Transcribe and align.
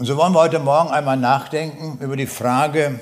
Und 0.00 0.06
so 0.06 0.16
wollen 0.16 0.32
wir 0.32 0.40
heute 0.40 0.60
Morgen 0.60 0.88
einmal 0.88 1.18
nachdenken 1.18 1.98
über 2.02 2.16
die 2.16 2.26
Frage, 2.26 3.00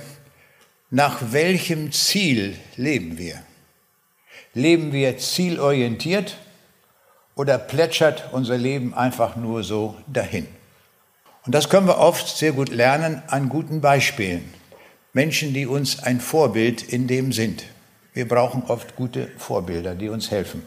nach 0.90 1.18
welchem 1.30 1.92
Ziel 1.92 2.58
leben 2.74 3.18
wir? 3.18 3.40
Leben 4.52 4.92
wir 4.92 5.16
zielorientiert 5.16 6.38
oder 7.36 7.56
plätschert 7.56 8.30
unser 8.32 8.56
Leben 8.56 8.94
einfach 8.94 9.36
nur 9.36 9.62
so 9.62 9.94
dahin? 10.08 10.48
Und 11.46 11.54
das 11.54 11.68
können 11.68 11.86
wir 11.86 11.98
oft 11.98 12.36
sehr 12.36 12.50
gut 12.50 12.68
lernen 12.68 13.22
an 13.28 13.48
guten 13.48 13.80
Beispielen. 13.80 14.52
Menschen, 15.12 15.54
die 15.54 15.68
uns 15.68 16.02
ein 16.02 16.20
Vorbild 16.20 16.82
in 16.82 17.06
dem 17.06 17.30
sind. 17.30 17.62
Wir 18.12 18.26
brauchen 18.26 18.64
oft 18.66 18.96
gute 18.96 19.28
Vorbilder, 19.36 19.94
die 19.94 20.08
uns 20.08 20.32
helfen. 20.32 20.66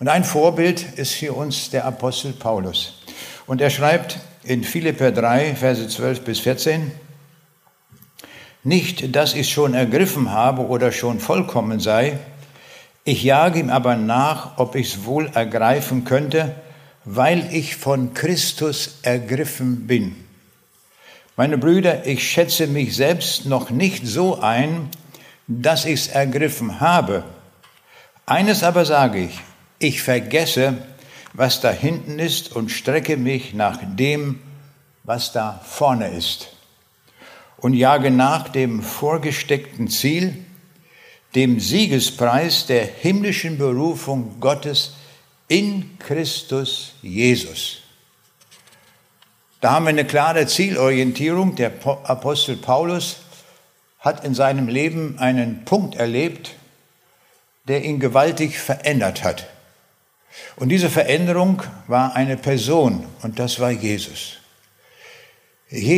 Und 0.00 0.08
ein 0.08 0.24
Vorbild 0.24 0.82
ist 0.96 1.12
für 1.12 1.34
uns 1.34 1.68
der 1.68 1.84
Apostel 1.84 2.32
Paulus. 2.32 3.02
Und 3.46 3.60
er 3.60 3.68
schreibt 3.68 4.18
in 4.46 4.64
Philipper 4.64 5.12
3, 5.12 5.54
Verse 5.54 5.88
12 5.88 6.20
bis 6.22 6.40
14, 6.40 6.92
nicht, 8.64 9.14
dass 9.14 9.34
ich 9.34 9.50
schon 9.50 9.74
ergriffen 9.74 10.32
habe 10.32 10.62
oder 10.66 10.90
schon 10.90 11.20
vollkommen 11.20 11.80
sei, 11.80 12.18
ich 13.04 13.22
jage 13.22 13.60
ihm 13.60 13.70
aber 13.70 13.94
nach, 13.94 14.58
ob 14.58 14.74
ich 14.74 14.94
es 14.94 15.04
wohl 15.04 15.30
ergreifen 15.32 16.04
könnte, 16.04 16.56
weil 17.04 17.54
ich 17.54 17.76
von 17.76 18.14
Christus 18.14 18.98
ergriffen 19.02 19.86
bin. 19.86 20.16
Meine 21.36 21.58
Brüder, 21.58 22.04
ich 22.06 22.28
schätze 22.28 22.66
mich 22.66 22.96
selbst 22.96 23.46
noch 23.46 23.70
nicht 23.70 24.04
so 24.04 24.40
ein, 24.40 24.88
dass 25.46 25.84
ich 25.84 26.00
es 26.00 26.08
ergriffen 26.08 26.80
habe. 26.80 27.22
Eines 28.26 28.64
aber 28.64 28.84
sage 28.84 29.20
ich, 29.20 29.40
ich 29.78 30.02
vergesse, 30.02 30.78
was 31.32 31.60
da 31.60 31.70
hinten 31.70 32.18
ist 32.18 32.56
und 32.56 32.70
strecke 32.70 33.16
mich 33.16 33.54
nach 33.54 33.78
dem, 33.84 34.40
was 35.06 35.30
da 35.30 35.60
vorne 35.64 36.08
ist 36.08 36.48
und 37.58 37.74
jage 37.74 38.10
nach 38.10 38.48
dem 38.48 38.82
vorgesteckten 38.82 39.88
Ziel, 39.88 40.44
dem 41.36 41.60
Siegespreis 41.60 42.66
der 42.66 42.84
himmlischen 42.84 43.56
Berufung 43.56 44.40
Gottes 44.40 44.94
in 45.48 45.96
Christus 46.00 46.94
Jesus. 47.02 47.78
Da 49.60 49.72
haben 49.72 49.84
wir 49.84 49.90
eine 49.90 50.04
klare 50.04 50.46
Zielorientierung. 50.46 51.54
Der 51.54 51.72
Apostel 51.84 52.56
Paulus 52.56 53.18
hat 54.00 54.24
in 54.24 54.34
seinem 54.34 54.68
Leben 54.68 55.18
einen 55.18 55.64
Punkt 55.64 55.94
erlebt, 55.94 56.54
der 57.68 57.84
ihn 57.84 58.00
gewaltig 58.00 58.58
verändert 58.58 59.22
hat. 59.22 59.46
Und 60.56 60.68
diese 60.68 60.90
Veränderung 60.90 61.62
war 61.86 62.14
eine 62.14 62.36
Person 62.36 63.06
und 63.22 63.38
das 63.38 63.60
war 63.60 63.70
Jesus. 63.70 64.38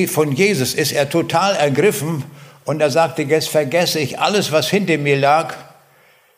Von 0.09 0.33
Jesus 0.33 0.75
ist 0.75 0.93
er 0.93 1.11
total 1.11 1.55
ergriffen 1.55 2.25
und 2.65 2.81
er 2.81 2.91
sagte, 2.91 3.23
jetzt 3.23 3.49
vergesse 3.49 3.99
ich 3.99 4.19
alles, 4.19 4.51
was 4.51 4.69
hinter 4.69 4.97
mir 4.97 5.19
lag. 5.19 5.55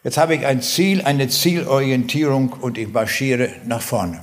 Jetzt 0.03 0.19
habe 0.19 0.35
ich 0.35 0.47
ein 0.47 0.63
Ziel, 0.63 1.03
eine 1.03 1.29
Zielorientierung 1.29 2.53
und 2.53 2.79
ich 2.79 2.89
marschiere 2.89 3.51
nach 3.67 3.83
vorne. 3.83 4.23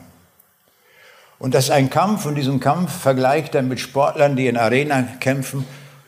Und 1.40 1.54
das 1.54 1.66
ist 1.66 1.72
ein 1.72 1.90
Kampf 1.90 2.26
und 2.26 2.36
diesen 2.36 2.60
Kampf 2.60 2.92
vergleicht 2.92 3.56
er 3.56 3.62
mit 3.62 3.80
Sportlern, 3.80 4.36
die 4.36 4.48
in 4.48 4.58
Arena 4.58 5.04
kämpfen 5.20 5.66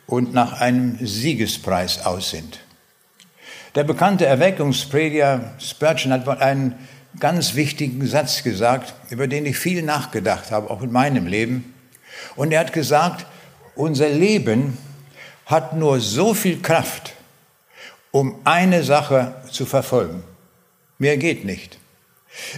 und 0.07 0.33
nach 0.33 0.59
einem 0.59 0.97
Siegespreis 1.05 2.05
aus 2.05 2.31
sind. 2.31 2.59
Der 3.75 3.83
bekannte 3.83 4.25
Erweckungsprediger 4.25 5.53
Spurgeon 5.59 6.11
hat 6.11 6.25
mal 6.25 6.39
einen 6.39 6.75
ganz 7.19 7.53
wichtigen 7.53 8.05
Satz 8.07 8.43
gesagt, 8.43 8.95
über 9.11 9.27
den 9.27 9.45
ich 9.45 9.57
viel 9.57 9.83
nachgedacht 9.83 10.51
habe, 10.51 10.71
auch 10.71 10.81
in 10.81 10.91
meinem 10.91 11.27
Leben. 11.27 11.73
Und 12.35 12.51
er 12.51 12.61
hat 12.61 12.73
gesagt, 12.73 13.25
unser 13.75 14.09
Leben 14.09 14.77
hat 15.45 15.75
nur 15.75 15.99
so 15.99 16.33
viel 16.33 16.61
Kraft, 16.61 17.13
um 18.11 18.39
eine 18.43 18.83
Sache 18.83 19.35
zu 19.51 19.65
verfolgen. 19.65 20.23
Mehr 20.97 21.17
geht 21.17 21.45
nicht. 21.45 21.79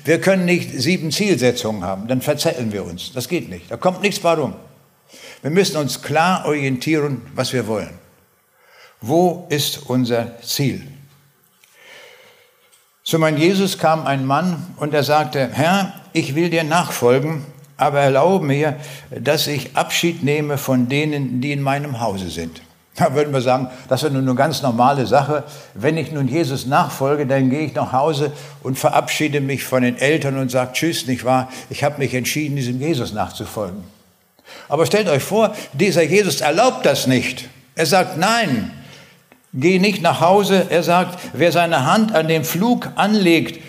Wir 0.03 0.19
können 0.19 0.45
nicht 0.45 0.69
sieben 0.71 1.11
Zielsetzungen 1.11 1.83
haben, 1.83 2.07
dann 2.07 2.21
verzetteln 2.21 2.73
wir 2.73 2.83
uns. 2.83 3.13
Das 3.13 3.29
geht 3.29 3.49
nicht. 3.49 3.71
Da 3.71 3.77
kommt 3.77 4.01
nichts 4.01 4.23
warum. 4.23 4.55
Wir 5.41 5.51
müssen 5.51 5.77
uns 5.77 6.01
klar 6.01 6.45
orientieren, 6.45 7.21
was 7.33 7.53
wir 7.53 7.67
wollen. 7.67 7.97
Wo 8.99 9.47
ist 9.49 9.89
unser 9.89 10.39
Ziel? 10.41 10.87
Zu 13.03 13.17
meinem 13.17 13.37
Jesus 13.37 13.79
kam 13.79 14.05
ein 14.05 14.25
Mann 14.25 14.75
und 14.77 14.93
er 14.93 15.03
sagte, 15.03 15.49
Herr, 15.51 15.93
ich 16.13 16.35
will 16.35 16.49
dir 16.49 16.63
nachfolgen, 16.63 17.45
aber 17.81 17.99
erlaube 17.99 18.45
mir, 18.45 18.75
dass 19.09 19.47
ich 19.47 19.75
Abschied 19.75 20.23
nehme 20.23 20.57
von 20.59 20.87
denen, 20.87 21.41
die 21.41 21.51
in 21.51 21.61
meinem 21.61 21.99
Hause 21.99 22.29
sind. 22.29 22.61
Da 22.95 23.15
würden 23.15 23.33
wir 23.33 23.41
sagen, 23.41 23.69
das 23.89 24.03
ist 24.03 24.11
nur 24.11 24.21
eine 24.21 24.35
ganz 24.35 24.61
normale 24.61 25.07
Sache. 25.07 25.43
Wenn 25.73 25.97
ich 25.97 26.11
nun 26.11 26.27
Jesus 26.27 26.67
nachfolge, 26.67 27.25
dann 27.25 27.49
gehe 27.49 27.61
ich 27.61 27.73
nach 27.73 27.91
Hause 27.91 28.31
und 28.61 28.77
verabschiede 28.77 29.41
mich 29.41 29.63
von 29.63 29.81
den 29.81 29.97
Eltern 29.97 30.37
und 30.37 30.51
sage 30.51 30.73
Tschüss, 30.73 31.07
nicht 31.07 31.23
wahr? 31.23 31.49
Ich 31.71 31.83
habe 31.83 31.97
mich 31.97 32.13
entschieden, 32.13 32.55
diesem 32.55 32.79
Jesus 32.79 33.13
nachzufolgen. 33.13 33.83
Aber 34.69 34.85
stellt 34.85 35.07
euch 35.09 35.23
vor, 35.23 35.55
dieser 35.73 36.03
Jesus 36.03 36.41
erlaubt 36.41 36.85
das 36.85 37.07
nicht. 37.07 37.49
Er 37.75 37.87
sagt, 37.87 38.17
nein, 38.17 38.71
geh 39.53 39.79
nicht 39.79 40.03
nach 40.03 40.21
Hause. 40.21 40.67
Er 40.69 40.83
sagt, 40.83 41.17
wer 41.33 41.51
seine 41.51 41.85
Hand 41.85 42.13
an 42.13 42.27
den 42.27 42.43
Flug 42.43 42.89
anlegt 42.95 43.59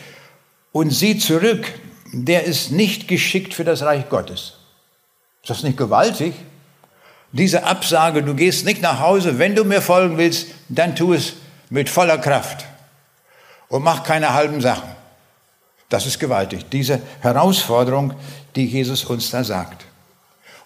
und 0.72 0.91
sieht 0.91 1.22
zurück, 1.22 1.72
der 2.12 2.45
ist 2.45 2.71
nicht 2.71 3.09
geschickt 3.09 3.55
für 3.55 3.65
das 3.65 3.83
Reich 3.83 4.09
Gottes. 4.09 4.55
Ist 5.43 5.50
das 5.50 5.62
nicht 5.62 5.78
gewaltig? 5.78 6.34
Diese 7.33 7.65
Absage, 7.65 8.23
du 8.23 8.34
gehst 8.34 8.67
nicht 8.67 8.83
nach 8.83 9.00
Hause, 9.00 9.39
wenn 9.39 9.55
du 9.55 9.65
mir 9.65 9.81
folgen 9.81 10.19
willst, 10.19 10.49
dann 10.69 10.95
tu 10.95 11.15
es 11.15 11.33
mit 11.71 11.89
voller 11.89 12.19
Kraft 12.19 12.67
und 13.69 13.83
mach 13.83 14.03
keine 14.03 14.34
halben 14.34 14.61
Sachen. 14.61 14.91
Das 15.89 16.05
ist 16.05 16.19
gewaltig, 16.19 16.67
diese 16.71 17.01
Herausforderung, 17.21 18.15
die 18.55 18.67
Jesus 18.67 19.05
uns 19.06 19.31
da 19.31 19.43
sagt. 19.43 19.87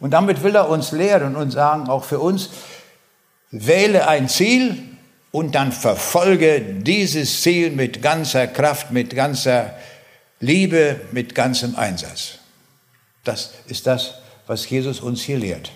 Und 0.01 0.11
damit 0.11 0.43
will 0.43 0.57
er 0.57 0.69
uns 0.69 0.91
lehren 0.91 1.37
und 1.37 1.53
sagen, 1.53 1.89
auch 1.89 2.05
für 2.05 2.19
uns, 2.19 2.51
wähle 3.51 4.09
ein 4.09 4.29
Ziel 4.29 4.83
und 5.31 5.55
dann 5.55 5.71
verfolge 5.71 6.61
dieses 6.61 7.43
Ziel 7.43 7.71
mit 7.71 8.03
ganzer 8.03 8.49
Kraft, 8.49 8.91
mit 8.91 9.15
ganzer 9.15 9.75
Liebe 10.41 11.01
mit 11.13 11.35
ganzem 11.35 11.77
Einsatz. 11.77 12.39
Das 13.25 13.55
ist 13.67 13.87
das, 13.87 14.17
was 14.47 14.69
Jesus 14.69 15.01
uns 15.01 15.23
hier 15.23 15.39
lehrt. 15.39 15.73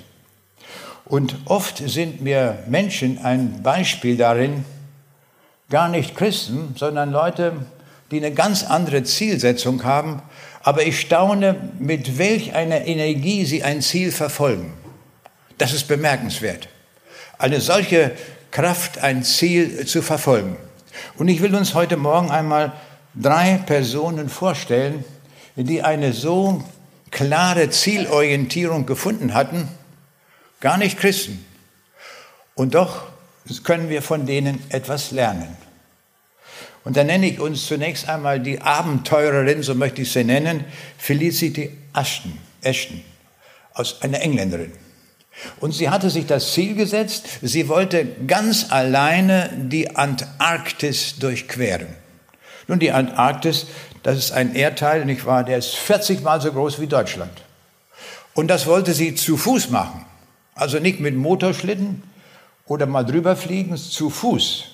Und 1.06 1.36
oft 1.46 1.78
sind 1.78 2.20
mir 2.20 2.62
Menschen 2.68 3.18
ein 3.18 3.62
Beispiel 3.62 4.16
darin, 4.16 4.64
gar 5.70 5.88
nicht 5.88 6.14
Christen, 6.14 6.74
sondern 6.76 7.10
Leute, 7.10 7.54
die 8.10 8.18
eine 8.18 8.32
ganz 8.32 8.64
andere 8.64 9.02
Zielsetzung 9.02 9.84
haben, 9.84 10.22
aber 10.62 10.84
ich 10.84 11.00
staune, 11.00 11.56
mit 11.78 12.18
welch 12.18 12.54
einer 12.54 12.86
Energie 12.86 13.44
sie 13.44 13.62
ein 13.62 13.80
Ziel 13.80 14.12
verfolgen. 14.12 14.74
Das 15.58 15.72
ist 15.72 15.88
bemerkenswert. 15.88 16.68
Eine 17.38 17.60
solche 17.60 18.12
Kraft, 18.50 18.98
ein 18.98 19.22
Ziel 19.24 19.86
zu 19.86 20.02
verfolgen. 20.02 20.56
Und 21.16 21.28
ich 21.28 21.40
will 21.40 21.54
uns 21.54 21.74
heute 21.74 21.96
Morgen 21.96 22.30
einmal 22.30 22.72
drei 23.14 23.60
Personen 23.66 24.28
vorstellen, 24.28 25.04
die 25.56 25.82
eine 25.82 26.12
so 26.12 26.62
klare 27.10 27.70
Zielorientierung 27.70 28.86
gefunden 28.86 29.34
hatten, 29.34 29.68
gar 30.60 30.76
nicht 30.76 30.98
Christen. 30.98 31.44
Und 32.54 32.74
doch 32.74 33.04
können 33.64 33.88
wir 33.88 34.02
von 34.02 34.26
denen 34.26 34.62
etwas 34.70 35.10
lernen. 35.10 35.56
Und 36.84 36.96
dann 36.96 37.08
nenne 37.08 37.26
ich 37.26 37.40
uns 37.40 37.66
zunächst 37.66 38.08
einmal 38.08 38.40
die 38.40 38.60
Abenteurerin, 38.60 39.62
so 39.62 39.74
möchte 39.74 40.02
ich 40.02 40.12
sie 40.12 40.24
nennen, 40.24 40.64
Felicity 40.96 41.76
Ashton, 41.94 42.38
Ashton 42.62 43.02
aus 43.74 44.00
einer 44.02 44.20
Engländerin. 44.20 44.72
Und 45.60 45.72
sie 45.72 45.90
hatte 45.90 46.10
sich 46.10 46.26
das 46.26 46.52
Ziel 46.52 46.74
gesetzt, 46.74 47.26
sie 47.42 47.68
wollte 47.68 48.06
ganz 48.26 48.70
alleine 48.70 49.50
die 49.54 49.94
Antarktis 49.94 51.16
durchqueren. 51.18 51.88
Nun, 52.70 52.78
die 52.78 52.92
Antarktis, 52.92 53.66
das 54.04 54.16
ist 54.16 54.30
ein 54.30 54.54
Erdteil, 54.54 55.04
nicht 55.04 55.26
wahr, 55.26 55.42
der 55.42 55.58
ist 55.58 55.74
40 55.74 56.22
mal 56.22 56.40
so 56.40 56.52
groß 56.52 56.80
wie 56.80 56.86
Deutschland. 56.86 57.32
Und 58.32 58.46
das 58.46 58.68
wollte 58.68 58.94
sie 58.94 59.16
zu 59.16 59.36
Fuß 59.36 59.70
machen. 59.70 60.06
Also 60.54 60.78
nicht 60.78 61.00
mit 61.00 61.16
Motorschlitten 61.16 62.04
oder 62.66 62.86
mal 62.86 63.02
drüber 63.02 63.34
fliegen, 63.34 63.76
zu 63.76 64.08
Fuß. 64.08 64.66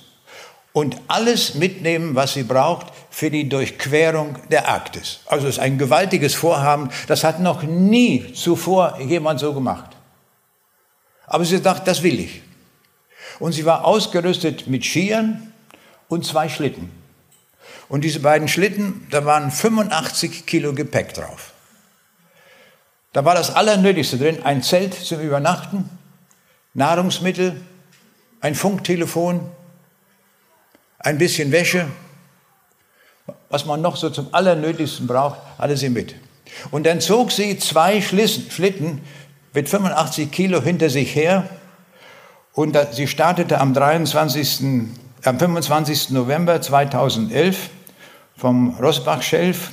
Und 0.75 0.99
alles 1.09 1.55
mitnehmen, 1.55 2.15
was 2.15 2.35
sie 2.35 2.43
braucht 2.43 2.89
für 3.09 3.31
die 3.31 3.49
Durchquerung 3.49 4.37
der 4.51 4.69
Arktis. 4.69 5.21
Also 5.25 5.47
es 5.47 5.55
ist 5.55 5.61
ein 5.63 5.79
gewaltiges 5.79 6.35
Vorhaben. 6.35 6.91
Das 7.07 7.25
hat 7.25 7.41
noch 7.41 7.63
nie 7.63 8.31
zuvor 8.35 9.01
jemand 9.01 9.41
so 9.41 9.55
gemacht. 9.55 9.97
Aber 11.27 11.47
sie 11.47 11.63
dachte, 11.63 11.87
das 11.87 12.03
will 12.03 12.21
ich. 12.21 12.43
Und 13.39 13.53
sie 13.53 13.65
war 13.65 13.87
ausgerüstet 13.87 14.67
mit 14.67 14.85
Skiern 14.85 15.51
und 16.09 16.27
zwei 16.27 16.51
Schlitten. 16.51 16.96
Und 17.89 18.03
diese 18.03 18.21
beiden 18.21 18.49
Schlitten, 18.49 19.07
da 19.11 19.25
waren 19.25 19.51
85 19.51 20.47
Kilo 20.47 20.73
Gepäck 20.73 21.15
drauf. 21.15 21.53
Da 23.13 23.25
war 23.25 23.35
das 23.35 23.55
Allernötigste 23.55 24.19
drin, 24.19 24.43
ein 24.43 24.63
Zelt 24.63 24.95
zum 24.95 25.21
Übernachten, 25.21 25.89
Nahrungsmittel, 26.75 27.61
ein 28.41 28.55
Funktelefon, 28.55 29.41
ein 30.99 31.19
bisschen 31.19 31.53
Wäsche, 31.53 31.87
was 33.49 33.65
man 33.65 33.81
noch 33.81 33.97
so 33.97 34.11
zum 34.11 34.35
Allernötigsten 34.35 35.07
braucht, 35.07 35.39
alles 35.57 35.81
sie 35.81 35.89
mit. 35.89 36.15
Und 36.71 36.85
dann 36.87 37.01
zog 37.01 37.33
sie 37.33 37.59
zwei 37.59 38.03
Schlitten 38.03 39.01
mit 39.53 39.69
85 39.69 40.31
Kilo 40.31 40.61
hinter 40.61 40.91
sich 40.91 41.15
her 41.15 41.49
und 42.53 42.77
sie 42.93 43.07
startete 43.07 43.61
am 43.61 43.73
23. 43.73 44.89
am 45.25 45.39
25. 45.39 46.11
November 46.11 46.61
2011 46.61 47.71
vom 48.37 48.77
Rosbach-Schelf 48.79 49.71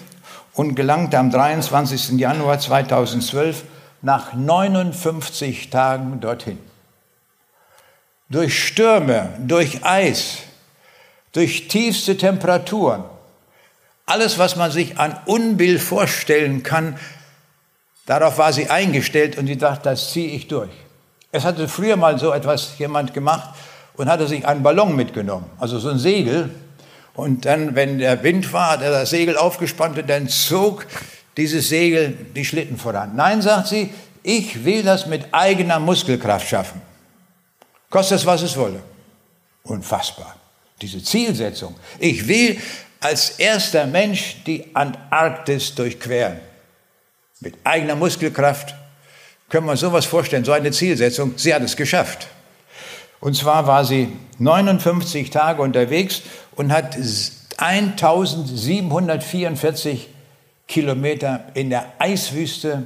und 0.54 0.76
gelangte 0.76 1.18
am 1.18 1.32
23. 1.32 2.20
Januar 2.20 2.60
2012 2.60 3.64
nach 4.02 4.34
59 4.34 5.70
Tagen 5.70 6.20
dorthin. 6.20 6.60
Durch 8.30 8.68
Stürme, 8.68 9.30
durch 9.40 9.86
Eis, 9.86 10.40
durch 11.34 11.68
tiefste 11.68 12.18
Temperaturen, 12.18 13.04
alles, 14.06 14.38
was 14.38 14.56
man 14.56 14.72
sich 14.72 15.00
an 15.00 15.18
Unbill 15.26 15.80
vorstellen 15.80 16.64
kann, 16.64 16.98
darauf 18.06 18.38
war 18.38 18.52
sie 18.52 18.70
eingestellt 18.70 19.38
und 19.38 19.48
sie 19.48 19.58
dachte, 19.58 19.84
das 19.84 20.12
ziehe 20.12 20.30
ich 20.30 20.48
durch. 20.48 20.72
Es 21.32 21.46
hatte 21.46 21.68
früher 21.68 21.96
mal 21.96 22.20
so 22.20 22.32
etwas 22.32 22.78
jemand 22.78 23.14
gemacht 23.14 23.56
und 23.96 24.10
hatte 24.10 24.28
sich 24.28 24.46
einen 24.46 24.64
Ballon 24.64 24.96
mitgenommen, 24.96 25.46
also 25.60 25.80
so 25.80 25.90
ein 25.90 26.00
Segel. 26.00 26.50
Und 27.14 27.46
dann, 27.46 27.76
wenn 27.76 28.00
der 28.00 28.24
Wind 28.24 28.52
war, 28.54 28.72
hat 28.72 28.82
er 28.82 28.92
das 28.92 29.12
Segel 29.12 29.38
aufgespannt 29.38 29.98
und 29.98 30.10
dann 30.10 30.28
zog 30.28 30.86
dieses 31.38 31.70
Segel 31.70 32.18
die 32.36 32.46
Schlitten 32.46 32.78
voran. 32.78 33.16
Nein, 33.16 33.42
sagt 33.42 33.68
sie, 33.68 33.94
ich 34.24 34.66
will 34.66 34.84
das 34.84 35.06
mit 35.06 35.26
eigener 35.32 35.80
Muskelkraft 35.80 36.48
schaffen. 36.48 36.82
Kostet 37.90 38.20
es, 38.20 38.26
was 38.26 38.42
es 38.42 38.58
wolle. 38.58 38.82
Unfassbar. 39.64 40.36
Diese 40.82 41.04
Zielsetzung. 41.04 41.76
Ich 42.00 42.28
will 42.28 42.58
als 43.00 43.32
erster 43.32 43.86
Mensch 43.86 44.38
die 44.46 44.66
Antarktis 44.74 45.76
durchqueren. 45.76 46.40
Mit 47.42 47.56
eigener 47.64 47.96
Muskelkraft 47.96 48.74
können 49.50 49.68
wir 49.68 49.72
uns 49.72 49.82
sowas 49.82 50.06
vorstellen, 50.06 50.46
so 50.46 50.54
eine 50.54 50.72
Zielsetzung. 50.72 51.34
Sie 51.38 51.54
hat 51.54 51.62
es 51.62 51.76
geschafft. 51.76 52.28
Und 53.24 53.36
zwar 53.38 53.68
war 53.68 53.86
sie 53.86 54.12
59 54.40 55.30
Tage 55.30 55.62
unterwegs 55.62 56.24
und 56.58 56.74
hat 56.74 56.98
1744 57.58 60.10
Kilometer 60.68 61.46
in 61.54 61.70
der 61.70 61.94
Eiswüste 62.00 62.84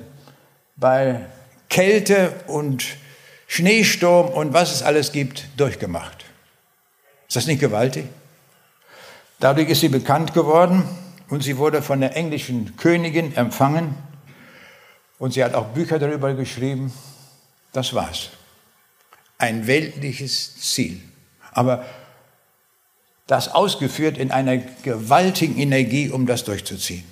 bei 0.76 1.22
Kälte 1.70 2.36
und 2.46 2.86
Schneesturm 3.48 4.28
und 4.28 4.54
was 4.54 4.76
es 4.76 4.84
alles 4.84 5.12
gibt, 5.12 5.48
durchgemacht. 5.58 6.26
Ist 7.28 7.36
das 7.36 7.48
nicht 7.48 7.60
gewaltig? 7.60 8.06
Dadurch 9.40 9.70
ist 9.70 9.80
sie 9.80 9.90
bekannt 9.90 10.36
geworden 10.36 10.84
und 11.30 11.42
sie 11.42 11.58
wurde 11.58 11.82
von 11.82 12.00
der 12.00 12.16
englischen 12.16 12.78
Königin 12.78 13.36
empfangen 13.36 13.98
und 15.18 15.34
sie 15.34 15.44
hat 15.44 15.56
auch 15.56 15.70
Bücher 15.70 15.98
darüber 15.98 16.36
geschrieben. 16.36 16.94
Das 17.74 17.96
war's. 17.96 18.30
Ein 19.38 19.68
weltliches 19.68 20.60
Ziel. 20.60 21.00
Aber 21.52 21.86
das 23.28 23.54
ausgeführt 23.54 24.18
in 24.18 24.32
einer 24.32 24.58
gewaltigen 24.58 25.58
Energie, 25.58 26.10
um 26.10 26.26
das 26.26 26.44
durchzuziehen. 26.44 27.04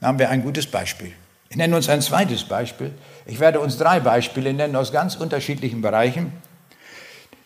Da 0.00 0.08
haben 0.08 0.18
wir 0.18 0.30
ein 0.30 0.42
gutes 0.42 0.66
Beispiel. 0.66 1.12
Ich 1.50 1.56
nenne 1.56 1.76
uns 1.76 1.88
ein 1.88 2.00
zweites 2.00 2.44
Beispiel. 2.44 2.92
Ich 3.26 3.38
werde 3.38 3.60
uns 3.60 3.76
drei 3.76 4.00
Beispiele 4.00 4.52
nennen 4.52 4.74
aus 4.74 4.92
ganz 4.92 5.16
unterschiedlichen 5.16 5.82
Bereichen. 5.82 6.32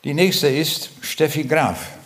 Die 0.05 0.15
nächste 0.15 0.49
ist 0.49 0.91
Steffi 1.03 1.45
Graf 1.45 1.97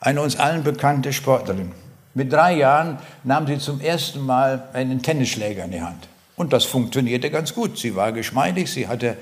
eine 0.00 0.20
uns 0.20 0.36
allen 0.36 0.62
bekannte 0.62 1.12
Sportlerin. 1.12 1.72
Mit 2.14 2.32
drei 2.32 2.54
Jahren 2.54 2.98
nahm 3.24 3.46
sie 3.46 3.58
zum 3.58 3.80
ersten 3.80 4.20
Mal 4.20 4.68
einen 4.72 5.02
Tennisschläger 5.02 5.64
in 5.64 5.70
die 5.72 5.82
Hand. 5.82 6.08
Und 6.36 6.52
das 6.52 6.64
funktionierte 6.64 7.30
ganz 7.30 7.54
gut. 7.54 7.78
Sie 7.78 7.96
war 7.96 8.12
geschmeidig, 8.12 8.70
sie 8.70 8.86
hatte 8.86 9.16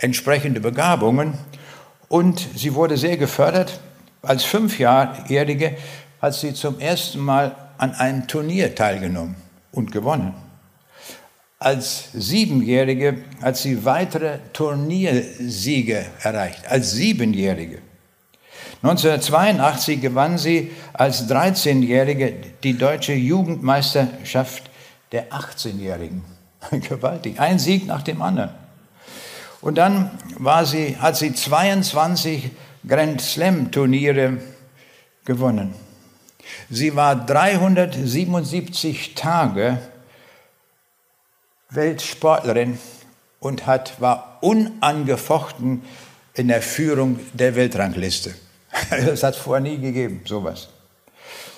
entsprechende 0.00 0.60
Begabungen 0.60 1.34
und 2.08 2.46
sie 2.56 2.74
wurde 2.74 2.96
sehr 2.96 3.16
gefördert. 3.16 3.80
Als 4.22 4.44
Fünfjährige 4.44 5.76
hat 6.20 6.34
sie 6.34 6.54
zum 6.54 6.78
ersten 6.80 7.20
Mal 7.20 7.54
an 7.78 7.94
einem 7.94 8.26
Turnier 8.26 8.74
teilgenommen 8.74 9.36
und 9.72 9.92
gewonnen. 9.92 10.34
Als 11.58 12.08
Siebenjährige 12.14 13.18
hat 13.42 13.56
sie 13.56 13.84
weitere 13.84 14.38
Turniersiege 14.52 16.06
erreicht. 16.22 16.66
Als 16.68 16.92
Siebenjährige. 16.92 17.78
1982 18.82 20.00
gewann 20.00 20.38
sie 20.38 20.70
als 20.94 21.28
13-Jährige 21.28 22.34
die 22.62 22.78
deutsche 22.78 23.12
Jugendmeisterschaft 23.12 24.70
der 25.12 25.30
18-Jährigen. 25.30 26.24
Gewaltig, 26.88 27.38
ein 27.38 27.58
Sieg 27.58 27.86
nach 27.86 28.02
dem 28.02 28.22
anderen. 28.22 28.50
Und 29.60 29.76
dann 29.76 30.10
war 30.38 30.64
sie, 30.64 30.96
hat 30.96 31.16
sie 31.16 31.34
22 31.34 32.50
Grand 32.86 33.20
Slam 33.20 33.70
Turniere 33.70 34.38
gewonnen. 35.24 35.74
Sie 36.70 36.96
war 36.96 37.14
377 37.14 39.14
Tage 39.14 39.78
Weltsportlerin 41.68 42.78
und 43.38 43.66
hat, 43.66 44.00
war 44.00 44.38
unangefochten 44.40 45.82
in 46.34 46.48
der 46.48 46.62
Führung 46.62 47.20
der 47.32 47.54
Weltrangliste. 47.54 48.34
Das 48.90 49.22
hat 49.22 49.34
es 49.34 49.40
vorher 49.40 49.60
nie 49.60 49.78
gegeben, 49.78 50.22
sowas. 50.24 50.68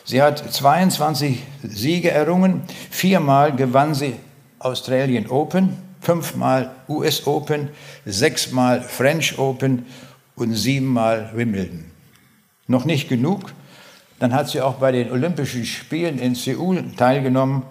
Sie 0.04 0.20
hat 0.20 0.52
22 0.52 1.42
Siege 1.62 2.10
errungen, 2.10 2.62
viermal 2.90 3.54
gewann 3.54 3.94
sie 3.94 4.16
Australian 4.58 5.28
Open, 5.28 5.76
fünfmal 6.02 6.72
US 6.88 7.26
Open, 7.26 7.70
sechsmal 8.04 8.82
French 8.82 9.38
Open 9.38 9.86
und 10.34 10.54
siebenmal 10.54 11.30
Wimbledon. 11.34 11.84
Noch 12.66 12.84
nicht 12.84 13.08
genug, 13.08 13.52
dann 14.18 14.34
hat 14.34 14.48
sie 14.48 14.60
auch 14.60 14.74
bei 14.74 14.92
den 14.92 15.10
Olympischen 15.10 15.64
Spielen 15.64 16.18
in 16.18 16.34
Seoul 16.34 16.84
teilgenommen 16.96 17.62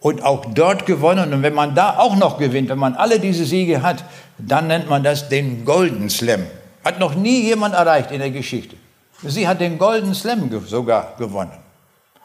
und 0.00 0.22
auch 0.22 0.46
dort 0.54 0.86
gewonnen. 0.86 1.32
Und 1.32 1.42
wenn 1.42 1.54
man 1.54 1.74
da 1.74 1.98
auch 1.98 2.16
noch 2.16 2.38
gewinnt, 2.38 2.68
wenn 2.68 2.78
man 2.78 2.94
alle 2.94 3.18
diese 3.18 3.44
Siege 3.44 3.82
hat, 3.82 4.04
dann 4.38 4.66
nennt 4.66 4.88
man 4.88 5.02
das 5.02 5.28
den 5.28 5.64
Golden 5.64 6.10
Slam. 6.10 6.46
Hat 6.84 6.98
noch 6.98 7.14
nie 7.14 7.42
jemand 7.42 7.74
erreicht 7.74 8.10
in 8.10 8.18
der 8.18 8.30
Geschichte. 8.30 8.76
Sie 9.22 9.46
hat 9.46 9.60
den 9.60 9.78
Golden 9.78 10.14
Slam 10.14 10.50
sogar 10.66 11.14
gewonnen. 11.18 11.52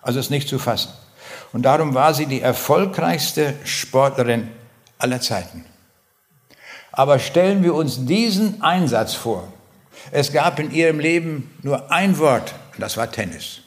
Also 0.02 0.20
ist 0.20 0.32
nicht 0.32 0.50
zu 0.50 0.60
fassen. 0.60 0.90
Und 1.54 1.64
darum 1.64 1.94
war 1.94 2.14
sie 2.14 2.26
die 2.26 2.42
erfolgreichste 2.42 3.54
Sportlerin 3.64 4.48
aller 4.98 5.22
Zeiten. 5.22 5.66
Aber 6.92 7.20
stellen 7.20 7.64
wir 7.64 7.74
uns 7.76 8.06
diesen 8.06 8.62
Einsatz 8.62 9.14
vor. 9.14 9.52
Es 10.12 10.32
gab 10.32 10.60
in 10.60 10.72
ihrem 10.72 11.00
Leben 11.00 11.56
nur 11.64 11.92
ein 11.92 12.18
Wort, 12.18 12.56
und 12.74 12.82
das 12.82 12.98
war 12.98 13.12
Tennis. 13.12 13.60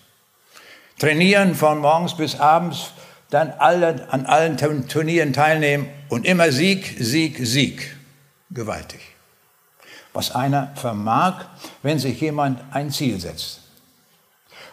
Trainieren 0.99 1.55
von 1.55 1.79
morgens 1.79 2.17
bis 2.17 2.39
abends, 2.39 2.93
dann 3.31 3.51
alle, 3.51 4.09
an 4.11 4.27
allen 4.27 4.57
Turnieren 4.89 5.33
teilnehmen 5.33 5.89
und 6.09 6.27
immer 6.27 6.51
Sieg, 6.51 6.97
Sieg, 6.99 7.39
Sieg. 7.41 7.97
Gewaltig 8.51 9.01
was 10.13 10.35
einer 10.35 10.73
vermag, 10.75 11.45
wenn 11.83 11.99
sich 11.99 12.21
jemand 12.21 12.61
ein 12.73 12.91
Ziel 12.91 13.21
setzt. 13.21 13.61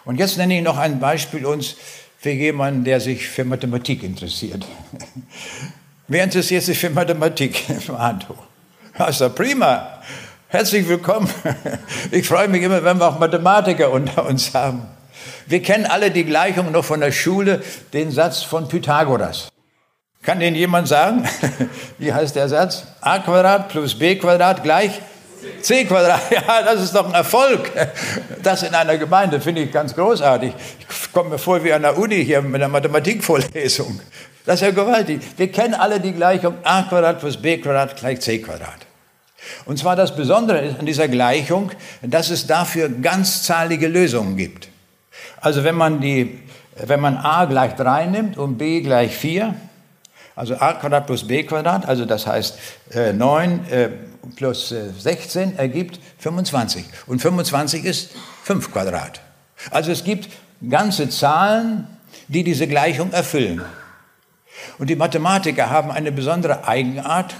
Und 0.04 0.18
jetzt 0.18 0.38
nenne 0.38 0.56
ich 0.56 0.64
noch 0.64 0.78
ein 0.78 1.00
Beispiel 1.00 1.46
uns 1.46 1.76
für 2.18 2.30
jemanden, 2.30 2.84
der 2.84 3.00
sich 3.00 3.28
für 3.28 3.44
Mathematik 3.44 4.02
interessiert. 4.02 4.66
Wer 6.10 6.24
interessiert 6.24 6.62
sich 6.62 6.78
für 6.78 6.88
Mathematik? 6.88 7.64
Hand 7.98 8.30
hoch. 8.30 8.42
Also 8.96 9.28
prima. 9.28 10.00
Herzlich 10.48 10.88
willkommen. 10.88 11.28
Ich 12.10 12.26
freue 12.26 12.48
mich 12.48 12.62
immer, 12.62 12.82
wenn 12.82 12.98
wir 12.98 13.08
auch 13.08 13.18
Mathematiker 13.18 13.90
unter 13.90 14.24
uns 14.24 14.54
haben. 14.54 14.84
Wir 15.46 15.60
kennen 15.60 15.84
alle 15.84 16.10
die 16.10 16.24
Gleichung 16.24 16.72
noch 16.72 16.86
von 16.86 17.00
der 17.00 17.12
Schule, 17.12 17.62
den 17.92 18.10
Satz 18.10 18.42
von 18.42 18.68
Pythagoras. 18.68 19.48
Kann 20.22 20.40
den 20.40 20.54
jemand 20.54 20.88
sagen? 20.88 21.28
Wie 21.98 22.10
heißt 22.10 22.36
der 22.36 22.48
Satz? 22.48 22.84
a 23.02 23.18
Quadrat 23.18 23.68
plus 23.68 23.98
b 23.98 24.16
Quadrat 24.16 24.62
gleich 24.62 25.02
C 25.60 25.84
Quadrat, 25.84 26.22
ja, 26.30 26.62
das 26.62 26.82
ist 26.84 26.94
doch 26.94 27.06
ein 27.06 27.14
Erfolg. 27.14 27.70
Das 28.42 28.62
in 28.62 28.74
einer 28.74 28.96
Gemeinde 28.96 29.40
finde 29.40 29.62
ich 29.62 29.70
ganz 29.70 29.94
großartig. 29.94 30.54
Ich 30.88 31.12
komme 31.12 31.30
mir 31.30 31.38
vor 31.38 31.62
wie 31.62 31.72
an 31.72 31.82
der 31.82 31.98
Uni 31.98 32.24
hier 32.24 32.40
mit 32.40 32.54
einer 32.54 32.68
Mathematikvorlesung. 32.68 34.00
Das 34.48 34.62
ist 34.62 34.66
ja 34.66 34.70
gewaltig. 34.70 35.20
Wir 35.36 35.52
kennen 35.52 35.74
alle 35.74 36.00
die 36.00 36.12
Gleichung 36.12 36.54
a 36.64 36.80
Quadrat 36.80 37.20
plus 37.20 37.36
b 37.36 37.58
Quadrat 37.58 37.94
gleich 37.98 38.22
c 38.22 38.38
Quadrat. 38.38 38.86
Und 39.66 39.78
zwar 39.78 39.94
das 39.94 40.16
Besondere 40.16 40.74
an 40.78 40.86
dieser 40.86 41.06
Gleichung, 41.06 41.70
dass 42.00 42.30
es 42.30 42.46
dafür 42.46 42.88
ganzzahlige 42.88 43.88
Lösungen 43.88 44.38
gibt. 44.38 44.70
Also 45.42 45.64
wenn 45.64 45.74
man, 45.74 46.00
die, 46.00 46.40
wenn 46.78 46.98
man 46.98 47.18
a 47.18 47.44
gleich 47.44 47.74
3 47.74 48.06
nimmt 48.06 48.38
und 48.38 48.56
b 48.56 48.80
gleich 48.80 49.14
4, 49.14 49.54
Also 50.34 50.56
a 50.56 50.72
Quadrat 50.72 51.06
plus 51.06 51.26
b 51.26 51.42
Quadrat, 51.42 51.84
also 51.84 52.06
das 52.06 52.26
heißt 52.26 52.58
äh, 52.94 53.12
9 53.12 53.66
äh, 53.68 53.90
plus 54.34 54.72
äh, 54.72 54.88
16 54.98 55.58
ergibt 55.58 56.00
25. 56.20 56.86
Und 57.06 57.20
25 57.20 57.84
ist 57.84 58.12
5 58.44 58.72
Quadrat. 58.72 59.20
Also 59.70 59.92
es 59.92 60.04
gibt 60.04 60.30
ganze 60.66 61.10
Zahlen, 61.10 61.86
die 62.28 62.44
diese 62.44 62.66
Gleichung 62.66 63.12
erfüllen. 63.12 63.60
Und 64.78 64.90
die 64.90 64.96
Mathematiker 64.96 65.70
haben 65.70 65.90
eine 65.90 66.12
besondere 66.12 66.66
Eigenart. 66.66 67.34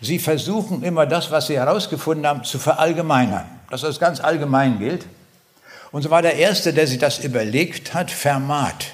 Sie 0.00 0.18
versuchen 0.18 0.82
immer 0.82 1.06
das, 1.06 1.30
was 1.30 1.46
sie 1.46 1.56
herausgefunden 1.56 2.26
haben, 2.26 2.44
zu 2.44 2.58
verallgemeinern, 2.58 3.44
dass 3.70 3.82
das 3.82 3.98
ganz 3.98 4.20
allgemein 4.20 4.78
gilt. 4.78 5.06
Und 5.92 6.02
so 6.02 6.10
war 6.10 6.22
der 6.22 6.36
Erste, 6.36 6.72
der 6.72 6.86
sich 6.86 6.98
das 6.98 7.20
überlegt 7.20 7.94
hat, 7.94 8.10
Fermat. 8.10 8.86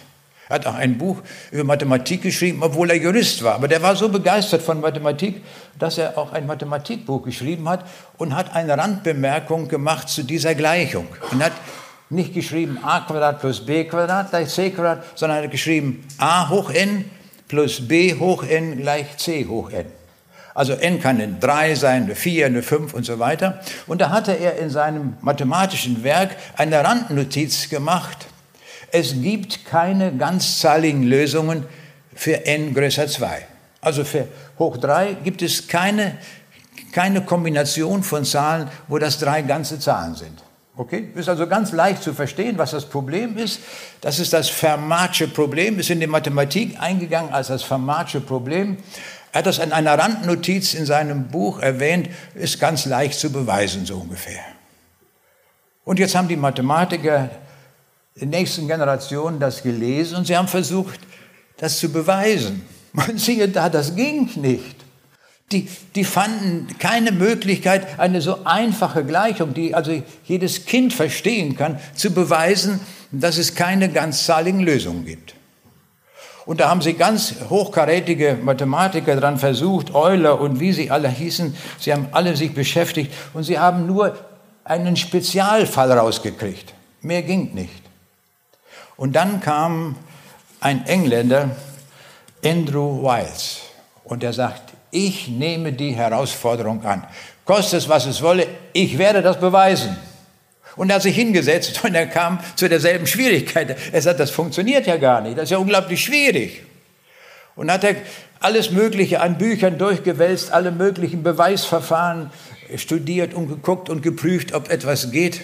Er 0.51 0.57
hat 0.57 0.67
auch 0.67 0.75
ein 0.75 0.99
Buch 0.99 1.23
über 1.53 1.63
Mathematik 1.63 2.23
geschrieben, 2.23 2.63
obwohl 2.63 2.91
er 2.91 2.97
Jurist 2.97 3.45
war. 3.45 3.55
Aber 3.55 3.69
der 3.69 3.83
war 3.83 3.95
so 3.95 4.09
begeistert 4.09 4.63
von 4.63 4.81
Mathematik, 4.81 5.43
dass 5.79 5.97
er 5.97 6.19
auch 6.19 6.33
ein 6.33 6.47
Mathematikbuch 6.47 7.23
geschrieben 7.23 7.69
hat 7.69 7.85
und 8.19 8.35
hat 8.35 8.55
eine 8.57 8.77
Randbemerkung 8.77 9.69
gemacht 9.69 10.09
zu 10.09 10.25
dieser 10.25 10.57
Gleichung. 10.57 11.07
Und 11.31 11.43
hat 11.43 11.53
nicht 12.11 12.35
geschrieben 12.35 12.79
a 12.83 13.01
Quadrat 13.01 13.41
plus 13.41 13.65
b 13.65 13.85
Quadrat 13.85 14.31
gleich 14.31 14.49
c 14.49 14.71
Quadrat, 14.71 15.05
sondern 15.15 15.39
er 15.39 15.45
hat 15.45 15.51
geschrieben 15.53 16.05
a 16.19 16.49
hoch 16.49 16.71
n 16.71 17.05
plus 17.51 17.89
b 17.89 18.15
hoch 18.15 18.45
n 18.45 18.77
gleich 18.81 19.17
c 19.17 19.45
hoch 19.47 19.71
n. 19.73 19.87
Also 20.55 20.75
n 20.75 21.01
kann 21.01 21.21
eine 21.21 21.35
3 21.35 21.75
sein, 21.75 22.05
eine 22.05 22.15
4, 22.15 22.47
eine 22.47 22.63
5 22.63 22.95
und 22.95 23.05
so 23.05 23.19
weiter. 23.19 23.61
Und 23.89 24.01
da 24.01 24.11
hatte 24.11 24.33
er 24.33 24.57
in 24.59 24.71
seinem 24.71 25.15
mathematischen 25.21 26.05
Werk 26.05 26.37
eine 26.57 26.85
Randnotiz 26.85 27.69
gemacht. 27.69 28.27
Es 28.93 29.21
gibt 29.21 29.65
keine 29.65 30.13
ganzzahligen 30.13 31.03
Lösungen 31.03 31.65
für 32.15 32.47
n 32.47 32.73
größer 32.73 33.09
2. 33.09 33.47
Also 33.81 34.05
für 34.05 34.29
hoch 34.61 34.77
3 34.77 35.17
gibt 35.25 35.43
es 35.43 35.67
keine, 35.67 36.19
keine 36.93 37.23
Kombination 37.23 38.05
von 38.05 38.25
Zahlen, 38.25 38.69
wo 38.87 38.99
das 38.99 39.19
drei 39.19 39.43
ganze 39.43 39.81
Zahlen 39.81 40.15
sind. 40.15 40.41
Okay? 40.81 41.11
Ist 41.15 41.29
also 41.29 41.47
ganz 41.47 41.73
leicht 41.73 42.03
zu 42.03 42.15
verstehen, 42.15 42.57
was 42.57 42.71
das 42.71 42.87
Problem 42.87 43.37
ist. 43.37 43.61
Das 44.01 44.19
ist 44.19 44.33
das 44.33 44.49
Fermatsche 44.49 45.29
Problem, 45.29 45.79
ist 45.79 45.91
in 45.91 46.01
die 46.01 46.07
Mathematik 46.07 46.81
eingegangen 46.81 47.35
als 47.35 47.49
das 47.49 47.63
Fermatsche 47.63 48.23
Problem. 48.23 48.79
Er 49.31 49.41
hat 49.41 49.47
das 49.47 49.59
in 49.59 49.73
einer 49.73 49.99
Randnotiz 49.99 50.73
in 50.73 50.87
seinem 50.87 51.29
Buch 51.29 51.61
erwähnt, 51.61 52.09
ist 52.35 52.59
ganz 52.59 52.87
leicht 52.87 53.21
zu 53.21 53.31
beweisen, 53.31 53.85
so 53.85 53.99
ungefähr. 53.99 54.41
Und 55.85 55.99
jetzt 55.99 56.15
haben 56.15 56.29
die 56.29 56.37
Mathematiker 56.37 57.29
der 58.19 58.27
nächsten 58.27 58.67
Generation 58.67 59.39
das 59.39 59.63
gelesen 59.63 60.17
und 60.17 60.29
sie 60.29 60.37
haben 60.39 60.49
versucht, 60.49 61.01
das 61.59 61.79
zu 61.79 61.93
beweisen. 61.93 62.65
Man 62.95 63.19
siehe 63.19 63.49
da, 63.49 63.69
das 63.69 63.95
ging 63.95 64.31
nicht. 64.37 64.80
Die, 65.53 65.69
die 65.97 66.05
fanden 66.05 66.69
keine 66.79 67.11
Möglichkeit, 67.11 67.99
eine 67.99 68.21
so 68.21 68.45
einfache 68.45 69.05
Gleichung, 69.05 69.53
die 69.53 69.75
also 69.75 70.01
jedes 70.25 70.65
Kind 70.65 70.93
verstehen 70.93 71.57
kann, 71.57 71.81
zu 71.95 72.13
beweisen, 72.13 72.81
dass 73.11 73.37
es 73.37 73.55
keine 73.57 73.89
ganzzahligen 73.89 74.61
Lösungen 74.61 75.05
gibt. 75.05 75.35
Und 76.47 76.61
da 76.61 76.69
haben 76.69 76.83
sie 76.83 76.95
ganz 76.95 77.35
hochkarätige 77.49 78.39
Mathematiker 78.43 79.17
dran 79.17 79.39
versucht, 79.39 79.95
Euler 79.95 80.41
und 80.41 80.59
wie 80.59 80.73
sie 80.73 80.91
alle 80.91 81.09
hießen. 81.09 81.57
Sie 81.79 81.93
haben 81.93 82.09
alle 82.13 82.37
sich 82.37 82.55
beschäftigt 82.55 83.13
und 83.35 83.45
sie 83.45 83.59
haben 83.59 83.87
nur 83.87 84.17
einen 84.65 84.97
Spezialfall 84.97 85.93
rausgekriegt. 85.93 86.75
Mehr 87.03 87.23
ging 87.23 87.55
nicht. 87.55 87.83
Und 88.97 89.15
dann 89.15 89.41
kam 89.41 89.97
ein 90.61 90.87
Engländer, 90.87 91.51
Andrew 92.45 93.03
Wiles, 93.03 93.61
und 94.05 94.23
er 94.23 94.33
sagt, 94.33 94.70
ich 94.91 95.29
nehme 95.29 95.73
die 95.73 95.93
Herausforderung 95.93 96.85
an. 96.85 97.05
Koste 97.45 97.77
es, 97.77 97.89
was 97.89 98.07
es 98.07 98.23
wolle, 98.23 98.47
ich 98.73 98.99
werde 98.99 99.23
das 99.23 99.39
beweisen. 99.39 99.97
Und 100.77 100.91
er 100.91 100.97
hat 100.97 101.03
sich 101.03 101.17
hingesetzt 101.17 101.83
und 101.85 101.95
er 101.95 102.07
kam 102.07 102.39
zu 102.55 102.69
derselben 102.69 103.07
Schwierigkeit. 103.07 103.77
Er 103.93 104.03
sagt, 104.03 104.21
das 104.21 104.31
funktioniert 104.31 104.87
ja 104.87 104.97
gar 104.97 105.21
nicht, 105.21 105.37
das 105.37 105.45
ist 105.45 105.51
ja 105.51 105.59
unglaublich 105.59 106.03
schwierig. 106.03 106.63
Und 107.57 107.71
hat 107.71 107.85
er 107.85 107.97
alles 108.41 108.71
Mögliche 108.71 109.21
an 109.21 109.37
Büchern 109.37 109.79
durchgewälzt, 109.79 110.53
alle 110.53 110.71
möglichen 110.71 111.23
Beweisverfahren 111.23 112.31
studiert 112.77 113.35
und 113.35 113.49
geguckt 113.49 113.91
und 113.91 114.03
geprüft, 114.03 114.55
ob 114.55 114.71
etwas 114.71 115.11
geht. 115.11 115.43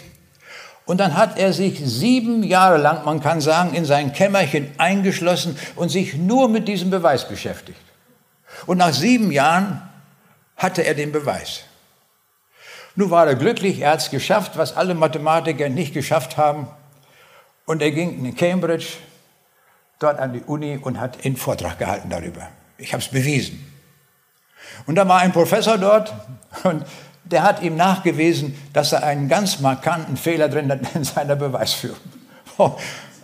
Und 0.87 0.99
dann 1.01 1.17
hat 1.17 1.37
er 1.37 1.53
sich 1.53 1.81
sieben 1.85 2.45
Jahre 2.45 2.79
lang, 2.79 3.05
man 3.05 3.21
kann 3.21 3.41
sagen, 3.41 3.75
in 3.75 3.85
sein 3.85 4.13
Kämmerchen 4.13 4.71
eingeschlossen 4.79 5.59
und 5.75 5.89
sich 5.89 6.15
nur 6.15 6.49
mit 6.49 6.69
diesem 6.69 6.91
Beweis 6.91 7.29
beschäftigt. 7.29 7.79
Und 8.65 8.79
nach 8.79 8.95
sieben 8.95 9.31
Jahren 9.31 9.83
hatte 10.57 10.83
er 10.83 10.95
den 10.95 11.13
Beweis. 11.13 11.65
Nun 12.95 13.11
war 13.11 13.27
er 13.27 13.35
glücklich, 13.35 13.81
er 13.81 13.93
hat 13.93 14.01
es 14.01 14.11
geschafft, 14.11 14.57
was 14.57 14.75
alle 14.75 14.95
Mathematiker 14.95 15.69
nicht 15.69 15.93
geschafft 15.93 16.39
haben. 16.39 16.67
Und 17.67 17.83
er 17.83 17.91
ging 17.91 18.25
in 18.25 18.35
Cambridge, 18.35 18.87
dort 19.99 20.19
an 20.19 20.33
die 20.33 20.41
Uni 20.41 20.79
und 20.79 20.99
hat 20.99 21.25
einen 21.25 21.37
Vortrag 21.37 21.79
gehalten 21.79 22.09
darüber. 22.09 22.49
Ich 22.79 22.93
habe 22.93 23.03
es 23.03 23.09
bewiesen. 23.09 23.73
Und 24.87 24.95
da 24.95 25.07
war 25.07 25.21
ein 25.21 25.33
Professor 25.33 25.79
dort 25.79 26.13
und 26.65 26.85
der 27.25 27.43
hat 27.43 27.63
ihm 27.63 27.77
nachgewiesen, 27.77 28.57
dass 28.73 28.93
er 28.93 29.03
einen 29.03 29.29
ganz 29.29 29.61
markanten 29.61 30.17
Fehler 30.17 30.49
drin 30.49 30.71
hat 30.71 30.95
in 30.95 31.05
seiner 31.05 31.37
Beweisführung. 31.37 31.99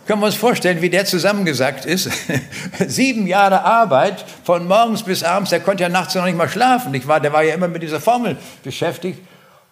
Können 0.05 0.19
wir 0.21 0.25
uns 0.25 0.35
vorstellen, 0.35 0.81
wie 0.81 0.89
der 0.89 1.05
zusammengesagt 1.05 1.85
ist? 1.85 2.09
Sieben 2.87 3.25
Jahre 3.25 3.63
Arbeit, 3.63 4.25
von 4.43 4.67
morgens 4.67 5.03
bis 5.03 5.23
abends, 5.23 5.49
der 5.49 5.61
konnte 5.61 5.83
ja 5.83 5.89
nachts 5.89 6.13
noch 6.15 6.25
nicht 6.25 6.37
mal 6.37 6.49
schlafen, 6.49 6.91
nicht 6.91 7.07
wahr? 7.07 7.21
Der 7.21 7.31
war 7.31 7.43
ja 7.43 7.53
immer 7.53 7.69
mit 7.69 7.83
dieser 7.83 8.01
Formel 8.01 8.37
beschäftigt. 8.63 9.19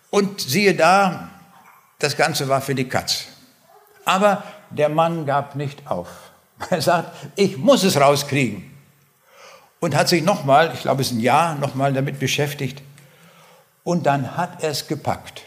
Und 0.10 0.40
siehe 0.40 0.74
da, 0.74 1.30
das 2.00 2.16
Ganze 2.16 2.48
war 2.48 2.62
für 2.62 2.76
die 2.76 2.88
Katz. 2.88 3.26
Aber 4.06 4.44
der 4.70 4.90
Mann 4.90 5.26
gab 5.26 5.56
nicht 5.56 5.88
auf. 5.88 6.08
Er 6.70 6.82
sagt, 6.82 7.12
ich 7.36 7.58
muss 7.58 7.84
es 7.84 8.00
rauskriegen. 8.00 8.72
Und 9.80 9.96
hat 9.96 10.08
sich 10.08 10.24
nochmal, 10.24 10.72
ich 10.74 10.82
glaube 10.82 11.02
es 11.02 11.08
ist 11.08 11.18
ein 11.18 11.22
Jahr, 11.22 11.56
nochmal 11.56 11.92
damit 11.92 12.20
beschäftigt. 12.20 12.82
Und 13.84 14.06
dann 14.06 14.38
hat 14.38 14.64
er 14.64 14.70
es 14.70 14.88
gepackt. 14.88 15.42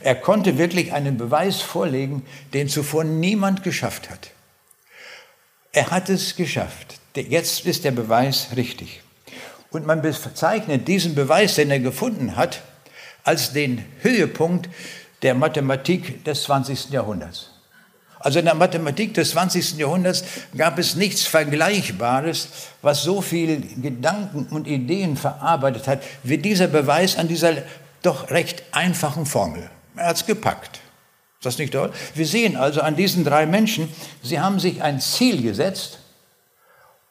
Er 0.00 0.14
konnte 0.14 0.58
wirklich 0.58 0.92
einen 0.92 1.16
Beweis 1.16 1.60
vorlegen, 1.60 2.24
den 2.52 2.68
zuvor 2.68 3.04
niemand 3.04 3.62
geschafft 3.62 4.10
hat. 4.10 4.30
Er 5.72 5.90
hat 5.90 6.08
es 6.08 6.36
geschafft. 6.36 6.98
Jetzt 7.14 7.66
ist 7.66 7.84
der 7.84 7.90
Beweis 7.90 8.48
richtig. 8.56 9.02
Und 9.70 9.86
man 9.86 10.02
bezeichnet 10.02 10.88
diesen 10.88 11.14
Beweis, 11.14 11.54
den 11.54 11.70
er 11.70 11.80
gefunden 11.80 12.36
hat, 12.36 12.62
als 13.24 13.52
den 13.52 13.84
Höhepunkt 14.00 14.68
der 15.22 15.34
Mathematik 15.34 16.24
des 16.24 16.44
20. 16.44 16.90
Jahrhunderts. 16.90 17.50
Also 18.18 18.38
in 18.38 18.46
der 18.46 18.54
Mathematik 18.54 19.14
des 19.14 19.30
20. 19.30 19.78
Jahrhunderts 19.78 20.24
gab 20.56 20.78
es 20.78 20.94
nichts 20.94 21.26
Vergleichbares, 21.26 22.48
was 22.82 23.02
so 23.02 23.20
viel 23.20 23.62
Gedanken 23.80 24.46
und 24.50 24.66
Ideen 24.66 25.16
verarbeitet 25.16 25.86
hat, 25.86 26.02
wie 26.22 26.38
dieser 26.38 26.68
Beweis 26.68 27.16
an 27.16 27.28
dieser 27.28 27.58
doch 28.02 28.30
recht 28.30 28.62
einfachen 28.72 29.26
Formel. 29.26 29.68
Er 29.96 30.08
hat 30.08 30.16
es 30.16 30.26
gepackt. 30.26 30.80
Ist 31.38 31.46
das 31.46 31.58
nicht 31.58 31.72
toll? 31.72 31.92
Wir 32.14 32.26
sehen 32.26 32.56
also 32.56 32.80
an 32.80 32.96
diesen 32.96 33.24
drei 33.24 33.46
Menschen, 33.46 33.92
sie 34.22 34.40
haben 34.40 34.58
sich 34.58 34.82
ein 34.82 35.00
Ziel 35.00 35.42
gesetzt 35.42 35.98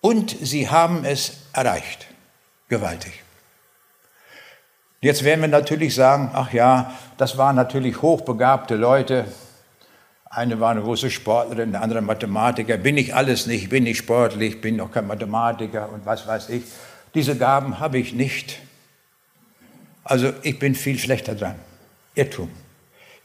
und 0.01 0.35
sie 0.41 0.69
haben 0.69 1.05
es 1.05 1.37
erreicht. 1.53 2.07
Gewaltig. 2.69 3.13
Jetzt 5.01 5.23
werden 5.23 5.41
wir 5.41 5.47
natürlich 5.47 5.93
sagen, 5.93 6.31
ach 6.33 6.51
ja, 6.51 6.91
das 7.17 7.37
waren 7.37 7.55
natürlich 7.55 8.01
hochbegabte 8.01 8.75
Leute. 8.75 9.25
Eine 10.25 10.59
war 10.59 10.71
eine 10.71 10.81
große 10.81 11.11
Sportlerin, 11.11 11.71
der 11.71 11.81
andere 11.83 12.01
Mathematiker. 12.01 12.77
Bin 12.77 12.97
ich 12.97 13.13
alles 13.13 13.45
nicht, 13.45 13.69
bin 13.69 13.85
ich 13.85 13.99
sportlich, 13.99 14.61
bin 14.61 14.77
noch 14.77 14.91
kein 14.91 15.05
Mathematiker 15.05 15.89
und 15.93 16.05
was 16.05 16.25
weiß 16.25 16.49
ich. 16.49 16.63
Diese 17.13 17.37
Gaben 17.37 17.79
habe 17.79 17.99
ich 17.99 18.13
nicht. 18.13 18.59
Also 20.03 20.33
ich 20.41 20.59
bin 20.59 20.75
viel 20.75 20.97
schlechter 20.97 21.35
dran. 21.35 21.55
Irrtum. 22.15 22.49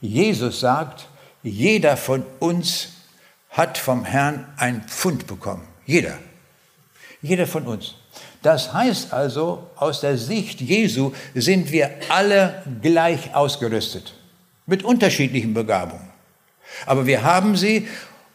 Jesus 0.01 0.59
sagt, 0.59 1.07
jeder 1.43 1.95
von 1.95 2.25
uns 2.39 2.89
hat 3.49 3.77
vom 3.77 4.03
Herrn 4.05 4.51
ein 4.57 4.83
Pfund 4.87 5.27
bekommen. 5.27 5.67
Jeder. 5.85 6.17
Jeder 7.21 7.45
von 7.45 7.67
uns. 7.67 7.95
Das 8.41 8.73
heißt 8.73 9.13
also, 9.13 9.69
aus 9.75 10.01
der 10.01 10.17
Sicht 10.17 10.61
Jesu 10.61 11.13
sind 11.35 11.71
wir 11.71 11.91
alle 12.09 12.63
gleich 12.81 13.35
ausgerüstet. 13.35 14.13
Mit 14.65 14.83
unterschiedlichen 14.83 15.53
Begabungen. 15.53 16.09
Aber 16.85 17.05
wir 17.05 17.23
haben 17.23 17.55
sie 17.55 17.87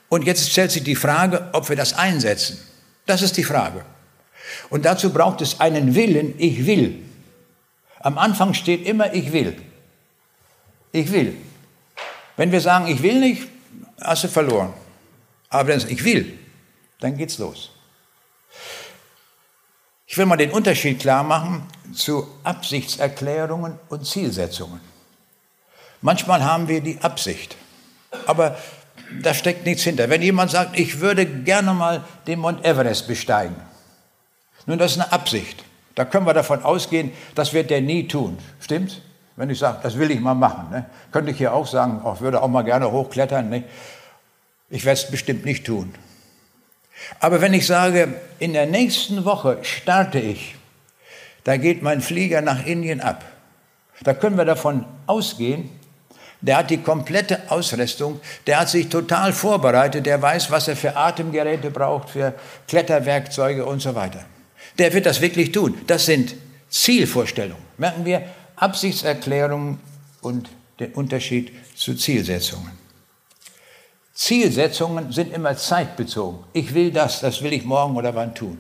und 0.08 0.24
jetzt 0.24 0.50
stellt 0.50 0.70
sich 0.70 0.84
die 0.84 0.94
Frage, 0.94 1.48
ob 1.52 1.68
wir 1.68 1.76
das 1.76 1.94
einsetzen. 1.94 2.60
Das 3.06 3.22
ist 3.22 3.36
die 3.36 3.44
Frage. 3.44 3.84
Und 4.70 4.84
dazu 4.84 5.10
braucht 5.10 5.40
es 5.40 5.60
einen 5.60 5.94
Willen, 5.94 6.34
ich 6.38 6.66
will. 6.66 7.02
Am 8.00 8.18
Anfang 8.18 8.54
steht 8.54 8.86
immer, 8.86 9.12
ich 9.14 9.32
will. 9.32 9.56
Ich 10.92 11.10
will. 11.10 11.36
Wenn 12.36 12.52
wir 12.52 12.60
sagen, 12.60 12.86
ich 12.86 13.02
will 13.02 13.20
nicht, 13.20 13.48
hast 14.00 14.24
du 14.24 14.28
verloren. 14.28 14.72
Aber 15.48 15.68
wenn 15.68 15.80
ich 15.88 16.04
will, 16.04 16.38
dann 17.00 17.16
geht's 17.16 17.38
los. 17.38 17.70
Ich 20.06 20.16
will 20.16 20.26
mal 20.26 20.36
den 20.36 20.50
Unterschied 20.50 21.00
klar 21.00 21.22
machen 21.22 21.66
zu 21.94 22.26
Absichtserklärungen 22.44 23.78
und 23.88 24.06
Zielsetzungen. 24.06 24.80
Manchmal 26.00 26.44
haben 26.44 26.68
wir 26.68 26.80
die 26.80 27.00
Absicht, 27.00 27.56
aber 28.26 28.56
da 29.22 29.34
steckt 29.34 29.66
nichts 29.66 29.82
hinter. 29.82 30.08
Wenn 30.08 30.22
jemand 30.22 30.50
sagt, 30.50 30.78
ich 30.78 31.00
würde 31.00 31.26
gerne 31.26 31.74
mal 31.74 32.04
den 32.26 32.38
Mount 32.38 32.64
Everest 32.64 33.08
besteigen, 33.08 33.56
nun, 34.66 34.78
das 34.78 34.92
ist 34.92 35.00
eine 35.00 35.12
Absicht. 35.12 35.64
Da 35.94 36.04
können 36.04 36.26
wir 36.26 36.34
davon 36.34 36.62
ausgehen, 36.62 37.12
das 37.34 37.52
wird 37.52 37.70
der 37.70 37.80
nie 37.80 38.08
tun. 38.08 38.38
Stimmt's? 38.60 39.00
Wenn 39.36 39.50
ich 39.50 39.58
sage, 39.58 39.78
das 39.82 39.98
will 39.98 40.10
ich 40.10 40.20
mal 40.20 40.34
machen. 40.34 40.70
Ne? 40.70 40.86
Könnte 41.12 41.30
ich 41.30 41.38
hier 41.38 41.52
auch 41.52 41.66
sagen, 41.66 42.00
ich 42.14 42.20
würde 42.20 42.42
auch 42.42 42.48
mal 42.48 42.62
gerne 42.62 42.90
hochklettern. 42.90 43.50
Ne? 43.50 43.64
Ich 44.70 44.84
werde 44.84 45.00
es 45.00 45.10
bestimmt 45.10 45.44
nicht 45.44 45.66
tun. 45.66 45.94
Aber 47.20 47.40
wenn 47.42 47.52
ich 47.52 47.66
sage, 47.66 48.14
in 48.38 48.54
der 48.54 48.66
nächsten 48.66 49.24
Woche 49.24 49.58
starte 49.62 50.18
ich, 50.18 50.56
da 51.44 51.58
geht 51.58 51.82
mein 51.82 52.00
Flieger 52.00 52.40
nach 52.40 52.64
Indien 52.64 53.00
ab. 53.00 53.24
Da 54.02 54.14
können 54.14 54.36
wir 54.36 54.44
davon 54.44 54.84
ausgehen, 55.06 55.70
der 56.40 56.58
hat 56.58 56.70
die 56.70 56.78
komplette 56.78 57.40
Ausrüstung, 57.48 58.20
der 58.46 58.60
hat 58.60 58.68
sich 58.68 58.88
total 58.88 59.32
vorbereitet, 59.32 60.06
der 60.06 60.20
weiß, 60.20 60.50
was 60.50 60.68
er 60.68 60.76
für 60.76 60.96
Atemgeräte 60.96 61.70
braucht, 61.70 62.10
für 62.10 62.34
Kletterwerkzeuge 62.68 63.64
und 63.64 63.80
so 63.80 63.94
weiter. 63.94 64.24
Der 64.78 64.92
wird 64.92 65.06
das 65.06 65.20
wirklich 65.20 65.52
tun. 65.52 65.78
Das 65.86 66.06
sind 66.06 66.34
Zielvorstellungen. 66.68 67.62
Merken 67.78 68.04
wir 68.04 68.22
Absichtserklärungen 68.56 69.78
und 70.20 70.48
den 70.80 70.92
Unterschied 70.92 71.52
zu 71.74 71.94
Zielsetzungen. 71.94 72.72
Zielsetzungen 74.14 75.12
sind 75.12 75.32
immer 75.34 75.56
zeitbezogen. 75.56 76.40
Ich 76.52 76.74
will 76.74 76.90
das, 76.90 77.20
das 77.20 77.42
will 77.42 77.52
ich 77.52 77.64
morgen 77.64 77.96
oder 77.96 78.14
wann 78.14 78.34
tun. 78.34 78.58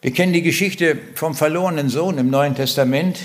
Wir 0.00 0.12
kennen 0.12 0.32
die 0.32 0.42
Geschichte 0.42 0.96
vom 1.16 1.34
verlorenen 1.34 1.88
Sohn 1.88 2.18
im 2.18 2.30
Neuen 2.30 2.54
Testament, 2.54 3.18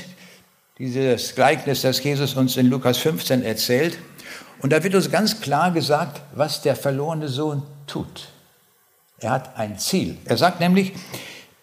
dieses 0.80 1.36
Gleichnis, 1.36 1.84
das 1.84 2.04
Jesus 2.04 2.34
uns 2.34 2.58
in 2.58 2.66
Lukas 2.66 2.98
15 2.98 3.44
erzählt. 3.44 4.00
Und 4.60 4.74
da 4.74 4.84
wird 4.84 4.96
uns 4.96 5.12
ganz 5.12 5.40
klar 5.40 5.72
gesagt, 5.72 6.22
was 6.34 6.64
der 6.64 6.76
verlorene 6.76 7.28
Sohn 7.28 7.62
tut. 7.86 8.30
Er 9.20 9.30
hat 9.30 9.58
ein 9.58 9.78
Ziel. 9.78 10.18
Er 10.26 10.38
sagt 10.38 10.60
nämlich, 10.60 10.94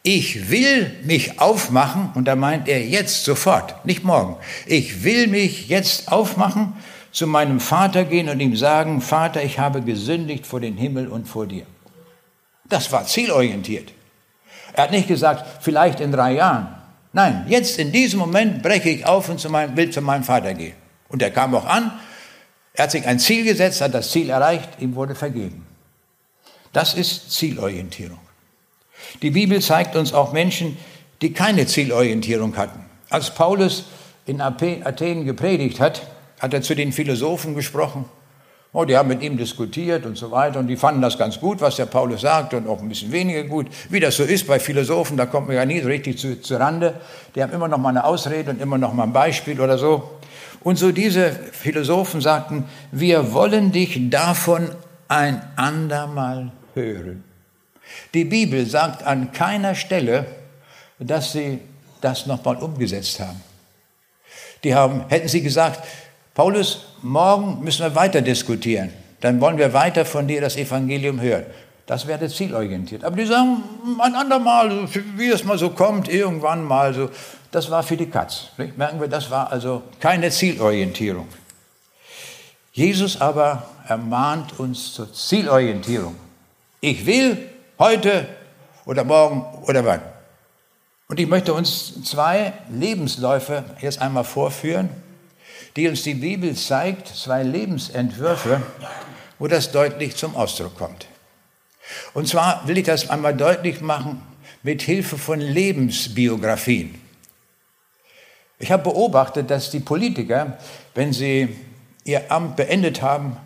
ich 0.02 0.50
will 0.50 0.90
mich 1.04 1.40
aufmachen, 1.40 2.10
und 2.14 2.24
da 2.24 2.34
meint 2.34 2.68
er 2.68 2.84
jetzt 2.86 3.24
sofort, 3.24 3.84
nicht 3.84 4.02
morgen. 4.02 4.36
Ich 4.66 5.04
will 5.04 5.26
mich 5.26 5.68
jetzt 5.68 6.10
aufmachen 6.10 6.74
zu 7.12 7.26
meinem 7.26 7.60
Vater 7.60 8.04
gehen 8.04 8.28
und 8.28 8.40
ihm 8.40 8.56
sagen, 8.56 9.00
Vater, 9.00 9.42
ich 9.42 9.58
habe 9.58 9.82
gesündigt 9.82 10.46
vor 10.46 10.60
den 10.60 10.76
Himmel 10.76 11.08
und 11.08 11.28
vor 11.28 11.46
dir. 11.46 11.66
Das 12.68 12.92
war 12.92 13.04
zielorientiert. 13.04 13.92
Er 14.72 14.84
hat 14.84 14.90
nicht 14.92 15.08
gesagt, 15.08 15.44
vielleicht 15.62 16.00
in 16.00 16.12
drei 16.12 16.32
Jahren. 16.32 16.68
Nein, 17.12 17.44
jetzt 17.48 17.78
in 17.78 17.90
diesem 17.90 18.20
Moment 18.20 18.62
breche 18.62 18.88
ich 18.88 19.04
auf 19.04 19.28
und 19.28 19.40
zu 19.40 19.50
meinem, 19.50 19.76
will 19.76 19.90
zu 19.90 20.00
meinem 20.00 20.22
Vater 20.22 20.54
gehen. 20.54 20.74
Und 21.08 21.20
er 21.20 21.30
kam 21.30 21.54
auch 21.54 21.66
an, 21.66 21.92
er 22.72 22.84
hat 22.84 22.92
sich 22.92 23.04
ein 23.04 23.18
Ziel 23.18 23.44
gesetzt, 23.44 23.80
hat 23.80 23.92
das 23.92 24.12
Ziel 24.12 24.30
erreicht, 24.30 24.68
ihm 24.78 24.94
wurde 24.94 25.16
vergeben. 25.16 25.66
Das 26.72 26.94
ist 26.94 27.32
Zielorientierung. 27.32 28.29
Die 29.22 29.30
Bibel 29.30 29.60
zeigt 29.60 29.96
uns 29.96 30.12
auch 30.12 30.32
Menschen, 30.32 30.76
die 31.22 31.32
keine 31.32 31.66
Zielorientierung 31.66 32.56
hatten. 32.56 32.84
Als 33.10 33.34
Paulus 33.34 33.84
in 34.26 34.40
Athen 34.40 35.24
gepredigt 35.24 35.80
hat, 35.80 36.02
hat 36.38 36.54
er 36.54 36.62
zu 36.62 36.74
den 36.74 36.92
Philosophen 36.92 37.54
gesprochen. 37.54 38.04
Oh, 38.72 38.84
die 38.84 38.96
haben 38.96 39.08
mit 39.08 39.20
ihm 39.20 39.36
diskutiert 39.36 40.06
und 40.06 40.16
so 40.16 40.30
weiter 40.30 40.60
und 40.60 40.68
die 40.68 40.76
fanden 40.76 41.02
das 41.02 41.18
ganz 41.18 41.40
gut, 41.40 41.60
was 41.60 41.74
der 41.74 41.86
Paulus 41.86 42.20
sagt 42.20 42.54
und 42.54 42.68
auch 42.68 42.80
ein 42.80 42.88
bisschen 42.88 43.10
weniger 43.10 43.42
gut. 43.42 43.66
Wie 43.88 43.98
das 43.98 44.16
so 44.16 44.22
ist 44.22 44.46
bei 44.46 44.60
Philosophen, 44.60 45.16
da 45.16 45.26
kommt 45.26 45.48
man 45.48 45.56
ja 45.56 45.64
nie 45.64 45.80
so 45.80 45.88
richtig 45.88 46.18
zu, 46.18 46.40
zu 46.40 46.54
Rande. 46.54 46.94
Die 47.34 47.42
haben 47.42 47.52
immer 47.52 47.66
noch 47.66 47.78
mal 47.78 47.88
eine 47.88 48.04
Ausrede 48.04 48.50
und 48.50 48.60
immer 48.60 48.78
noch 48.78 48.94
mal 48.94 49.02
ein 49.02 49.12
Beispiel 49.12 49.60
oder 49.60 49.76
so. 49.76 50.08
Und 50.62 50.78
so 50.78 50.92
diese 50.92 51.32
Philosophen 51.32 52.20
sagten, 52.20 52.64
wir 52.92 53.32
wollen 53.32 53.72
dich 53.72 53.98
davon 54.08 54.70
ein 55.08 55.42
andermal 55.56 56.52
hören. 56.74 57.24
Die 58.14 58.24
Bibel 58.24 58.66
sagt 58.66 59.02
an 59.02 59.32
keiner 59.32 59.74
Stelle, 59.74 60.26
dass 60.98 61.32
sie 61.32 61.60
das 62.00 62.26
nochmal 62.26 62.56
umgesetzt 62.56 63.20
haben. 63.20 63.40
Die 64.64 64.74
haben, 64.74 65.04
hätten 65.08 65.28
sie 65.28 65.42
gesagt, 65.42 65.80
Paulus, 66.34 66.86
morgen 67.02 67.64
müssen 67.64 67.82
wir 67.82 67.94
weiter 67.94 68.20
diskutieren. 68.20 68.92
Dann 69.20 69.40
wollen 69.40 69.58
wir 69.58 69.72
weiter 69.72 70.04
von 70.04 70.26
dir 70.26 70.40
das 70.40 70.56
Evangelium 70.56 71.20
hören. 71.20 71.44
Das 71.86 72.06
wäre 72.06 72.28
zielorientiert. 72.28 73.04
Aber 73.04 73.16
die 73.16 73.26
sagen, 73.26 73.62
ein 74.00 74.14
andermal, 74.14 74.88
wie 75.16 75.28
es 75.28 75.44
mal 75.44 75.58
so 75.58 75.70
kommt, 75.70 76.08
irgendwann 76.08 76.64
mal 76.64 76.94
so. 76.94 77.10
Das 77.50 77.68
war 77.70 77.82
für 77.82 77.96
die 77.96 78.06
Katz. 78.06 78.50
Merken 78.76 79.00
wir, 79.00 79.08
das 79.08 79.28
war 79.30 79.50
also 79.50 79.82
keine 79.98 80.30
Zielorientierung. 80.30 81.26
Jesus 82.72 83.20
aber 83.20 83.68
ermahnt 83.88 84.58
uns 84.60 84.94
zur 84.94 85.12
Zielorientierung. 85.12 86.14
Ich 86.80 87.04
will 87.06 87.50
heute 87.80 88.28
oder 88.84 89.02
morgen 89.02 89.44
oder 89.64 89.84
wann. 89.84 90.02
Und 91.08 91.18
ich 91.18 91.26
möchte 91.26 91.52
uns 91.52 92.04
zwei 92.04 92.52
Lebensläufe 92.70 93.64
erst 93.80 94.00
einmal 94.00 94.22
vorführen 94.22 94.90
die 95.76 95.88
uns 95.88 96.02
die 96.02 96.14
Bibel 96.14 96.54
zeigt, 96.54 97.08
zwei 97.08 97.42
Lebensentwürfe, 97.42 98.62
wo 99.38 99.46
das 99.46 99.72
deutlich 99.72 100.16
zum 100.16 100.36
Ausdruck 100.36 100.76
kommt. 100.76 101.06
Und 102.14 102.28
zwar 102.28 102.66
will 102.66 102.78
ich 102.78 102.84
das 102.84 103.10
einmal 103.10 103.36
deutlich 103.36 103.80
machen 103.80 104.22
mit 104.62 104.82
Hilfe 104.82 105.18
von 105.18 105.40
Lebensbiografien. 105.40 107.00
Ich 108.58 108.70
habe 108.70 108.82
beobachtet, 108.82 109.50
dass 109.50 109.70
die 109.70 109.80
Politiker, 109.80 110.58
wenn 110.94 111.12
sie 111.12 111.56
ihr 112.04 112.30
Amt 112.30 112.56
beendet 112.56 113.00
haben, 113.00 113.36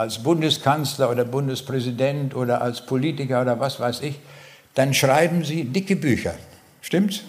als 0.00 0.22
Bundeskanzler 0.22 1.10
oder 1.10 1.26
Bundespräsident 1.26 2.34
oder 2.34 2.62
als 2.62 2.86
Politiker 2.86 3.42
oder 3.42 3.60
was 3.60 3.78
weiß 3.78 4.00
ich, 4.00 4.18
dann 4.74 4.94
schreiben 4.94 5.44
sie 5.44 5.64
dicke 5.64 5.94
Bücher. 5.94 6.32
Stimmt's? 6.80 7.20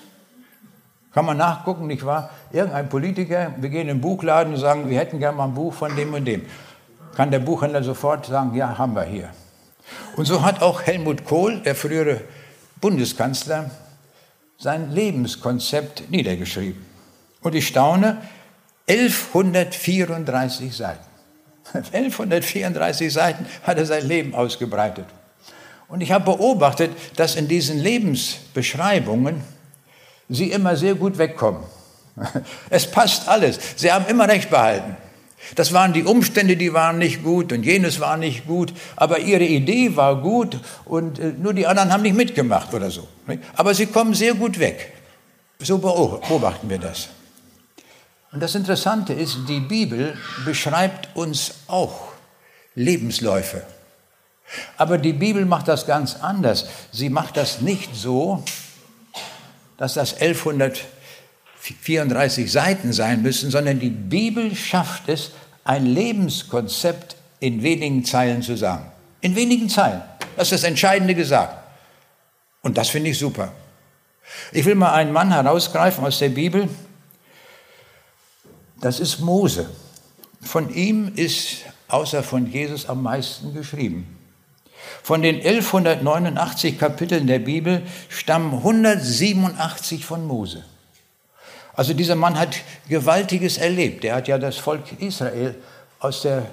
Kann 1.14 1.26
man 1.26 1.36
nachgucken, 1.36 1.88
nicht 1.88 2.06
wahr? 2.06 2.30
Irgendein 2.54 2.88
Politiker, 2.88 3.54
wir 3.58 3.70
gehen 3.70 3.82
in 3.82 3.88
den 3.88 4.02
Buchladen 4.02 4.54
und 4.54 4.60
sagen, 4.60 4.90
wir 4.90 4.98
hätten 4.98 5.20
gerne 5.20 5.36
mal 5.36 5.50
ein 5.50 5.54
Buch 5.54 5.74
von 5.74 5.94
dem 5.98 6.14
und 6.14 6.24
dem. 6.24 6.44
Kann 7.14 7.30
der 7.30 7.40
Buchhändler 7.40 7.84
sofort 7.84 8.28
sagen, 8.28 8.56
ja, 8.56 8.78
haben 8.78 8.96
wir 8.96 9.04
hier. 9.04 9.30
Und 10.16 10.24
so 10.24 10.42
hat 10.42 10.62
auch 10.62 10.84
Helmut 10.84 11.26
Kohl, 11.26 11.60
der 11.60 11.76
frühere 11.76 12.22
Bundeskanzler, 12.80 13.70
sein 14.58 14.92
Lebenskonzept 14.92 16.10
niedergeschrieben. 16.10 16.86
Und 17.42 17.54
ich 17.54 17.68
staune, 17.68 18.22
1134 18.88 20.74
Seiten. 20.74 21.11
1134 21.74 23.12
Seiten 23.12 23.46
hat 23.64 23.78
er 23.78 23.86
sein 23.86 24.08
Leben 24.08 24.36
ausgebreitet. 24.36 25.06
Und 25.88 26.02
ich 26.02 26.12
habe 26.12 26.26
beobachtet, 26.26 26.92
dass 27.18 27.36
in 27.36 27.48
diesen 27.48 27.80
Lebensbeschreibungen 27.80 29.42
sie 30.30 30.52
immer 30.52 30.76
sehr 30.76 30.96
gut 30.96 31.18
wegkommen. 31.18 31.64
Es 32.70 32.90
passt 32.90 33.28
alles. 33.28 33.60
Sie 33.76 33.92
haben 33.92 34.06
immer 34.08 34.28
recht 34.28 34.50
behalten. 34.50 34.96
Das 35.56 35.74
waren 35.74 35.92
die 35.92 36.04
Umstände, 36.04 36.56
die 36.56 36.74
waren 36.74 36.98
nicht 36.98 37.24
gut 37.24 37.52
und 37.52 37.64
jenes 37.64 38.00
war 38.00 38.16
nicht 38.16 38.46
gut, 38.46 38.74
aber 38.96 39.20
ihre 39.20 39.44
Idee 39.44 39.96
war 39.96 40.22
gut 40.22 40.60
und 40.86 41.20
äh, 41.20 41.34
nur 41.38 41.54
die 41.54 41.66
anderen 41.68 41.92
haben 41.92 42.04
nicht 42.04 42.16
mitgemacht 42.16 42.74
oder 42.74 42.92
so. 42.92 43.08
Aber 43.56 43.74
sie 43.74 43.88
kommen 43.88 44.14
sehr 44.14 44.34
gut 44.34 44.60
weg. 44.60 44.94
So 45.60 45.78
beobachten 45.78 46.70
wir 46.70 46.78
das. 46.78 47.10
Und 48.32 48.42
das 48.42 48.56
Interessante 48.56 49.14
ist, 49.14 49.38
die 49.48 49.60
Bibel 49.60 50.18
beschreibt 50.46 51.16
uns 51.16 51.54
auch 51.68 52.14
Lebensläufe. 52.76 53.64
Aber 54.78 54.98
die 54.98 55.14
Bibel 55.14 55.46
macht 55.46 55.68
das 55.68 55.86
ganz 55.86 56.16
anders. 56.16 56.68
Sie 56.92 57.10
macht 57.10 57.38
das 57.38 57.62
nicht 57.62 57.96
so, 57.96 58.44
dass 59.78 59.94
das 59.96 60.20
1134 60.20 62.52
Seiten 62.52 62.92
sein 62.94 63.22
müssen, 63.22 63.52
sondern 63.52 63.80
die 63.80 63.90
Bibel 63.90 64.56
schafft 64.56 65.10
es, 65.10 65.32
ein 65.64 65.86
Lebenskonzept 65.86 67.16
in 67.40 67.62
wenigen 67.64 68.04
Zeilen 68.04 68.42
zu 68.42 68.58
sagen. 68.58 68.92
In 69.22 69.36
wenigen 69.36 69.70
Zeilen. 69.70 70.02
Das 70.36 70.52
ist 70.52 70.64
das 70.64 70.70
Entscheidende 70.70 71.16
gesagt. 71.16 71.56
Und 72.62 72.78
das 72.78 72.90
finde 72.90 73.10
ich 73.10 73.20
super. 73.20 73.52
Ich 74.52 74.66
will 74.66 74.76
mal 74.76 74.94
einen 74.94 75.12
Mann 75.12 75.32
herausgreifen 75.32 76.06
aus 76.06 76.20
der 76.20 76.30
Bibel. 76.30 76.70
Das 78.82 79.00
ist 79.00 79.20
Mose. 79.20 79.70
Von 80.42 80.74
ihm 80.74 81.12
ist 81.16 81.66
außer 81.88 82.24
von 82.24 82.52
Jesus 82.52 82.90
am 82.90 83.04
meisten 83.04 83.54
geschrieben. 83.54 84.18
Von 85.04 85.22
den 85.22 85.36
1189 85.36 86.80
Kapiteln 86.80 87.28
der 87.28 87.40
Bibel 87.40 87.84
stammen 88.10 88.54
187 88.54 90.04
von 90.04 90.26
Mose. 90.26 90.64
Also 91.74 91.94
dieser 91.94 92.16
Mann 92.16 92.38
hat 92.38 92.58
Gewaltiges 92.90 93.58
erlebt. 93.58 94.04
Er 94.04 94.16
hat 94.16 94.28
ja 94.28 94.38
das 94.38 94.58
Volk 94.58 95.00
Israel 95.00 95.56
aus 96.00 96.24
der 96.24 96.48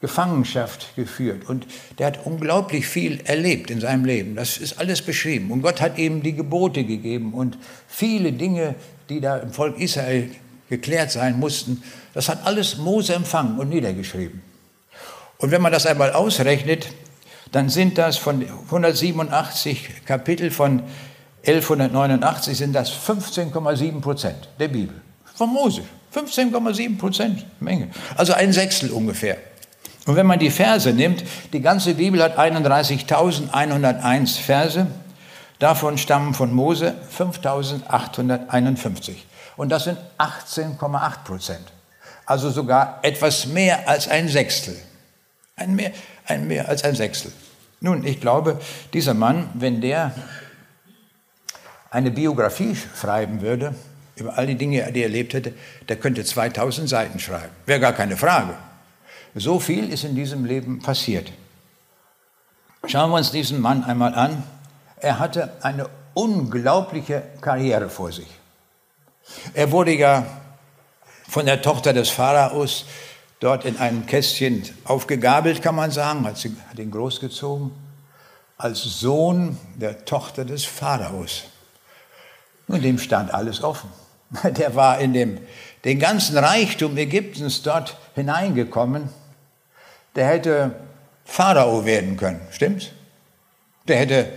Gefangenschaft 0.00 0.94
geführt 0.96 1.48
und 1.48 1.66
der 1.98 2.06
hat 2.06 2.24
unglaublich 2.24 2.86
viel 2.86 3.20
erlebt 3.24 3.70
in 3.70 3.80
seinem 3.80 4.04
Leben. 4.04 4.36
Das 4.36 4.56
ist 4.56 4.78
alles 4.78 5.02
beschrieben. 5.02 5.50
Und 5.50 5.62
Gott 5.62 5.80
hat 5.80 5.98
ihm 5.98 6.22
die 6.22 6.34
Gebote 6.34 6.84
gegeben 6.84 7.34
und 7.34 7.58
viele 7.88 8.32
Dinge, 8.32 8.74
die 9.08 9.20
da 9.20 9.38
im 9.38 9.52
Volk 9.52 9.78
Israel 9.78 10.30
geklärt 10.68 11.10
sein 11.10 11.38
mussten, 11.38 11.82
das 12.14 12.28
hat 12.28 12.46
alles 12.46 12.76
Mose 12.76 13.14
empfangen 13.14 13.58
und 13.58 13.68
niedergeschrieben. 13.68 14.42
Und 15.38 15.50
wenn 15.50 15.62
man 15.62 15.72
das 15.72 15.86
einmal 15.86 16.12
ausrechnet, 16.12 16.88
dann 17.52 17.68
sind 17.68 17.98
das 17.98 18.16
von 18.16 18.44
187 18.66 20.04
Kapitel 20.04 20.50
von 20.50 20.82
1189 21.46 22.58
sind 22.58 22.74
das 22.74 22.92
15,7 22.92 24.00
Prozent 24.00 24.48
der 24.58 24.68
Bibel. 24.68 25.00
Von 25.34 25.50
Mose. 25.50 25.82
15,7 26.14 26.98
Prozent, 26.98 27.44
Menge. 27.60 27.88
Also 28.16 28.32
ein 28.32 28.52
Sechstel 28.52 28.90
ungefähr. 28.90 29.36
Und 30.06 30.16
wenn 30.16 30.26
man 30.26 30.38
die 30.38 30.50
Verse 30.50 30.92
nimmt, 30.92 31.22
die 31.52 31.60
ganze 31.60 31.94
Bibel 31.94 32.22
hat 32.22 32.38
31.101 32.38 34.40
Verse. 34.40 34.86
Davon 35.58 35.98
stammen 35.98 36.34
von 36.34 36.54
Mose 36.54 36.94
5.851. 37.16 39.16
Und 39.58 39.70
das 39.70 39.84
sind 39.84 39.98
18,8 40.18 41.24
Prozent. 41.24 41.72
Also 42.24 42.48
sogar 42.50 43.00
etwas 43.02 43.46
mehr 43.46 43.88
als 43.88 44.06
ein 44.06 44.28
Sechstel. 44.28 44.76
Ein 45.56 45.74
mehr, 45.74 45.90
ein 46.26 46.46
mehr 46.46 46.68
als 46.68 46.84
ein 46.84 46.94
Sechstel. 46.94 47.32
Nun, 47.80 48.04
ich 48.06 48.20
glaube, 48.20 48.60
dieser 48.92 49.14
Mann, 49.14 49.50
wenn 49.54 49.80
der 49.80 50.12
eine 51.90 52.12
Biografie 52.12 52.76
schreiben 53.00 53.40
würde, 53.40 53.74
über 54.14 54.38
all 54.38 54.46
die 54.46 54.54
Dinge, 54.54 54.92
die 54.92 55.00
er 55.00 55.06
erlebt 55.06 55.34
hätte, 55.34 55.52
der 55.88 55.96
könnte 55.96 56.24
2000 56.24 56.88
Seiten 56.88 57.18
schreiben. 57.18 57.54
Wäre 57.66 57.80
gar 57.80 57.92
keine 57.92 58.16
Frage. 58.16 58.54
So 59.34 59.58
viel 59.58 59.92
ist 59.92 60.04
in 60.04 60.14
diesem 60.14 60.44
Leben 60.44 60.80
passiert. 60.80 61.32
Schauen 62.86 63.10
wir 63.10 63.16
uns 63.16 63.32
diesen 63.32 63.60
Mann 63.60 63.82
einmal 63.82 64.14
an. 64.14 64.44
Er 65.00 65.18
hatte 65.18 65.52
eine 65.62 65.88
unglaubliche 66.14 67.24
Karriere 67.40 67.88
vor 67.88 68.12
sich. 68.12 68.28
Er 69.54 69.70
wurde 69.70 69.94
ja 69.94 70.26
von 71.28 71.46
der 71.46 71.62
Tochter 71.62 71.92
des 71.92 72.08
Pharaos 72.08 72.84
dort 73.40 73.64
in 73.64 73.76
einem 73.78 74.06
Kästchen 74.06 74.62
aufgegabelt, 74.84 75.62
kann 75.62 75.74
man 75.74 75.90
sagen, 75.90 76.24
hat, 76.24 76.38
sie, 76.38 76.56
hat 76.68 76.78
ihn 76.78 76.90
großgezogen, 76.90 77.70
als 78.56 78.82
Sohn 78.82 79.58
der 79.76 80.04
Tochter 80.04 80.44
des 80.44 80.64
Pharaos. 80.64 81.44
Und 82.66 82.82
dem 82.82 82.98
stand 82.98 83.32
alles 83.32 83.62
offen. 83.62 83.90
Der 84.44 84.74
war 84.74 84.98
in 84.98 85.12
dem, 85.12 85.38
den 85.84 85.98
ganzen 85.98 86.36
Reichtum 86.36 86.96
Ägyptens 86.96 87.62
dort 87.62 87.96
hineingekommen. 88.14 89.08
Der 90.16 90.26
hätte 90.26 90.74
Pharao 91.24 91.84
werden 91.84 92.16
können, 92.16 92.40
stimmt's? 92.50 92.88
Der 93.86 93.98
hätte, 93.98 94.32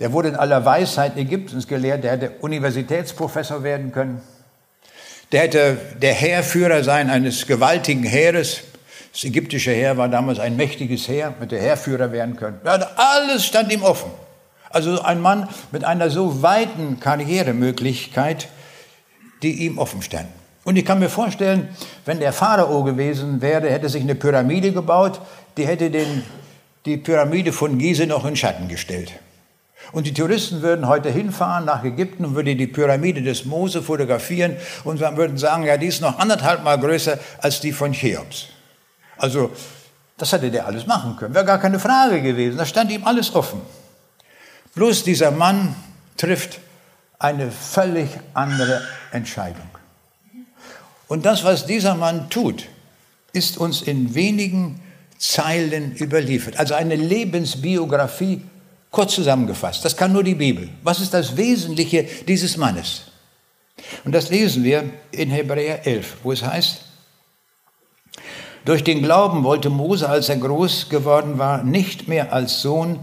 der 0.00 0.12
wurde 0.12 0.28
in 0.28 0.36
aller 0.36 0.64
Weisheit 0.64 1.16
Ägyptens 1.16 1.68
gelehrt, 1.68 2.04
der 2.04 2.12
hätte 2.12 2.30
Universitätsprofessor 2.40 3.62
werden 3.62 3.92
können. 3.92 4.20
Der 5.32 5.42
hätte 5.42 5.78
der 6.00 6.12
Heerführer 6.12 6.84
sein 6.84 7.10
eines 7.10 7.46
gewaltigen 7.46 8.04
Heeres. 8.04 8.62
Das 9.12 9.24
ägyptische 9.24 9.70
Heer 9.70 9.96
war 9.96 10.08
damals 10.08 10.38
ein 10.38 10.56
mächtiges 10.56 11.08
Heer, 11.08 11.34
mit 11.38 11.52
der 11.52 11.60
Heerführer 11.60 12.12
werden 12.12 12.36
können. 12.36 12.60
Alles 12.64 13.44
stand 13.44 13.72
ihm 13.72 13.82
offen. 13.82 14.10
Also 14.70 15.00
ein 15.02 15.20
Mann 15.20 15.48
mit 15.70 15.84
einer 15.84 16.10
so 16.10 16.42
weiten 16.42 16.98
Karrieremöglichkeit, 16.98 18.48
die 19.42 19.64
ihm 19.66 19.78
offen 19.78 20.02
stand. 20.02 20.26
Und 20.64 20.76
ich 20.76 20.84
kann 20.84 20.98
mir 20.98 21.10
vorstellen, 21.10 21.68
wenn 22.06 22.18
der 22.18 22.32
Pharao 22.32 22.82
gewesen 22.82 23.40
wäre, 23.40 23.70
hätte 23.70 23.88
sich 23.88 24.02
eine 24.02 24.14
Pyramide 24.14 24.72
gebaut, 24.72 25.20
die 25.56 25.66
hätte 25.66 25.90
den, 25.90 26.24
die 26.86 26.96
Pyramide 26.96 27.52
von 27.52 27.78
Gizeh 27.78 28.06
noch 28.06 28.24
in 28.24 28.34
Schatten 28.34 28.66
gestellt. 28.66 29.12
Und 29.92 30.06
die 30.06 30.14
Touristen 30.14 30.62
würden 30.62 30.88
heute 30.88 31.10
hinfahren 31.10 31.64
nach 31.64 31.84
Ägypten 31.84 32.24
und 32.24 32.34
würden 32.34 32.58
die 32.58 32.66
Pyramide 32.66 33.22
des 33.22 33.44
Mose 33.44 33.82
fotografieren 33.82 34.56
und 34.84 35.00
würden 35.00 35.38
sagen, 35.38 35.64
ja, 35.64 35.76
die 35.76 35.86
ist 35.86 36.00
noch 36.00 36.18
anderthalb 36.18 36.64
Mal 36.64 36.78
größer 36.78 37.18
als 37.40 37.60
die 37.60 37.72
von 37.72 37.92
Cheops. 37.92 38.46
Also, 39.16 39.50
das 40.16 40.32
hätte 40.32 40.50
der 40.50 40.66
alles 40.66 40.86
machen 40.86 41.16
können. 41.16 41.34
Wäre 41.34 41.44
gar 41.44 41.58
keine 41.58 41.78
Frage 41.78 42.22
gewesen. 42.22 42.56
Da 42.56 42.66
stand 42.66 42.90
ihm 42.90 43.04
alles 43.04 43.34
offen. 43.34 43.60
Bloß 44.74 45.04
dieser 45.04 45.30
Mann 45.30 45.74
trifft 46.16 46.60
eine 47.18 47.50
völlig 47.50 48.10
andere 48.32 48.82
Entscheidung. 49.12 49.68
Und 51.08 51.24
das, 51.26 51.44
was 51.44 51.66
dieser 51.66 51.94
Mann 51.94 52.28
tut, 52.30 52.66
ist 53.32 53.58
uns 53.58 53.82
in 53.82 54.14
wenigen 54.14 54.80
Zeilen 55.18 55.94
überliefert. 55.96 56.58
Also 56.58 56.74
eine 56.74 56.96
Lebensbiografie 56.96 58.42
kurz 58.94 59.14
zusammengefasst. 59.14 59.84
Das 59.84 59.96
kann 59.96 60.12
nur 60.12 60.22
die 60.22 60.36
Bibel. 60.36 60.70
Was 60.82 61.00
ist 61.00 61.12
das 61.12 61.36
Wesentliche 61.36 62.04
dieses 62.26 62.56
Mannes? 62.56 63.02
Und 64.04 64.12
das 64.12 64.30
lesen 64.30 64.64
wir 64.64 64.84
in 65.10 65.30
Hebräer 65.30 65.86
11, 65.86 66.18
wo 66.22 66.32
es 66.32 66.42
heißt, 66.42 66.80
durch 68.64 68.82
den 68.84 69.02
Glauben 69.02 69.44
wollte 69.44 69.68
Mose, 69.68 70.08
als 70.08 70.30
er 70.30 70.36
groß 70.36 70.88
geworden 70.88 71.38
war, 71.38 71.62
nicht 71.64 72.08
mehr 72.08 72.32
als 72.32 72.62
Sohn 72.62 73.00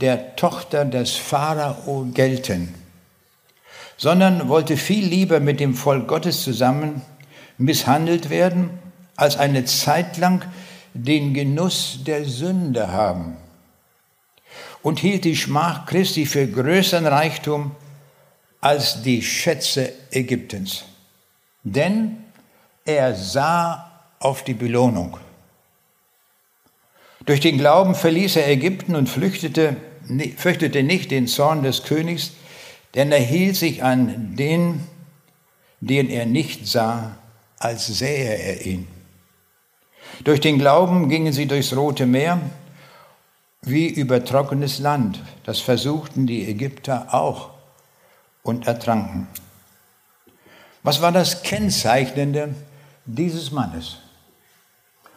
der 0.00 0.34
Tochter 0.34 0.84
des 0.84 1.14
Pharao 1.14 2.08
gelten, 2.12 2.74
sondern 3.96 4.48
wollte 4.48 4.76
viel 4.76 5.04
lieber 5.04 5.40
mit 5.40 5.60
dem 5.60 5.74
Volk 5.74 6.08
Gottes 6.08 6.42
zusammen 6.42 7.02
misshandelt 7.58 8.30
werden, 8.30 8.70
als 9.14 9.36
eine 9.36 9.66
Zeit 9.66 10.16
lang 10.16 10.44
den 10.94 11.34
Genuss 11.34 12.00
der 12.04 12.24
Sünde 12.24 12.90
haben 12.90 13.36
und 14.82 14.98
hielt 14.98 15.24
die 15.24 15.36
Schmach 15.36 15.86
Christi 15.86 16.26
für 16.26 16.46
größeren 16.46 17.06
Reichtum 17.06 17.72
als 18.60 19.02
die 19.02 19.22
Schätze 19.22 19.92
Ägyptens. 20.10 20.84
Denn 21.62 22.18
er 22.84 23.14
sah 23.14 23.90
auf 24.20 24.44
die 24.44 24.54
Belohnung. 24.54 25.16
Durch 27.26 27.40
den 27.40 27.58
Glauben 27.58 27.94
verließ 27.94 28.36
er 28.36 28.48
Ägypten 28.48 28.94
und 28.94 29.08
flüchtete 29.08 29.76
fürchtete 30.36 30.82
nicht 30.82 31.10
den 31.10 31.26
Zorn 31.26 31.62
des 31.62 31.82
Königs, 31.82 32.32
denn 32.94 33.12
er 33.12 33.20
hielt 33.20 33.56
sich 33.56 33.82
an 33.82 34.36
den, 34.36 34.80
den 35.80 36.08
er 36.08 36.26
nicht 36.26 36.66
sah, 36.66 37.16
als 37.58 37.86
sähe 37.86 38.34
er 38.36 38.64
ihn. 38.64 38.88
Durch 40.24 40.40
den 40.40 40.58
Glauben 40.58 41.08
gingen 41.08 41.32
sie 41.32 41.46
durchs 41.46 41.76
Rote 41.76 42.06
Meer 42.06 42.40
wie 43.62 43.88
über 43.88 44.24
trockenes 44.24 44.78
Land. 44.78 45.20
Das 45.44 45.60
versuchten 45.60 46.26
die 46.26 46.48
Ägypter 46.48 47.12
auch 47.12 47.50
und 48.42 48.66
ertranken. 48.66 49.28
Was 50.82 51.02
war 51.02 51.12
das 51.12 51.42
Kennzeichnende 51.42 52.54
dieses 53.04 53.50
Mannes? 53.50 53.98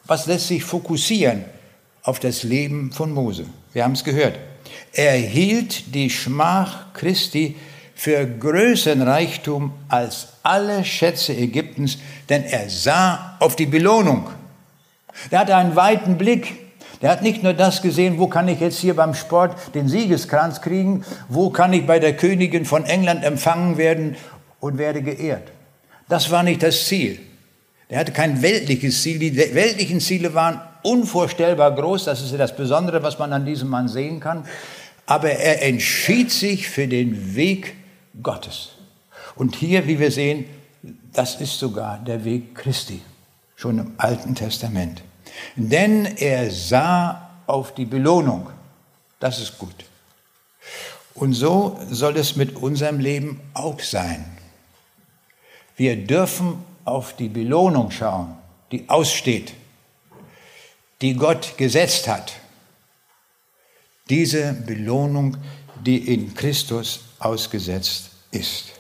Was 0.06 0.26
lässt 0.26 0.48
sich 0.48 0.64
fokussieren 0.64 1.46
auf 2.04 2.20
das 2.20 2.44
Leben 2.44 2.92
von 2.92 3.14
Mose? 3.14 3.46
Wir 3.74 3.84
haben 3.84 3.94
es 3.94 4.04
gehört. 4.04 4.38
Er 4.94 5.14
hielt 5.14 5.96
die 5.96 6.10
Schmach 6.10 6.94
Christi 6.94 7.56
für 7.96 8.26
größeren 8.26 9.02
Reichtum 9.04 9.74
als 9.88 10.30
alle 10.44 10.84
Schätze 10.84 11.36
Ägyptens, 11.36 12.00
denn 12.30 12.44
er 12.44 12.70
sah 12.70 13.38
auf 13.40 13.56
die 13.56 13.68
Belohnung. 13.68 14.30
Er 15.30 15.40
hatte 15.40 15.56
einen 15.56 15.76
weiten 15.76 16.18
Blick. 16.18 16.61
Der 17.02 17.10
hat 17.10 17.24
nicht 17.24 17.42
nur 17.42 17.54
das 17.54 17.82
gesehen, 17.82 18.20
wo 18.20 18.28
kann 18.28 18.48
ich 18.48 18.60
jetzt 18.60 18.80
hier 18.80 18.96
beim 18.96 19.16
Sport 19.16 19.56
den 19.74 19.88
Siegeskranz 19.88 20.62
kriegen, 20.62 21.04
wo 21.30 21.50
kann 21.50 21.74
ich 21.74 21.88
bei 21.88 22.00
der 22.00 22.16
Königin 22.16 22.66
von 22.66 22.86
England 22.86 23.24
empfangen 23.24 23.78
werden 23.78 24.16
und 24.60 24.78
werde 24.78 25.02
geehrt. 25.02 25.52
Das 26.10 26.30
war 26.30 26.44
nicht 26.44 26.62
das 26.62 26.86
Ziel. 26.86 27.20
Er 27.90 28.00
hatte 28.00 28.12
kein 28.12 28.42
weltliches 28.42 29.02
Ziel. 29.02 29.20
Die 29.20 29.36
weltlichen 29.36 30.00
Ziele 30.00 30.34
waren 30.34 30.62
unvorstellbar 30.84 31.76
groß. 31.76 32.06
Das 32.06 32.22
ist 32.22 32.32
ja 32.32 32.38
das 32.38 32.56
Besondere, 32.56 33.04
was 33.04 33.20
man 33.20 33.34
an 33.34 33.46
diesem 33.46 33.70
Mann 33.70 33.88
sehen 33.88 34.20
kann. 34.20 34.46
Aber 35.06 35.32
er 35.32 35.64
entschied 35.64 36.32
sich 36.32 36.70
für 36.70 36.88
den 36.88 37.36
Weg 37.36 37.76
Gottes. 38.22 38.70
Und 39.36 39.56
hier, 39.56 39.88
wie 39.88 40.00
wir 40.00 40.12
sehen, 40.12 40.46
das 41.14 41.42
ist 41.42 41.60
sogar 41.60 42.00
der 42.00 42.24
Weg 42.24 42.56
Christi, 42.56 43.02
schon 43.56 43.80
im 43.80 43.94
Alten 43.98 44.36
Testament. 44.36 45.02
Denn 45.56 46.06
er 46.18 46.52
sah 46.52 47.30
auf 47.48 47.74
die 47.74 47.86
Belohnung. 47.86 48.50
Das 49.20 49.40
ist 49.40 49.58
gut. 49.58 49.76
Und 51.14 51.34
so 51.34 51.80
soll 51.90 52.18
es 52.18 52.36
mit 52.36 52.56
unserem 52.56 53.00
Leben 53.00 53.42
auch 53.54 53.80
sein. 53.80 54.26
Wir 55.76 55.96
dürfen 55.96 56.64
auf 56.86 57.16
die 57.16 57.30
Belohnung 57.30 57.92
schauen, 57.92 58.38
die 58.72 58.90
aussteht 58.90 59.54
die 61.02 61.16
Gott 61.16 61.58
gesetzt 61.58 62.08
hat. 62.08 62.34
Diese 64.10 64.54
Belohnung, 64.54 65.38
die 65.84 66.14
in 66.14 66.34
Christus 66.34 67.02
ausgesetzt 67.20 68.12
ist. 68.32 68.72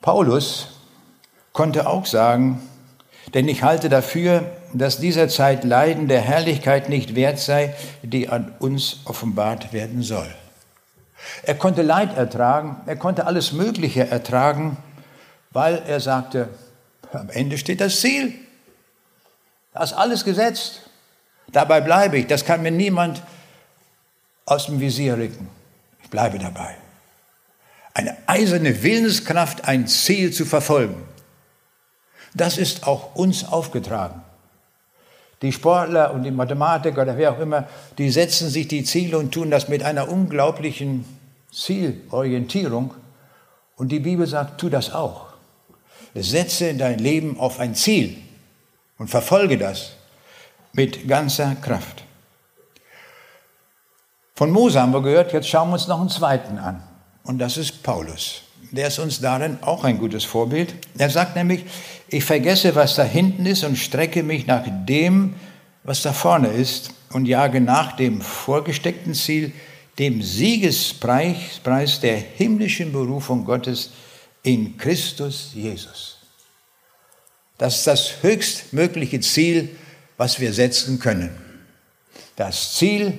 Paulus 0.00 0.68
konnte 1.52 1.88
auch 1.88 2.06
sagen, 2.06 2.68
Denn 3.34 3.48
ich 3.48 3.62
halte 3.62 3.88
dafür, 3.88 4.50
dass 4.72 4.98
dieser 4.98 5.28
Zeit 5.28 5.64
Leiden 5.64 6.08
der 6.08 6.20
Herrlichkeit 6.20 6.88
nicht 6.88 7.14
wert 7.14 7.38
sei, 7.38 7.74
die 8.02 8.28
an 8.28 8.52
uns 8.58 9.00
offenbart 9.04 9.72
werden 9.72 10.02
soll. 10.02 10.28
Er 11.42 11.54
konnte 11.54 11.82
Leid 11.82 12.16
ertragen, 12.16 12.80
er 12.86 12.96
konnte 12.96 13.26
alles 13.26 13.52
Mögliche 13.52 14.08
ertragen, 14.08 14.76
weil 15.52 15.82
er 15.86 16.00
sagte, 16.00 16.48
am 17.12 17.30
Ende 17.30 17.58
steht 17.58 17.80
das 17.80 18.00
Ziel. 18.00 18.34
Da 19.72 19.82
ist 19.82 19.92
alles 19.92 20.24
gesetzt. 20.24 20.82
Dabei 21.52 21.80
bleibe 21.80 22.18
ich. 22.18 22.26
Das 22.26 22.44
kann 22.44 22.62
mir 22.62 22.70
niemand 22.70 23.22
aus 24.46 24.66
dem 24.66 24.80
Visier 24.80 25.16
rücken. 25.16 25.48
Ich 26.02 26.10
bleibe 26.10 26.38
dabei. 26.38 26.76
Eine 27.94 28.16
eiserne 28.26 28.82
Willenskraft, 28.82 29.64
ein 29.64 29.86
Ziel 29.88 30.32
zu 30.32 30.44
verfolgen. 30.44 31.02
Das 32.34 32.58
ist 32.58 32.86
auch 32.86 33.14
uns 33.14 33.44
aufgetragen. 33.44 34.22
Die 35.42 35.52
Sportler 35.52 36.12
und 36.12 36.22
die 36.22 36.30
Mathematiker 36.30 37.02
oder 37.02 37.16
wer 37.16 37.32
auch 37.32 37.38
immer, 37.38 37.66
die 37.96 38.10
setzen 38.10 38.50
sich 38.50 38.68
die 38.68 38.84
Ziele 38.84 39.18
und 39.18 39.32
tun 39.32 39.50
das 39.50 39.68
mit 39.68 39.82
einer 39.82 40.08
unglaublichen 40.08 41.04
Zielorientierung. 41.50 42.94
Und 43.76 43.88
die 43.88 44.00
Bibel 44.00 44.26
sagt, 44.26 44.60
tu 44.60 44.68
das 44.68 44.92
auch. 44.92 45.28
Setze 46.14 46.74
dein 46.74 46.98
Leben 46.98 47.38
auf 47.40 47.58
ein 47.58 47.74
Ziel 47.74 48.18
und 48.98 49.08
verfolge 49.08 49.56
das 49.56 49.92
mit 50.72 51.08
ganzer 51.08 51.54
Kraft. 51.56 52.04
Von 54.34 54.50
Mose 54.50 54.80
haben 54.80 54.92
wir 54.92 55.02
gehört, 55.02 55.32
jetzt 55.32 55.48
schauen 55.48 55.68
wir 55.68 55.74
uns 55.74 55.88
noch 55.88 56.00
einen 56.00 56.08
zweiten 56.08 56.58
an. 56.58 56.82
Und 57.24 57.38
das 57.38 57.56
ist 57.56 57.82
Paulus. 57.82 58.42
Der 58.72 58.88
ist 58.88 58.98
uns 58.98 59.20
darin 59.20 59.58
auch 59.62 59.84
ein 59.84 59.98
gutes 59.98 60.24
Vorbild. 60.24 60.74
Er 60.96 61.10
sagt 61.10 61.34
nämlich, 61.36 61.64
ich 62.08 62.24
vergesse, 62.24 62.74
was 62.74 62.94
da 62.94 63.02
hinten 63.02 63.46
ist 63.46 63.64
und 63.64 63.76
strecke 63.76 64.22
mich 64.22 64.46
nach 64.46 64.64
dem, 64.86 65.34
was 65.82 66.02
da 66.02 66.12
vorne 66.12 66.48
ist 66.48 66.92
und 67.12 67.26
jage 67.26 67.60
nach 67.60 67.96
dem 67.96 68.20
vorgesteckten 68.20 69.14
Ziel, 69.14 69.52
dem 69.98 70.22
Siegespreis 70.22 72.00
der 72.00 72.16
himmlischen 72.16 72.92
Berufung 72.92 73.44
Gottes 73.44 73.90
in 74.42 74.76
Christus 74.76 75.50
Jesus. 75.54 76.18
Das 77.58 77.78
ist 77.78 77.86
das 77.86 78.22
höchstmögliche 78.22 79.20
Ziel, 79.20 79.76
was 80.16 80.40
wir 80.40 80.52
setzen 80.52 80.98
können. 80.98 81.30
Das 82.36 82.74
Ziel 82.74 83.18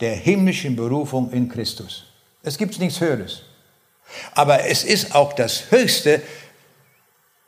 der 0.00 0.14
himmlischen 0.14 0.76
Berufung 0.76 1.32
in 1.32 1.48
Christus. 1.48 2.04
Es 2.42 2.58
gibt 2.58 2.78
nichts 2.78 3.00
Höheres. 3.00 3.42
Aber 4.34 4.64
es 4.66 4.84
ist 4.84 5.14
auch 5.14 5.32
das 5.32 5.70
Höchste, 5.70 6.22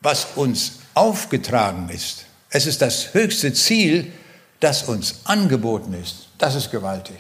was 0.01 0.27
uns 0.37 0.81
aufgetragen 0.95 1.89
ist. 1.89 2.27
Es 2.51 2.67
ist 2.67 2.81
das 2.83 3.13
höchste 3.15 3.53
Ziel, 3.53 4.13
das 4.61 4.85
uns 4.85 5.21
angeboten 5.25 5.95
ist. 5.95 6.29
Das 6.39 6.55
ist 6.55 6.71
gewaltig. 6.71 7.19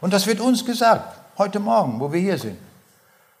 Und 0.00 0.12
das 0.12 0.26
wird 0.26 0.40
uns 0.40 0.64
gesagt, 0.64 1.18
heute 1.38 1.60
Morgen, 1.60 1.98
wo 1.98 2.12
wir 2.12 2.20
hier 2.20 2.38
sind. 2.38 2.58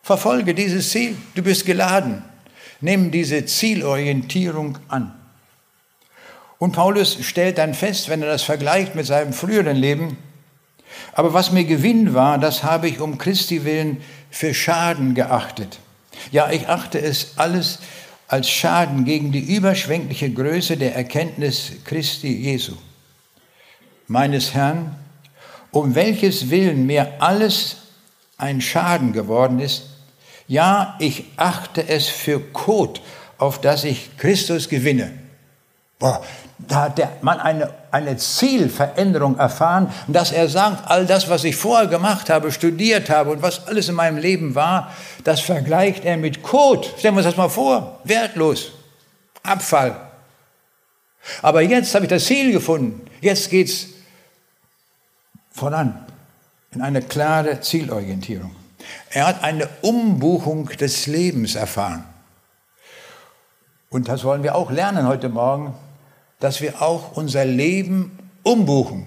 Verfolge 0.02 0.54
dieses 0.54 0.90
Ziel, 0.90 1.16
du 1.34 1.42
bist 1.42 1.64
geladen. 1.64 2.24
Nimm 2.80 3.10
diese 3.10 3.44
Zielorientierung 3.46 4.78
an. 4.88 5.14
Und 6.58 6.72
Paulus 6.72 7.18
stellt 7.22 7.58
dann 7.58 7.74
fest, 7.74 8.08
wenn 8.08 8.22
er 8.22 8.28
das 8.28 8.42
vergleicht 8.42 8.94
mit 8.94 9.06
seinem 9.06 9.32
früheren 9.32 9.76
Leben, 9.76 10.16
aber 11.12 11.32
was 11.34 11.52
mir 11.52 11.64
Gewinn 11.64 12.14
war, 12.14 12.38
das 12.38 12.62
habe 12.62 12.88
ich 12.88 13.00
um 13.00 13.18
Christi 13.18 13.64
willen 13.64 14.02
für 14.30 14.54
Schaden 14.54 15.14
geachtet. 15.14 15.78
Ja, 16.30 16.50
ich 16.50 16.68
achte 16.68 17.00
es 17.00 17.36
alles 17.36 17.80
als 18.28 18.48
Schaden 18.48 19.04
gegen 19.04 19.32
die 19.32 19.54
überschwängliche 19.54 20.30
Größe 20.30 20.76
der 20.76 20.94
Erkenntnis 20.94 21.72
Christi 21.84 22.32
Jesu, 22.32 22.74
meines 24.08 24.54
Herrn, 24.54 24.96
um 25.70 25.94
welches 25.94 26.50
Willen 26.50 26.86
mir 26.86 27.20
alles 27.20 27.76
ein 28.38 28.60
Schaden 28.60 29.12
geworden 29.12 29.60
ist. 29.60 29.84
Ja, 30.46 30.96
ich 30.98 31.24
achte 31.36 31.88
es 31.88 32.06
für 32.06 32.40
Kot, 32.40 33.00
auf 33.38 33.60
das 33.60 33.84
ich 33.84 34.16
Christus 34.16 34.68
gewinne. 34.68 35.23
Boah, 36.04 36.22
da 36.58 36.82
hat 36.82 36.98
der 36.98 37.16
Mann 37.22 37.40
eine, 37.40 37.72
eine 37.90 38.18
Zielveränderung 38.18 39.38
erfahren, 39.38 39.90
dass 40.06 40.32
er 40.32 40.50
sagt, 40.50 40.90
all 40.90 41.06
das, 41.06 41.30
was 41.30 41.44
ich 41.44 41.56
vorher 41.56 41.86
gemacht 41.86 42.28
habe, 42.28 42.52
studiert 42.52 43.08
habe 43.08 43.30
und 43.30 43.40
was 43.40 43.66
alles 43.68 43.88
in 43.88 43.94
meinem 43.94 44.18
Leben 44.18 44.54
war, 44.54 44.92
das 45.24 45.40
vergleicht 45.40 46.04
er 46.04 46.18
mit 46.18 46.42
Kot. 46.42 46.92
Stellen 46.98 47.14
wir 47.14 47.20
uns 47.20 47.26
das 47.26 47.38
mal 47.38 47.48
vor, 47.48 48.00
wertlos, 48.04 48.72
Abfall. 49.42 49.96
Aber 51.40 51.62
jetzt 51.62 51.94
habe 51.94 52.04
ich 52.04 52.10
das 52.10 52.26
Ziel 52.26 52.52
gefunden. 52.52 53.00
Jetzt 53.22 53.48
geht's 53.48 53.86
voran 55.52 56.04
in 56.72 56.82
eine 56.82 57.00
klare 57.00 57.62
Zielorientierung. 57.62 58.54
Er 59.08 59.26
hat 59.28 59.42
eine 59.42 59.70
Umbuchung 59.80 60.66
des 60.68 61.06
Lebens 61.06 61.54
erfahren. 61.54 62.04
Und 63.88 64.08
das 64.08 64.22
wollen 64.22 64.42
wir 64.42 64.54
auch 64.54 64.70
lernen 64.70 65.08
heute 65.08 65.30
Morgen 65.30 65.72
dass 66.40 66.60
wir 66.60 66.82
auch 66.82 67.16
unser 67.16 67.44
Leben 67.44 68.18
umbuchen. 68.42 69.06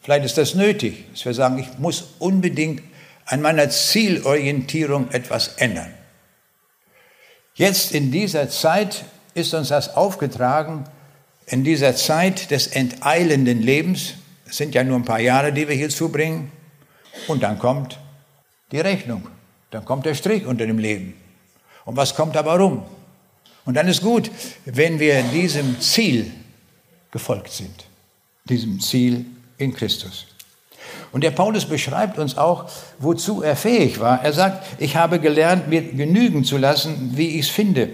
Vielleicht 0.00 0.24
ist 0.24 0.38
das 0.38 0.54
nötig, 0.54 1.04
dass 1.12 1.24
wir 1.24 1.34
sagen, 1.34 1.58
ich 1.58 1.78
muss 1.78 2.14
unbedingt 2.18 2.82
an 3.26 3.42
meiner 3.42 3.68
Zielorientierung 3.70 5.10
etwas 5.10 5.48
ändern. 5.56 5.92
Jetzt 7.54 7.92
in 7.92 8.10
dieser 8.10 8.48
Zeit 8.48 9.04
ist 9.34 9.54
uns 9.54 9.68
das 9.68 9.94
aufgetragen, 9.94 10.84
in 11.46 11.64
dieser 11.64 11.94
Zeit 11.94 12.50
des 12.50 12.68
enteilenden 12.68 13.60
Lebens, 13.60 14.14
es 14.48 14.56
sind 14.56 14.74
ja 14.74 14.82
nur 14.82 14.96
ein 14.96 15.04
paar 15.04 15.20
Jahre, 15.20 15.52
die 15.52 15.68
wir 15.68 15.74
hier 15.74 15.90
zubringen, 15.90 16.50
und 17.28 17.42
dann 17.42 17.58
kommt 17.58 17.98
die 18.72 18.80
Rechnung, 18.80 19.28
dann 19.70 19.84
kommt 19.84 20.06
der 20.06 20.14
Strich 20.14 20.46
unter 20.46 20.66
dem 20.66 20.78
Leben. 20.78 21.14
Und 21.84 21.96
was 21.96 22.14
kommt 22.14 22.36
aber 22.36 22.58
rum? 22.58 22.82
Und 23.64 23.74
dann 23.74 23.88
ist 23.88 24.00
gut, 24.00 24.30
wenn 24.64 24.98
wir 24.98 25.22
diesem 25.24 25.80
Ziel 25.80 26.32
gefolgt 27.10 27.52
sind, 27.52 27.84
diesem 28.44 28.80
Ziel 28.80 29.26
in 29.58 29.74
Christus. 29.74 30.26
Und 31.12 31.24
der 31.24 31.30
Paulus 31.30 31.64
beschreibt 31.66 32.18
uns 32.18 32.38
auch, 32.38 32.70
wozu 32.98 33.42
er 33.42 33.56
fähig 33.56 34.00
war. 34.00 34.22
Er 34.22 34.32
sagt, 34.32 34.80
ich 34.80 34.96
habe 34.96 35.18
gelernt, 35.20 35.68
mir 35.68 35.82
genügen 35.82 36.44
zu 36.44 36.56
lassen, 36.56 37.12
wie 37.14 37.38
ich 37.38 37.46
es 37.46 37.48
finde. 37.48 37.90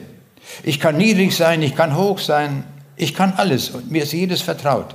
Ich 0.62 0.78
kann 0.78 0.96
niedrig 0.96 1.34
sein, 1.34 1.62
ich 1.62 1.74
kann 1.74 1.96
hoch 1.96 2.18
sein, 2.18 2.64
ich 2.96 3.14
kann 3.14 3.34
alles 3.36 3.70
und 3.70 3.90
mir 3.90 4.04
ist 4.04 4.12
jedes 4.12 4.42
vertraut. 4.42 4.94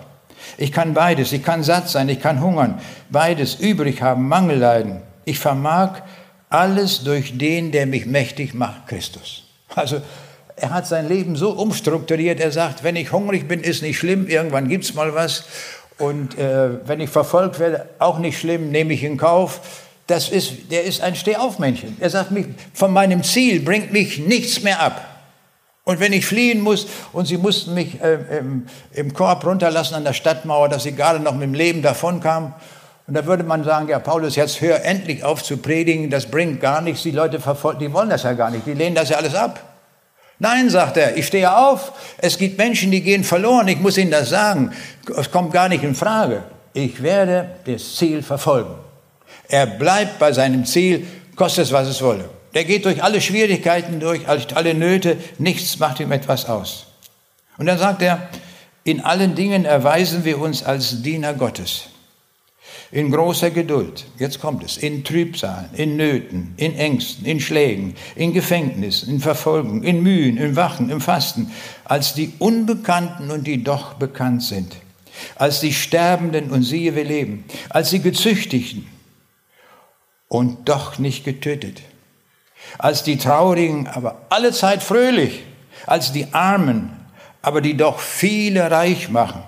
Ich 0.58 0.72
kann 0.72 0.94
beides, 0.94 1.32
ich 1.34 1.44
kann 1.44 1.64
satt 1.64 1.90
sein, 1.90 2.10
ich 2.10 2.20
kann 2.20 2.42
hungern, 2.42 2.80
beides 3.10 3.56
übrig 3.56 4.02
haben, 4.02 4.28
Mangel 4.28 4.58
leiden. 4.58 5.02
Ich 5.26 5.40
vermag 5.40 6.02
alles 6.50 7.04
durch 7.04 7.38
den, 7.38 7.72
der 7.72 7.86
mich 7.86 8.06
mächtig 8.06 8.54
macht, 8.54 8.88
Christus. 8.88 9.44
Also 9.74 10.02
er 10.62 10.70
hat 10.70 10.86
sein 10.86 11.08
Leben 11.08 11.36
so 11.36 11.52
umstrukturiert, 11.52 12.40
er 12.40 12.52
sagt, 12.52 12.84
wenn 12.84 12.96
ich 12.96 13.12
hungrig 13.12 13.48
bin, 13.48 13.62
ist 13.62 13.82
nicht 13.82 13.98
schlimm, 13.98 14.28
irgendwann 14.28 14.68
gibt 14.68 14.84
es 14.84 14.94
mal 14.94 15.16
was. 15.16 15.46
Und 15.98 16.38
äh, 16.38 16.88
wenn 16.88 17.00
ich 17.00 17.10
verfolgt 17.10 17.60
werde, 17.60 17.90
auch 18.00 18.20
nicht 18.20 18.40
schlimm, 18.40 18.72
nehme 18.72 18.94
ich 18.94 19.04
in 19.04 19.18
Kauf. 19.18 19.62
Das 20.08 20.30
ist, 20.30 20.72
der 20.72 20.84
ist 20.84 21.02
ein 21.02 21.16
Stehaufmännchen. 21.16 21.98
Er 22.00 22.10
sagt, 22.10 22.32
mich, 22.32 22.46
von 22.74 22.94
meinem 22.94 23.24
Ziel 23.24 23.62
bringt 23.62 23.92
mich 23.92 24.20
nichts 24.20 24.62
mehr 24.62 24.82
ab. 24.82 25.06
Und 25.84 26.00
wenn 26.00 26.14
ich 26.14 26.26
fliehen 26.26 26.62
muss, 26.62 26.86
und 27.12 27.26
sie 27.26 27.38
mussten 27.38 27.74
mich 27.74 28.00
äh, 28.02 28.20
im, 28.38 28.68
im, 28.94 29.14
Korb 29.14 29.44
runterlassen 29.44 29.96
an 29.96 30.04
der 30.04 30.14
Stadtmauer, 30.14 30.70
dass 30.70 30.84
sie 30.84 30.94
gerade 30.94 31.20
noch 31.20 31.34
mit 31.34 31.44
dem 31.44 31.54
Leben 31.56 31.82
davonkamen, 31.82 32.54
und 33.08 33.16
da 33.16 33.26
würde 33.26 33.44
man 33.44 33.64
sagen, 33.64 33.90
ja, 33.90 33.98
Paulus, 33.98 34.36
jetzt 34.36 34.62
hör 34.62 34.86
endlich 34.86 35.24
auf 35.24 35.44
zu 35.44 35.58
predigen, 35.58 36.12
das 36.12 36.28
bringt 36.28 36.62
gar 36.62 36.82
nichts, 36.82 37.02
die 37.02 37.12
Leute 37.12 37.40
verfolgen, 37.40 37.80
die 37.80 37.92
wollen 37.92 38.10
das 38.10 38.24
ja 38.24 38.34
gar 38.34 38.52
nicht, 38.52 38.68
die 38.68 38.74
lehnen 38.74 38.96
das 38.96 39.10
ja 39.10 39.18
alles 39.18 39.34
ab. 39.34 39.71
Nein, 40.42 40.72
sagt 40.72 40.98
er, 40.98 41.18
ich 41.18 41.28
stehe 41.28 41.56
auf. 41.56 41.92
Es 42.18 42.36
gibt 42.40 42.58
Menschen, 42.58 42.90
die 42.90 43.02
gehen 43.02 43.24
verloren. 43.24 43.68
Ich 43.68 43.80
muss 43.80 43.96
Ihnen 43.96 44.10
das 44.10 44.30
sagen. 44.30 44.72
Es 45.16 45.30
kommt 45.30 45.54
gar 45.54 45.70
nicht 45.70 45.84
in 45.84 45.94
Frage. 45.94 46.42
Ich 46.74 47.04
werde 47.04 47.48
das 47.68 47.96
Ziel 47.96 48.24
verfolgen. 48.24 48.74
Er 49.50 49.68
bleibt 49.68 50.18
bei 50.18 50.34
seinem 50.34 50.66
Ziel, 50.66 51.06
kostet 51.36 51.66
es, 51.66 51.72
was 51.72 51.88
es 51.88 52.02
wolle. 52.02 52.28
Der 52.56 52.66
geht 52.66 52.86
durch 52.86 53.04
alle 53.04 53.22
Schwierigkeiten 53.22 54.00
durch, 54.00 54.22
alle 54.28 54.74
Nöte. 54.74 55.18
Nichts 55.38 55.78
macht 55.78 56.00
ihm 56.00 56.12
etwas 56.12 56.50
aus. 56.50 56.88
Und 57.60 57.68
dann 57.68 57.78
sagt 57.78 58.02
er, 58.02 58.28
in 58.84 59.02
allen 59.02 59.36
Dingen 59.36 59.66
erweisen 59.66 60.26
wir 60.26 60.40
uns 60.40 60.64
als 60.64 61.04
Diener 61.04 61.36
Gottes 61.36 61.91
in 62.92 63.10
großer 63.10 63.52
Geduld, 63.52 64.06
jetzt 64.20 64.42
kommt 64.42 64.64
es, 64.64 64.76
in 64.76 65.06
Trübsalen, 65.06 65.70
in 65.74 65.96
Nöten, 65.96 66.54
in 66.58 66.76
Ängsten, 66.76 67.26
in 67.26 67.40
Schlägen, 67.40 67.96
in 68.16 68.34
Gefängnissen, 68.34 69.10
in 69.10 69.20
Verfolgung, 69.22 69.82
in 69.84 70.04
Mühen, 70.04 70.38
in 70.38 70.58
Wachen, 70.58 70.90
im 70.90 71.00
Fasten, 71.00 71.52
als 71.86 72.14
die 72.14 72.34
Unbekannten 72.40 73.32
und 73.32 73.48
die 73.48 73.64
doch 73.64 73.94
bekannt 73.94 74.44
sind, 74.44 74.76
als 75.36 75.62
die 75.62 75.74
Sterbenden 75.74 76.52
und 76.52 76.64
siehe 76.64 76.94
wir 76.94 77.06
leben, 77.06 77.46
als 77.70 77.92
die 77.92 78.02
Gezüchtigten 78.02 78.86
und 80.28 80.68
doch 80.68 81.00
nicht 81.00 81.24
getötet, 81.24 81.82
als 82.78 83.04
die 83.04 83.18
Traurigen, 83.18 83.88
aber 83.88 84.26
allezeit 84.30 84.84
fröhlich, 84.84 85.44
als 85.86 86.12
die 86.12 86.34
Armen, 86.34 86.92
aber 87.42 87.62
die 87.62 87.78
doch 87.78 88.00
viele 88.00 88.70
reich 88.70 89.10
machen, 89.10 89.44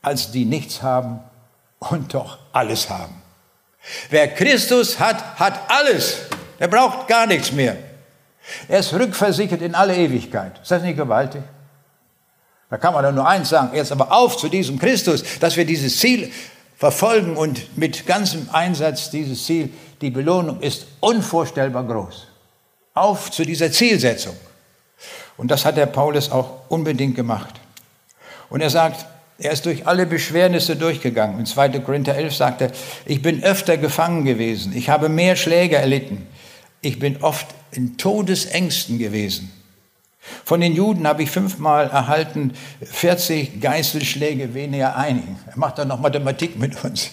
als 0.00 0.30
die 0.30 0.44
nichts 0.44 0.80
haben 0.82 1.18
und 1.90 2.14
doch 2.14 2.38
alles 2.52 2.88
haben. 2.88 3.22
Wer 4.10 4.28
Christus 4.28 4.98
hat, 4.98 5.38
hat 5.38 5.60
alles. 5.68 6.18
Er 6.58 6.68
braucht 6.68 7.08
gar 7.08 7.26
nichts 7.26 7.52
mehr. 7.52 7.76
Er 8.68 8.80
ist 8.80 8.92
rückversichert 8.92 9.62
in 9.62 9.74
alle 9.74 9.96
Ewigkeit. 9.96 10.60
Ist 10.60 10.70
das 10.70 10.82
nicht 10.82 10.96
gewaltig? 10.96 11.42
Da 12.70 12.78
kann 12.78 12.94
man 12.94 13.04
doch 13.04 13.12
nur 13.12 13.26
eins 13.26 13.50
sagen, 13.50 13.74
jetzt 13.74 13.92
aber 13.92 14.12
auf 14.12 14.36
zu 14.36 14.48
diesem 14.48 14.78
Christus, 14.78 15.22
dass 15.40 15.56
wir 15.56 15.64
dieses 15.64 15.98
Ziel 15.98 16.32
verfolgen 16.76 17.36
und 17.36 17.76
mit 17.76 18.06
ganzem 18.06 18.48
Einsatz 18.52 19.10
dieses 19.10 19.44
Ziel, 19.44 19.70
die 20.00 20.10
Belohnung 20.10 20.60
ist 20.60 20.86
unvorstellbar 21.00 21.84
groß. 21.84 22.26
Auf 22.94 23.30
zu 23.30 23.44
dieser 23.44 23.70
Zielsetzung. 23.70 24.36
Und 25.36 25.50
das 25.50 25.64
hat 25.64 25.76
der 25.76 25.86
Paulus 25.86 26.30
auch 26.30 26.60
unbedingt 26.68 27.14
gemacht. 27.14 27.54
Und 28.48 28.60
er 28.60 28.70
sagt, 28.70 29.06
er 29.38 29.52
ist 29.52 29.66
durch 29.66 29.86
alle 29.86 30.06
Beschwernisse 30.06 30.76
durchgegangen. 30.76 31.38
In 31.38 31.46
2. 31.46 31.80
Korinther 31.80 32.14
11 32.14 32.34
sagt 32.34 32.60
er, 32.60 32.70
ich 33.06 33.22
bin 33.22 33.42
öfter 33.42 33.76
gefangen 33.76 34.24
gewesen, 34.24 34.72
ich 34.76 34.88
habe 34.88 35.08
mehr 35.08 35.36
Schläge 35.36 35.76
erlitten, 35.76 36.26
ich 36.80 36.98
bin 36.98 37.22
oft 37.22 37.46
in 37.72 37.96
Todesängsten 37.96 38.98
gewesen. 38.98 39.50
Von 40.44 40.60
den 40.60 40.74
Juden 40.74 41.06
habe 41.06 41.24
ich 41.24 41.30
fünfmal 41.30 41.88
erhalten 41.88 42.52
40 42.80 43.60
Geißelschläge 43.60 44.54
weniger 44.54 44.96
einigen. 44.96 45.36
Er 45.46 45.58
macht 45.58 45.78
dann 45.78 45.88
noch 45.88 45.98
Mathematik 45.98 46.56
mit 46.56 46.84
uns. 46.84 47.10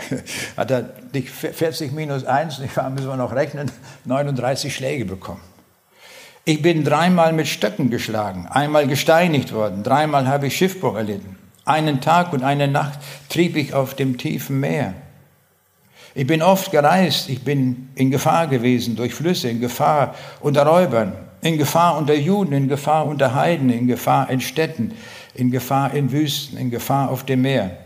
Hat 0.56 0.70
er 0.70 0.90
nicht 1.12 1.28
40 1.28 1.92
minus 1.92 2.24
1, 2.24 2.58
nicht 2.60 2.74
wahr, 2.76 2.88
müssen 2.88 3.08
wir 3.08 3.16
noch 3.16 3.34
rechnen, 3.34 3.70
39 4.06 4.74
Schläge 4.74 5.04
bekommen. 5.04 5.42
Ich 6.46 6.62
bin 6.62 6.84
dreimal 6.84 7.32
mit 7.32 7.48
Stöcken 7.48 7.90
geschlagen, 7.90 8.46
einmal 8.46 8.86
gesteinigt 8.86 9.52
worden, 9.52 9.82
dreimal 9.82 10.26
habe 10.26 10.46
ich 10.46 10.56
Schiffbruch 10.56 10.96
erlitten. 10.96 11.36
Einen 11.66 12.00
Tag 12.00 12.32
und 12.32 12.44
eine 12.44 12.68
Nacht 12.68 13.00
trieb 13.28 13.56
ich 13.56 13.74
auf 13.74 13.94
dem 13.94 14.18
tiefen 14.18 14.60
Meer. 14.60 14.94
Ich 16.14 16.26
bin 16.26 16.40
oft 16.40 16.70
gereist, 16.70 17.28
ich 17.28 17.42
bin 17.42 17.90
in 17.96 18.12
Gefahr 18.12 18.46
gewesen 18.46 18.94
durch 18.94 19.12
Flüsse, 19.12 19.50
in 19.50 19.60
Gefahr 19.60 20.14
unter 20.40 20.62
Räubern, 20.64 21.12
in 21.42 21.58
Gefahr 21.58 21.98
unter 21.98 22.14
Juden, 22.14 22.52
in 22.52 22.68
Gefahr 22.68 23.04
unter 23.04 23.34
Heiden, 23.34 23.68
in 23.68 23.88
Gefahr 23.88 24.30
in 24.30 24.40
Städten, 24.40 24.94
in 25.34 25.50
Gefahr 25.50 25.92
in 25.92 26.12
Wüsten, 26.12 26.56
in 26.56 26.70
Gefahr 26.70 27.10
auf 27.10 27.26
dem 27.26 27.42
Meer, 27.42 27.76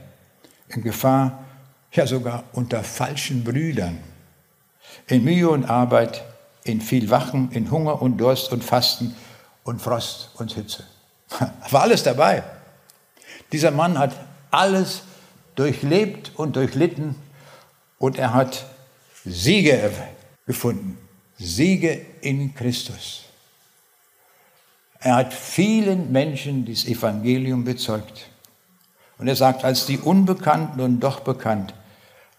in 0.68 0.82
Gefahr 0.82 1.42
ja 1.90 2.06
sogar 2.06 2.44
unter 2.52 2.84
falschen 2.84 3.42
Brüdern, 3.42 3.98
in 5.06 5.24
Mühe 5.24 5.48
und 5.48 5.64
Arbeit, 5.64 6.22
in 6.64 6.82
viel 6.82 7.08
Wachen, 7.08 7.50
in 7.52 7.70
Hunger 7.70 8.02
und 8.02 8.18
Durst 8.18 8.52
und 8.52 8.62
Fasten 8.62 9.16
und 9.64 9.80
Frost 9.80 10.32
und 10.36 10.52
Hitze. 10.52 10.84
War 11.70 11.80
alles 11.80 12.02
dabei. 12.02 12.44
Dieser 13.52 13.70
Mann 13.70 13.98
hat 13.98 14.14
alles 14.50 15.02
durchlebt 15.54 16.32
und 16.36 16.56
durchlitten 16.56 17.14
und 17.98 18.18
er 18.18 18.32
hat 18.32 18.66
Siege 19.24 19.92
gefunden. 20.46 20.98
Siege 21.38 22.04
in 22.20 22.54
Christus. 22.54 23.24
Er 25.00 25.16
hat 25.16 25.32
vielen 25.32 26.12
Menschen 26.12 26.66
das 26.66 26.84
Evangelium 26.84 27.64
bezeugt. 27.64 28.28
Und 29.18 29.28
er 29.28 29.36
sagt, 29.36 29.64
als 29.64 29.86
die 29.86 29.98
Unbekannten 29.98 30.80
und 30.80 31.00
doch 31.00 31.20
bekannt, 31.20 31.74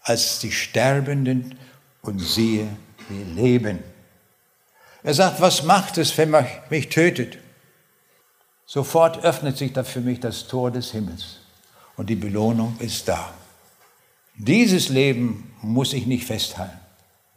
als 0.02 0.38
die 0.38 0.52
Sterbenden 0.52 1.56
und 2.02 2.20
siehe, 2.20 2.68
wir 3.08 3.24
leben. 3.24 3.80
Er 5.02 5.14
sagt, 5.14 5.40
was 5.40 5.64
macht 5.64 5.98
es, 5.98 6.16
wenn 6.18 6.30
man 6.30 6.46
mich 6.70 6.88
tötet? 6.88 7.38
Sofort 8.72 9.22
öffnet 9.22 9.58
sich 9.58 9.74
da 9.74 9.84
für 9.84 10.00
mich 10.00 10.20
das 10.20 10.46
Tor 10.48 10.70
des 10.70 10.92
Himmels 10.92 11.40
und 11.98 12.08
die 12.08 12.14
Belohnung 12.14 12.74
ist 12.78 13.06
da. 13.06 13.34
Dieses 14.34 14.88
Leben 14.88 15.52
muss 15.60 15.92
ich 15.92 16.06
nicht 16.06 16.24
festhalten. 16.24 16.80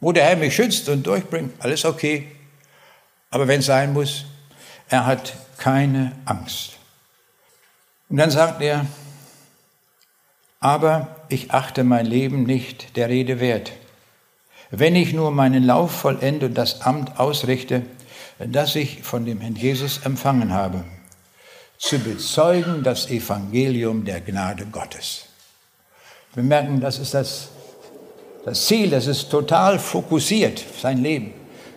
Wo 0.00 0.12
der 0.12 0.24
Herr 0.24 0.36
mich 0.36 0.56
schützt 0.56 0.88
und 0.88 1.06
durchbringt, 1.06 1.52
alles 1.58 1.84
okay. 1.84 2.26
Aber 3.28 3.48
wenn 3.48 3.60
es 3.60 3.66
sein 3.66 3.92
muss, 3.92 4.24
er 4.88 5.04
hat 5.04 5.34
keine 5.58 6.12
Angst. 6.24 6.78
Und 8.08 8.16
dann 8.16 8.30
sagt 8.30 8.62
er, 8.62 8.86
aber 10.58 11.18
ich 11.28 11.50
achte 11.50 11.84
mein 11.84 12.06
Leben 12.06 12.44
nicht 12.44 12.96
der 12.96 13.10
Rede 13.10 13.40
wert. 13.40 13.72
Wenn 14.70 14.96
ich 14.96 15.12
nur 15.12 15.32
meinen 15.32 15.64
Lauf 15.64 15.90
vollende 15.90 16.46
und 16.46 16.54
das 16.54 16.80
Amt 16.80 17.20
ausrichte, 17.20 17.82
das 18.38 18.74
ich 18.74 19.02
von 19.02 19.26
dem 19.26 19.42
Herrn 19.42 19.54
Jesus 19.54 19.98
empfangen 19.98 20.54
habe, 20.54 20.82
zu 21.78 21.98
bezeugen 21.98 22.82
das 22.82 23.08
Evangelium 23.10 24.04
der 24.04 24.20
Gnade 24.20 24.66
Gottes. 24.66 25.26
Wir 26.34 26.42
merken, 26.42 26.80
das 26.80 26.98
ist 26.98 27.14
das, 27.14 27.48
das 28.44 28.66
Ziel, 28.66 28.90
das 28.90 29.06
ist 29.06 29.30
total 29.30 29.78
fokussiert, 29.78 30.62
sein 30.80 31.02
Leben, 31.02 31.32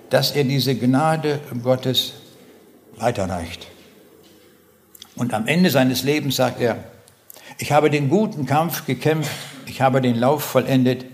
dass 0.09 0.31
er 0.31 0.43
diese 0.43 0.75
Gnade 0.75 1.39
Gottes 1.63 2.13
weiterreicht. 2.97 3.67
Und 5.15 5.33
am 5.33 5.47
Ende 5.47 5.69
seines 5.69 6.03
Lebens 6.03 6.37
sagt 6.37 6.61
er, 6.61 6.83
ich 7.57 7.71
habe 7.71 7.89
den 7.89 8.09
guten 8.09 8.45
Kampf 8.45 8.85
gekämpft, 8.85 9.31
ich 9.65 9.81
habe 9.81 10.01
den 10.01 10.17
Lauf 10.17 10.43
vollendet, 10.43 11.05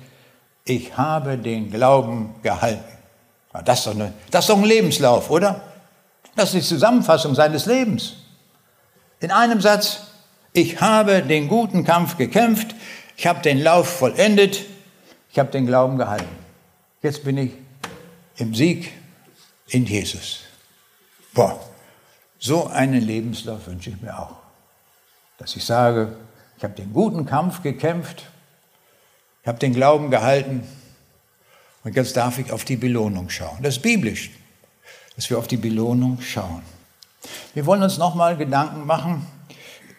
ich 0.63 0.97
habe 0.97 1.37
den 1.37 1.71
Glauben 1.71 2.35
gehalten. 2.41 2.83
Das 3.63 3.79
ist 3.79 3.87
doch, 3.87 3.95
eine, 3.95 4.13
das 4.31 4.45
ist 4.45 4.49
doch 4.49 4.57
ein 4.57 4.65
Lebenslauf, 4.65 5.29
oder? 5.29 5.61
Das 6.35 6.53
ist 6.53 6.55
die 6.55 6.75
Zusammenfassung 6.75 7.35
seines 7.35 7.65
Lebens. 7.65 8.15
In 9.19 9.31
einem 9.31 9.61
Satz, 9.61 10.01
ich 10.53 10.81
habe 10.81 11.21
den 11.21 11.47
guten 11.47 11.83
Kampf 11.83 12.17
gekämpft, 12.17 12.75
ich 13.17 13.27
habe 13.27 13.41
den 13.41 13.59
Lauf 13.59 13.87
vollendet, 13.87 14.65
ich 15.31 15.39
habe 15.39 15.51
den 15.51 15.65
Glauben 15.65 15.97
gehalten. 15.97 16.27
Jetzt 17.01 17.23
bin 17.23 17.37
ich 17.37 17.51
im 18.37 18.53
Sieg 18.53 18.91
in 19.67 19.85
Jesus. 19.85 20.41
Boah, 21.33 21.59
so 22.39 22.67
einen 22.67 23.01
Lebenslauf 23.01 23.67
wünsche 23.67 23.89
ich 23.89 24.01
mir 24.01 24.17
auch. 24.17 24.37
Dass 25.37 25.55
ich 25.55 25.65
sage, 25.65 26.15
ich 26.57 26.63
habe 26.63 26.73
den 26.73 26.93
guten 26.93 27.25
Kampf 27.25 27.61
gekämpft, 27.61 28.23
ich 29.41 29.47
habe 29.47 29.59
den 29.59 29.73
Glauben 29.73 30.09
gehalten 30.09 30.63
und 31.83 31.95
jetzt 31.95 32.17
darf 32.17 32.39
ich 32.39 32.51
auf 32.51 32.65
die 32.65 32.77
Belohnung 32.77 33.29
schauen. 33.29 33.59
Das 33.61 33.77
ist 33.77 33.81
biblisch, 33.81 34.31
dass 35.15 35.29
wir 35.29 35.37
auf 35.37 35.47
die 35.47 35.57
Belohnung 35.57 36.19
schauen. 36.21 36.63
Wir 37.53 37.65
wollen 37.65 37.83
uns 37.83 37.97
nochmal 37.97 38.37
Gedanken 38.37 38.85
machen 38.85 39.25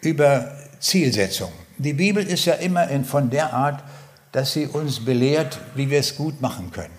über 0.01 0.55
Zielsetzung. 0.79 1.51
Die 1.77 1.93
Bibel 1.93 2.25
ist 2.25 2.45
ja 2.45 2.53
immer 2.53 2.87
von 3.03 3.29
der 3.29 3.53
Art, 3.53 3.83
dass 4.31 4.53
sie 4.53 4.67
uns 4.67 5.03
belehrt, 5.03 5.59
wie 5.75 5.89
wir 5.89 5.99
es 5.99 6.15
gut 6.15 6.41
machen 6.41 6.71
können. 6.71 6.93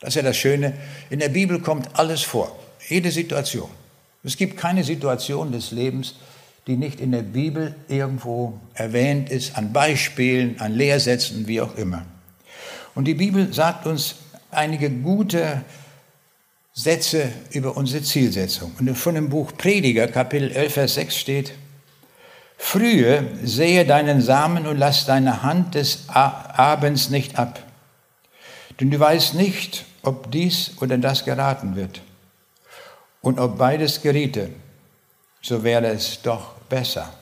Das 0.00 0.10
ist 0.10 0.14
ja 0.16 0.22
das 0.22 0.36
Schöne. 0.36 0.74
In 1.10 1.18
der 1.18 1.28
Bibel 1.28 1.60
kommt 1.60 1.88
alles 1.98 2.22
vor, 2.22 2.56
jede 2.88 3.10
Situation. 3.10 3.68
Es 4.22 4.36
gibt 4.36 4.56
keine 4.56 4.84
Situation 4.84 5.52
des 5.52 5.70
Lebens, 5.70 6.16
die 6.66 6.76
nicht 6.76 7.00
in 7.00 7.12
der 7.12 7.22
Bibel 7.22 7.74
irgendwo 7.88 8.58
erwähnt 8.74 9.30
ist, 9.30 9.56
an 9.56 9.72
Beispielen, 9.72 10.60
an 10.60 10.74
Lehrsätzen, 10.74 11.46
wie 11.46 11.60
auch 11.60 11.74
immer. 11.76 12.04
Und 12.94 13.04
die 13.04 13.14
Bibel 13.14 13.52
sagt 13.52 13.86
uns 13.86 14.16
einige 14.50 14.90
gute 14.90 15.62
Sätze 16.80 17.30
über 17.50 17.76
unsere 17.76 18.02
Zielsetzung. 18.02 18.72
Und 18.78 18.94
von 18.96 19.14
dem 19.14 19.28
Buch 19.28 19.52
Prediger, 19.56 20.08
Kapitel 20.08 20.50
11, 20.50 20.72
Vers 20.72 20.94
6 20.94 21.16
steht, 21.16 21.52
Frühe 22.56 23.26
sehe 23.42 23.84
deinen 23.84 24.22
Samen 24.22 24.66
und 24.66 24.78
lass 24.78 25.04
deine 25.04 25.42
Hand 25.42 25.74
des 25.74 26.08
Abends 26.08 27.10
nicht 27.10 27.38
ab. 27.38 27.62
Denn 28.78 28.90
du 28.90 28.98
weißt 28.98 29.34
nicht, 29.34 29.84
ob 30.02 30.32
dies 30.32 30.72
oder 30.80 30.96
das 30.96 31.26
geraten 31.26 31.76
wird. 31.76 32.00
Und 33.20 33.38
ob 33.38 33.58
beides 33.58 34.00
geriete, 34.00 34.48
so 35.42 35.62
wäre 35.62 35.88
es 35.88 36.22
doch 36.22 36.54
besser. 36.70 37.12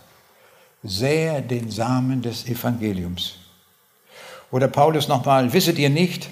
Sähe 0.85 1.42
den 1.42 1.68
Samen 1.68 2.23
des 2.23 2.47
Evangeliums. 2.47 3.35
Oder 4.53 4.68
Paulus 4.68 5.09
nochmal, 5.09 5.53
wisset 5.53 5.78
ihr 5.78 5.91
nicht, 5.91 6.30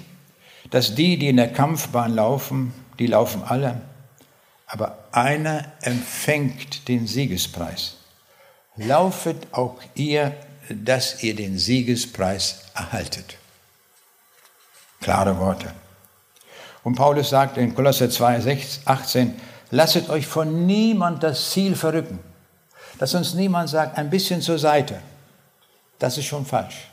dass 0.69 0.95
die, 0.95 1.17
die 1.17 1.27
in 1.27 1.37
der 1.37 1.51
Kampfbahn 1.51 2.15
laufen, 2.15 2.73
die 2.99 3.07
laufen 3.07 3.43
alle, 3.43 3.81
aber 4.65 4.97
einer 5.11 5.65
empfängt 5.81 6.87
den 6.87 7.07
Siegespreis 7.07 7.97
laufet 8.77 9.47
auch 9.51 9.75
ihr, 9.95 10.33
dass 10.69 11.23
ihr 11.23 11.35
den 11.35 11.57
Siegespreis 11.57 12.63
erhaltet. 12.73 13.37
Klare 15.01 15.37
Worte. 15.39 15.71
Und 16.83 16.95
Paulus 16.95 17.29
sagt 17.29 17.57
in 17.57 17.75
Kolosser 17.75 18.09
2, 18.09 18.57
18, 18.85 19.33
lasset 19.71 20.09
euch 20.09 20.25
von 20.25 20.65
niemand 20.65 21.23
das 21.23 21.51
Ziel 21.51 21.75
verrücken. 21.75 22.19
Dass 22.99 23.13
uns 23.13 23.33
niemand 23.33 23.69
sagt, 23.69 23.97
ein 23.97 24.09
bisschen 24.09 24.41
zur 24.41 24.57
Seite. 24.57 24.99
Das 25.99 26.17
ist 26.17 26.25
schon 26.25 26.45
falsch. 26.45 26.89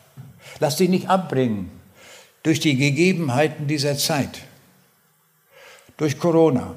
Lasst 0.61 0.81
dich 0.81 0.89
nicht 0.89 1.09
abbringen 1.09 1.71
durch 2.43 2.61
die 2.61 2.77
Gegebenheiten 2.77 3.67
dieser 3.67 3.97
Zeit. 3.97 4.41
Durch 5.97 6.19
Corona, 6.19 6.75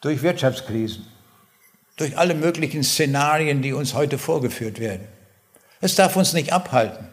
durch 0.00 0.22
Wirtschaftskrisen, 0.22 1.06
durch 1.96 2.18
alle 2.18 2.34
möglichen 2.34 2.82
Szenarien, 2.82 3.62
die 3.62 3.72
uns 3.72 3.94
heute 3.94 4.18
vorgeführt 4.18 4.80
werden. 4.80 5.06
Es 5.80 5.94
darf 5.94 6.16
uns 6.16 6.32
nicht 6.32 6.52
abhalten. 6.52 7.06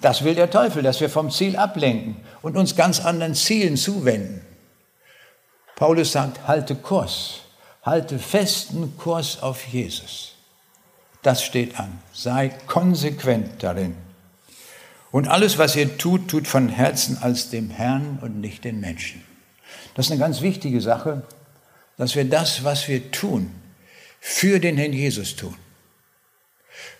Das 0.00 0.24
will 0.24 0.34
der 0.34 0.50
Teufel, 0.50 0.82
dass 0.82 1.00
wir 1.00 1.08
vom 1.08 1.30
Ziel 1.30 1.56
ablenken 1.56 2.16
und 2.42 2.56
uns 2.56 2.76
ganz 2.76 3.00
anderen 3.00 3.34
Zielen 3.34 3.76
zuwenden. 3.76 4.44
Paulus 5.76 6.12
sagt, 6.12 6.46
halte 6.46 6.74
Kurs, 6.74 7.40
halte 7.82 8.18
festen 8.18 8.96
Kurs 8.98 9.42
auf 9.42 9.66
Jesus. 9.66 10.32
Das 11.22 11.44
steht 11.44 11.78
an. 11.78 12.02
Sei 12.12 12.48
konsequent 12.66 13.62
darin. 13.62 13.96
Und 15.12 15.28
alles, 15.28 15.58
was 15.58 15.76
ihr 15.76 15.98
tut, 15.98 16.28
tut 16.28 16.48
von 16.48 16.68
Herzen 16.68 17.18
als 17.20 17.50
dem 17.50 17.70
Herrn 17.70 18.18
und 18.22 18.40
nicht 18.40 18.64
den 18.64 18.80
Menschen. 18.80 19.22
Das 19.94 20.06
ist 20.06 20.12
eine 20.12 20.20
ganz 20.20 20.40
wichtige 20.40 20.80
Sache, 20.80 21.22
dass 21.96 22.14
wir 22.14 22.24
das, 22.24 22.64
was 22.64 22.88
wir 22.88 23.10
tun, 23.10 23.52
für 24.20 24.58
den 24.58 24.76
Herrn 24.76 24.92
Jesus 24.92 25.36
tun. 25.36 25.56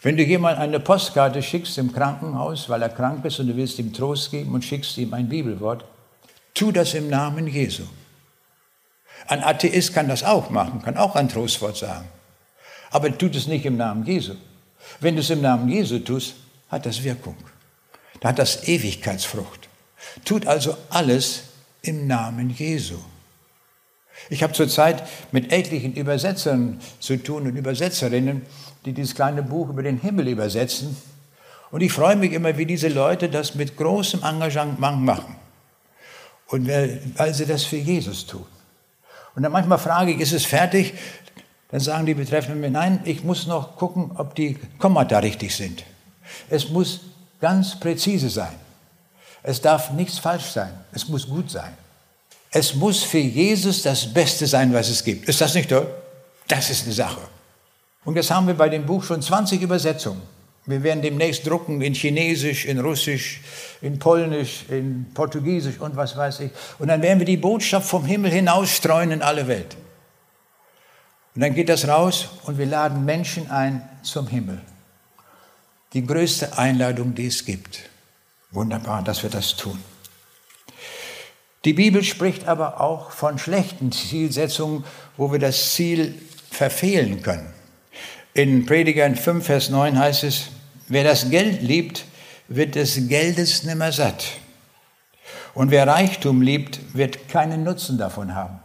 Wenn 0.02 0.16
du 0.16 0.22
jemand 0.22 0.58
eine 0.58 0.80
Postkarte 0.80 1.42
schickst 1.42 1.78
im 1.78 1.92
Krankenhaus, 1.92 2.68
weil 2.68 2.82
er 2.82 2.88
krank 2.88 3.24
ist 3.24 3.38
und 3.38 3.48
du 3.48 3.56
willst 3.56 3.78
ihm 3.78 3.92
Trost 3.92 4.30
geben 4.30 4.52
und 4.52 4.64
schickst 4.64 4.98
ihm 4.98 5.14
ein 5.14 5.28
Bibelwort, 5.28 5.84
tu 6.54 6.72
das 6.72 6.94
im 6.94 7.08
Namen 7.08 7.46
Jesu. 7.46 7.84
Ein 9.28 9.42
Atheist 9.42 9.94
kann 9.94 10.08
das 10.08 10.24
auch 10.24 10.50
machen, 10.50 10.82
kann 10.82 10.96
auch 10.96 11.14
ein 11.14 11.28
Trostwort 11.28 11.76
sagen. 11.76 12.08
Aber 12.90 13.16
tut 13.16 13.36
es 13.36 13.46
nicht 13.46 13.64
im 13.64 13.76
Namen 13.76 14.04
Jesu. 14.04 14.34
Wenn 15.00 15.14
du 15.14 15.20
es 15.20 15.30
im 15.30 15.40
Namen 15.40 15.68
Jesu 15.68 16.00
tust, 16.00 16.34
hat 16.68 16.84
das 16.84 17.02
Wirkung. 17.02 17.36
Da 18.20 18.30
hat 18.30 18.38
das 18.38 18.66
Ewigkeitsfrucht. 18.66 19.68
Tut 20.24 20.46
also 20.46 20.76
alles 20.90 21.44
im 21.82 22.06
Namen 22.06 22.50
Jesu. 22.50 22.96
Ich 24.30 24.42
habe 24.42 24.52
zurzeit 24.52 25.02
mit 25.32 25.52
etlichen 25.52 25.94
Übersetzern 25.94 26.80
zu 27.00 27.16
tun 27.16 27.46
und 27.46 27.56
Übersetzerinnen, 27.56 28.42
die 28.84 28.92
dieses 28.92 29.14
kleine 29.14 29.42
Buch 29.42 29.68
über 29.68 29.82
den 29.82 30.00
Himmel 30.00 30.28
übersetzen. 30.28 30.96
Und 31.70 31.80
ich 31.80 31.92
freue 31.92 32.16
mich 32.16 32.32
immer, 32.32 32.56
wie 32.56 32.66
diese 32.66 32.88
Leute 32.88 33.28
das 33.28 33.54
mit 33.54 33.76
großem 33.76 34.22
Engagement 34.22 35.00
machen. 35.00 35.36
Und 36.46 36.68
weil 36.68 37.34
sie 37.34 37.46
das 37.46 37.64
für 37.64 37.76
Jesus 37.76 38.26
tun. 38.26 38.46
Und 39.34 39.42
dann 39.42 39.52
manchmal 39.52 39.78
frage 39.78 40.12
ich, 40.12 40.20
ist 40.20 40.32
es 40.32 40.44
fertig? 40.44 40.92
Dann 41.70 41.80
sagen 41.80 42.04
die 42.04 42.14
Betreffenden 42.14 42.60
mir, 42.60 42.70
nein, 42.70 43.00
ich 43.04 43.24
muss 43.24 43.46
noch 43.46 43.76
gucken, 43.76 44.12
ob 44.16 44.34
die 44.34 44.58
Kommata 44.78 45.18
richtig 45.18 45.56
sind. 45.56 45.84
Es 46.50 46.68
muss 46.68 47.00
ganz 47.40 47.80
präzise 47.80 48.28
sein. 48.28 48.54
Es 49.42 49.60
darf 49.60 49.90
nichts 49.90 50.18
falsch 50.18 50.46
sein. 50.46 50.72
Es 50.92 51.08
muss 51.08 51.28
gut 51.28 51.50
sein. 51.50 51.76
Es 52.50 52.74
muss 52.74 53.02
für 53.02 53.18
Jesus 53.18 53.82
das 53.82 54.12
Beste 54.12 54.46
sein, 54.46 54.72
was 54.72 54.88
es 54.88 55.02
gibt. 55.02 55.28
Ist 55.28 55.40
das 55.40 55.54
nicht 55.54 55.70
toll? 55.70 55.86
Das 56.48 56.70
ist 56.70 56.84
eine 56.84 56.92
Sache. 56.92 57.20
Und 58.04 58.16
jetzt 58.16 58.30
haben 58.30 58.46
wir 58.46 58.54
bei 58.54 58.68
dem 58.68 58.84
Buch 58.84 59.02
schon 59.02 59.22
20 59.22 59.62
Übersetzungen. 59.62 60.22
Wir 60.66 60.82
werden 60.82 61.02
demnächst 61.02 61.46
drucken 61.46 61.80
in 61.82 61.94
Chinesisch, 61.94 62.66
in 62.66 62.78
Russisch, 62.78 63.40
in 63.80 63.98
Polnisch, 63.98 64.64
in 64.68 65.06
Portugiesisch 65.12 65.80
und 65.80 65.96
was 65.96 66.16
weiß 66.16 66.40
ich. 66.40 66.52
Und 66.78 66.88
dann 66.88 67.02
werden 67.02 67.18
wir 67.18 67.26
die 67.26 67.36
Botschaft 67.36 67.88
vom 67.88 68.04
Himmel 68.04 68.30
hinausstreuen 68.30 69.10
in 69.10 69.22
alle 69.22 69.48
Welt. 69.48 69.76
Und 71.34 71.40
dann 71.40 71.54
geht 71.54 71.68
das 71.68 71.88
raus 71.88 72.28
und 72.44 72.58
wir 72.58 72.66
laden 72.66 73.04
Menschen 73.04 73.50
ein 73.50 73.88
zum 74.02 74.28
Himmel. 74.28 74.60
Die 75.94 76.06
größte 76.06 76.56
Einladung, 76.56 77.14
die 77.14 77.26
es 77.26 77.44
gibt. 77.44 77.80
Wunderbar, 78.52 79.02
dass 79.02 79.22
wir 79.22 79.30
das 79.30 79.56
tun. 79.56 79.78
Die 81.64 81.72
Bibel 81.72 82.02
spricht 82.02 82.48
aber 82.48 82.80
auch 82.80 83.10
von 83.10 83.38
schlechten 83.38 83.92
Zielsetzungen, 83.92 84.84
wo 85.16 85.32
wir 85.32 85.38
das 85.38 85.74
Ziel 85.74 86.14
verfehlen 86.50 87.22
können. 87.22 87.52
In 88.34 88.66
Prediger 88.66 89.14
5, 89.14 89.44
Vers 89.44 89.70
9 89.70 89.98
heißt 89.98 90.24
es, 90.24 90.48
wer 90.88 91.04
das 91.04 91.30
Geld 91.30 91.62
liebt, 91.62 92.04
wird 92.48 92.74
des 92.74 93.08
Geldes 93.08 93.62
nimmer 93.62 93.92
satt. 93.92 94.24
Und 95.54 95.70
wer 95.70 95.86
Reichtum 95.86 96.42
liebt, 96.42 96.80
wird 96.94 97.28
keinen 97.28 97.62
Nutzen 97.62 97.98
davon 97.98 98.34
haben. 98.34 98.60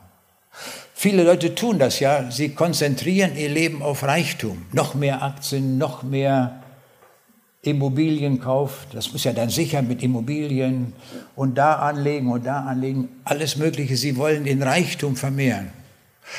Viele 0.93 1.23
Leute 1.23 1.53
tun 1.53 1.77
das 1.77 1.99
ja, 1.99 2.31
sie 2.31 2.55
konzentrieren 2.55 3.37
ihr 3.37 3.49
Leben 3.49 3.83
auf 3.83 4.03
Reichtum. 4.03 4.65
Noch 4.71 4.95
mehr 4.95 5.21
Aktien, 5.21 5.77
noch 5.77 6.01
mehr 6.01 6.63
Immobilienkauf, 7.67 8.87
das 8.93 9.11
muss 9.11 9.23
ja 9.23 9.33
dann 9.33 9.49
sicher 9.49 9.81
mit 9.81 10.01
Immobilien 10.01 10.93
und 11.35 11.57
da 11.57 11.75
anlegen 11.75 12.31
und 12.31 12.45
da 12.45 12.61
anlegen, 12.61 13.09
alles 13.23 13.57
Mögliche. 13.57 13.95
Sie 13.97 14.17
wollen 14.17 14.45
den 14.45 14.63
Reichtum 14.63 15.15
vermehren. 15.15 15.69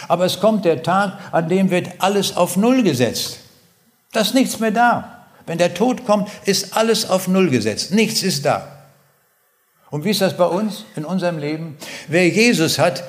Aber 0.09 0.25
es 0.25 0.41
kommt 0.41 0.65
der 0.65 0.83
Tag, 0.83 1.19
an 1.33 1.49
dem 1.49 1.71
wird 1.71 1.89
alles 1.99 2.37
auf 2.37 2.57
Null 2.57 2.83
gesetzt. 2.83 3.41
Da 4.13 4.21
ist 4.21 4.35
nichts 4.35 4.59
mehr 4.59 4.71
da. 4.71 5.27
Wenn 5.47 5.59
der 5.59 5.75
Tod 5.75 6.05
kommt, 6.05 6.29
ist 6.45 6.77
alles 6.77 7.09
auf 7.09 7.29
Null 7.29 7.51
gesetzt. 7.51 7.93
Nichts 7.93 8.23
ist 8.23 8.45
da. 8.45 8.67
Und 9.91 10.05
wie 10.05 10.11
ist 10.11 10.21
das 10.21 10.37
bei 10.37 10.45
uns 10.45 10.85
in 10.97 11.05
unserem 11.05 11.39
Leben? 11.39 11.77
Wer 12.09 12.29
Jesus 12.29 12.79
hat, 12.79 13.03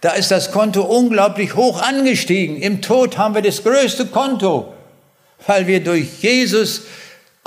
da 0.00 0.10
ist 0.10 0.30
das 0.30 0.50
Konto 0.50 0.82
unglaublich 0.82 1.54
hoch 1.54 1.80
angestiegen. 1.80 2.56
Im 2.56 2.82
Tod 2.82 3.16
haben 3.18 3.34
wir 3.34 3.42
das 3.42 3.62
größte 3.62 4.06
Konto, 4.06 4.72
weil 5.46 5.66
wir 5.66 5.82
durch 5.82 6.22
Jesus 6.22 6.82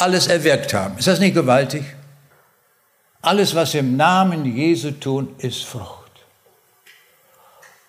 alles 0.02 0.28
erwirkt 0.28 0.74
haben. 0.74 0.98
Ist 0.98 1.08
das 1.08 1.20
nicht 1.20 1.34
gewaltig? 1.34 1.84
Alles, 3.22 3.54
was 3.56 3.74
wir 3.74 3.82
im 3.82 3.98
Namen 3.98 4.46
Jesu 4.46 4.92
tun, 4.92 5.36
ist 5.40 5.66
Frucht. 5.66 6.00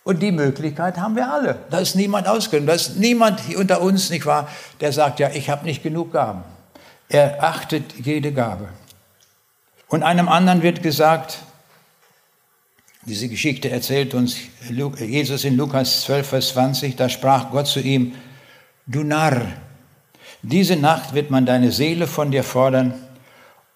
Und 0.03 0.21
die 0.21 0.33
Möglichkeit 0.33 0.99
haben 0.99 1.15
wir 1.15 1.31
alle. 1.31 1.59
Da 1.71 1.79
ist 1.79 1.95
niemand 1.95 2.27
ausgenommen. 2.27 2.67
Da 2.67 2.75
ist 2.75 2.97
niemand 2.97 3.41
unter 3.55 3.81
uns, 3.81 4.11
nicht 4.11 4.27
wahr, 4.27 4.49
der 4.81 4.93
sagt, 4.93 5.21
ja, 5.21 5.31
ich 5.31 5.51
habe 5.51 5.65
nicht 5.65 5.83
genug 5.83 6.13
Gaben. 6.13 6.43
Er 7.09 7.43
achtet 7.45 7.95
jede 8.05 8.33
Gabe. 8.33 8.69
Und 9.89 10.03
einem 10.03 10.29
anderen 10.29 10.63
wird 10.63 10.83
gesagt, 10.83 11.39
diese 13.03 13.29
Geschichte 13.29 13.71
erzählt 13.71 14.15
uns 14.15 14.37
Jesus 14.69 15.45
in 15.45 15.57
Lukas 15.57 16.03
12, 16.03 16.29
Vers 16.29 16.49
20, 16.51 16.97
da 16.97 17.09
sprach 17.09 17.51
Gott 17.51 17.67
zu 17.67 17.81
ihm, 17.81 18.15
du 18.87 19.03
Narr, 19.03 19.47
diese 20.43 20.77
Nacht 20.77 21.15
wird 21.15 21.31
man 21.31 21.47
deine 21.47 21.73
Seele 21.73 22.07
von 22.07 22.31
dir 22.31 22.45
fordern 22.45 22.95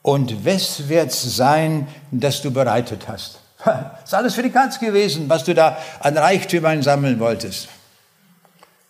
und 0.02 0.44
wes 0.44 0.88
wird's 0.88 1.36
sein, 1.36 1.88
das 2.10 2.42
du 2.42 2.50
bereitet 2.50 3.08
hast? 3.08 3.40
Das 3.64 4.04
ist 4.04 4.14
alles 4.14 4.34
für 4.34 4.42
die 4.42 4.50
Katz 4.50 4.78
gewesen, 4.78 5.28
was 5.28 5.44
du 5.44 5.54
da 5.54 5.78
an 6.00 6.16
Reichtümern 6.16 6.82
sammeln 6.82 7.18
wolltest. 7.18 7.68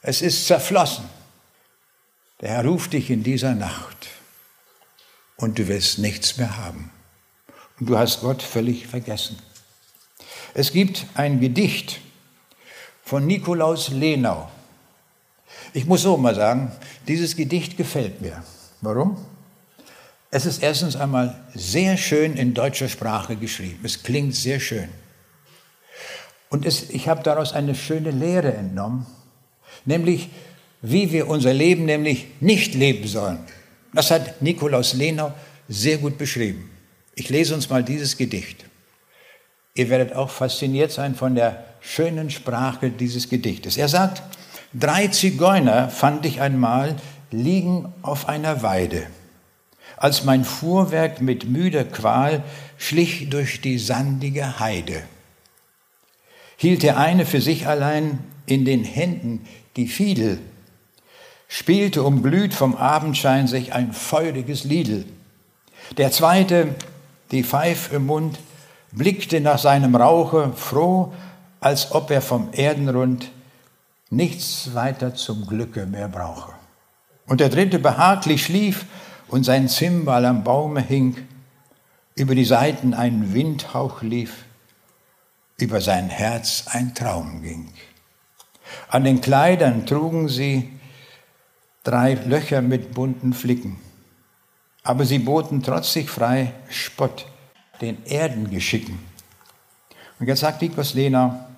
Es 0.03 0.21
ist 0.21 0.47
zerflossen. 0.47 1.09
Der 2.41 2.51
Herr 2.51 2.65
ruft 2.65 2.93
dich 2.93 3.11
in 3.11 3.23
dieser 3.23 3.55
Nacht 3.55 4.09
und 5.37 5.59
du 5.59 5.69
wirst 5.69 5.99
nichts 5.99 6.37
mehr 6.37 6.57
haben. 6.57 6.91
Und 7.79 7.89
du 7.89 7.97
hast 7.97 8.21
Gott 8.21 8.43
völlig 8.43 8.87
vergessen. 8.87 9.39
Es 10.53 10.73
gibt 10.73 11.07
ein 11.15 11.41
Gedicht 11.41 12.01
von 13.03 13.27
Nikolaus 13.27 13.89
Lenau. 13.89 14.51
Ich 15.77 15.87
muss 15.87 16.03
so 16.03 16.17
mal 16.17 16.37
sagen, 16.37 16.71
dieses 17.09 17.35
Gedicht 17.35 17.77
gefällt 17.77 18.21
mir. 18.21 18.45
Warum? 18.81 19.19
Es 20.31 20.47
ist 20.47 20.63
erstens 20.63 20.95
einmal 20.95 21.35
sehr 21.53 21.97
schön 21.97 22.37
in 22.37 22.55
deutscher 22.55 22.89
Sprache 22.89 23.35
geschrieben. 23.35 23.81
Es 23.83 24.05
klingt 24.05 24.37
sehr 24.37 24.61
schön. 24.61 24.89
Und 26.49 26.65
es, 26.65 26.91
ich 26.91 27.09
habe 27.09 27.25
daraus 27.25 27.53
eine 27.53 27.75
schöne 27.75 28.13
Lehre 28.13 28.55
entnommen, 28.55 29.05
nämlich 29.85 30.29
wie 30.81 31.11
wir 31.11 31.27
unser 31.27 31.53
Leben 31.53 31.87
nämlich 31.87 32.29
nicht 32.39 32.75
leben 32.75 33.09
sollen. 33.09 33.41
Das 33.93 34.13
hat 34.13 34.43
Nikolaus 34.43 34.95
Lenau 34.95 35.33
sehr 35.69 35.99
gut 35.99 36.19
beschrieben. 36.19 36.71
Ich 37.17 37.31
lese 37.31 37.53
uns 37.53 37.69
mal 37.69 37.83
dieses 37.83 38.17
Gedicht. 38.17 38.65
Ihr 39.75 39.91
werdet 39.91 40.13
auch 40.13 40.31
fasziniert 40.31 40.93
sein 40.93 41.17
von 41.17 41.35
der 41.35 41.65
schönen 41.81 42.31
Sprache 42.31 42.91
dieses 42.91 43.29
Gedichtes. 43.29 43.77
Er 43.77 43.89
sagt, 43.89 44.23
drei 44.75 45.09
Zigeuner 45.09 45.89
fand 45.89 46.27
ich 46.27 46.41
einmal 46.41 46.97
liegen 47.31 47.93
auf 48.03 48.29
einer 48.29 48.63
Weide 48.63 49.07
als 49.97 50.25
mein 50.25 50.45
Fuhrwerk 50.45 51.21
mit 51.21 51.49
müder 51.49 51.85
Qual 51.85 52.43
schlich 52.77 53.31
durch 53.31 53.61
die 53.61 53.79
sandige 53.79 54.59
Heide. 54.59 55.03
Hielt 56.57 56.83
der 56.83 56.99
eine 56.99 57.27
für 57.27 57.41
sich 57.41 57.67
allein 57.67 58.19
in 58.47 58.65
den 58.65 58.85
Händen 58.85 59.47
die 59.77 59.89
Fiedel, 59.89 60.39
spielte 61.49 62.03
umglüht 62.03 62.55
vom 62.55 62.77
Abendschein 62.77 63.47
sich 63.47 63.73
ein 63.73 63.93
feuriges 63.93 64.65
Liedel. 64.65 65.05
Der 65.97 66.11
zweite, 66.11 66.75
die 67.31 67.45
Pfeif 67.45 67.93
im 67.93 68.07
Mund, 68.07 68.39
blickte 68.93 69.41
nach 69.41 69.59
seinem 69.59 69.95
Rauche 69.97 70.53
froh, 70.55 71.13
als 71.61 71.93
ob 71.93 72.11
er 72.11 72.21
vom 72.21 72.49
Erdenrund 72.53 73.31
nichts 74.11 74.75
weiter 74.75 75.15
zum 75.15 75.47
Glücke 75.47 75.87
mehr 75.87 76.09
brauche. 76.09 76.53
Und 77.27 77.41
der 77.41 77.49
dritte 77.49 77.79
behaglich 77.79 78.45
schlief 78.45 78.85
und 79.29 79.45
sein 79.45 79.69
Zimbal 79.69 80.25
am 80.25 80.45
Baume 80.45 80.81
hing, 80.81 81.17
über 82.15 82.35
die 82.35 82.45
Seiten 82.45 82.95
ein 82.95 83.35
Windhauch 83.35 84.03
lief, 84.03 84.45
über 85.59 85.81
sein 85.81 86.09
Herz 86.09 86.65
ein 86.71 86.95
Traum 86.95 87.43
ging. 87.43 87.73
An 88.89 89.05
den 89.05 89.21
Kleidern 89.21 89.87
trugen 89.87 90.29
sie 90.29 90.71
drei 91.83 92.15
Löcher 92.15 92.63
mit 92.63 92.95
bunten 92.95 93.33
Flicken. 93.33 93.79
Aber 94.83 95.05
sie 95.05 95.19
boten 95.19 95.63
trotzig 95.63 96.11
frei 96.11 96.53
Spott 96.69 97.27
den 97.81 98.05
Erdengeschicken. 98.07 98.99
Und 100.19 100.27
jetzt 100.27 100.41
sagt 100.41 100.63
Nikos 100.63 100.95
Lena, 100.95 101.49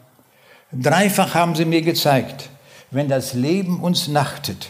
dreifach 0.72 1.34
haben 1.34 1.54
sie 1.54 1.64
mir 1.64 1.82
gezeigt, 1.82 2.48
wenn 2.90 3.08
das 3.08 3.34
Leben 3.34 3.80
uns 3.80 4.08
nachtet, 4.08 4.68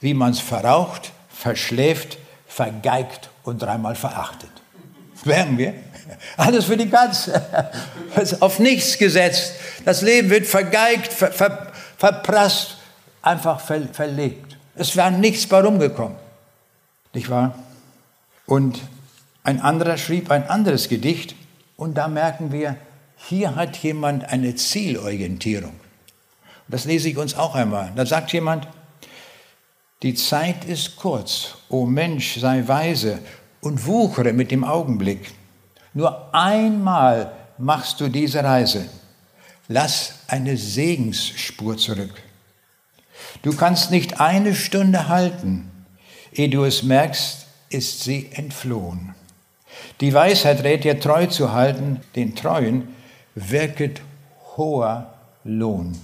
wie 0.00 0.14
man 0.14 0.32
es 0.32 0.40
verraucht, 0.40 1.12
verschläft, 1.28 2.18
vergeigt 2.46 3.30
und 3.44 3.62
dreimal 3.62 3.94
verachtet. 3.94 4.50
Merken 5.24 5.58
wir? 5.58 5.74
Alles 6.36 6.66
für 6.66 6.76
die 6.76 6.88
Katze. 6.88 7.40
Auf 8.40 8.58
nichts 8.58 8.98
gesetzt. 8.98 9.54
Das 9.84 10.02
Leben 10.02 10.30
wird 10.30 10.46
vergeigt, 10.46 11.12
ver, 11.12 11.32
ver, 11.32 11.72
verprasst, 11.96 12.78
einfach 13.22 13.60
ver, 13.60 13.82
verlegt. 13.92 14.56
Es 14.74 14.96
war 14.96 15.10
nichts 15.10 15.46
bei 15.46 15.60
rumgekommen. 15.60 16.16
Nicht 17.14 17.30
wahr? 17.30 17.54
Und 18.46 18.80
ein 19.44 19.60
anderer 19.60 19.96
schrieb 19.96 20.30
ein 20.30 20.48
anderes 20.48 20.88
Gedicht 20.88 21.34
und 21.76 21.94
da 21.94 22.08
merken 22.08 22.52
wir, 22.52 22.76
hier 23.28 23.54
hat 23.54 23.76
jemand 23.78 24.24
eine 24.24 24.54
Zielorientierung. 24.54 25.74
Das 26.68 26.84
lese 26.84 27.08
ich 27.08 27.16
uns 27.16 27.34
auch 27.34 27.54
einmal. 27.54 27.92
Da 27.94 28.06
sagt 28.06 28.32
jemand, 28.32 28.66
die 30.02 30.14
Zeit 30.14 30.64
ist 30.64 30.96
kurz, 30.96 31.54
o 31.68 31.86
Mensch, 31.86 32.40
sei 32.40 32.66
weise 32.66 33.20
und 33.60 33.86
wuchere 33.86 34.32
mit 34.32 34.50
dem 34.50 34.64
Augenblick. 34.64 35.30
Nur 35.94 36.34
einmal 36.34 37.32
machst 37.58 38.00
du 38.00 38.08
diese 38.08 38.42
Reise. 38.42 38.88
Lass 39.68 40.14
eine 40.26 40.56
Segensspur 40.56 41.76
zurück. 41.76 42.22
Du 43.42 43.54
kannst 43.54 43.90
nicht 43.90 44.20
eine 44.20 44.54
Stunde 44.54 45.08
halten, 45.08 45.70
ehe 46.32 46.48
du 46.48 46.64
es 46.64 46.82
merkst, 46.82 47.46
ist 47.68 48.02
sie 48.02 48.30
entflohen. 48.32 49.14
Die 50.00 50.12
Weisheit 50.12 50.64
rät 50.64 50.84
dir 50.84 50.98
treu 50.98 51.26
zu 51.26 51.52
halten, 51.52 52.00
den 52.16 52.34
Treuen 52.34 52.88
wirket 53.34 54.00
hoher 54.56 55.14
Lohn. 55.44 55.96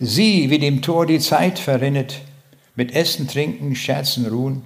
Sieh, 0.00 0.50
wie 0.50 0.58
dem 0.58 0.82
Tor 0.82 1.06
die 1.06 1.18
Zeit 1.18 1.58
verrinnet, 1.58 2.20
mit 2.74 2.92
Essen, 2.94 3.26
Trinken, 3.26 3.74
Scherzen, 3.74 4.26
Ruhen. 4.26 4.62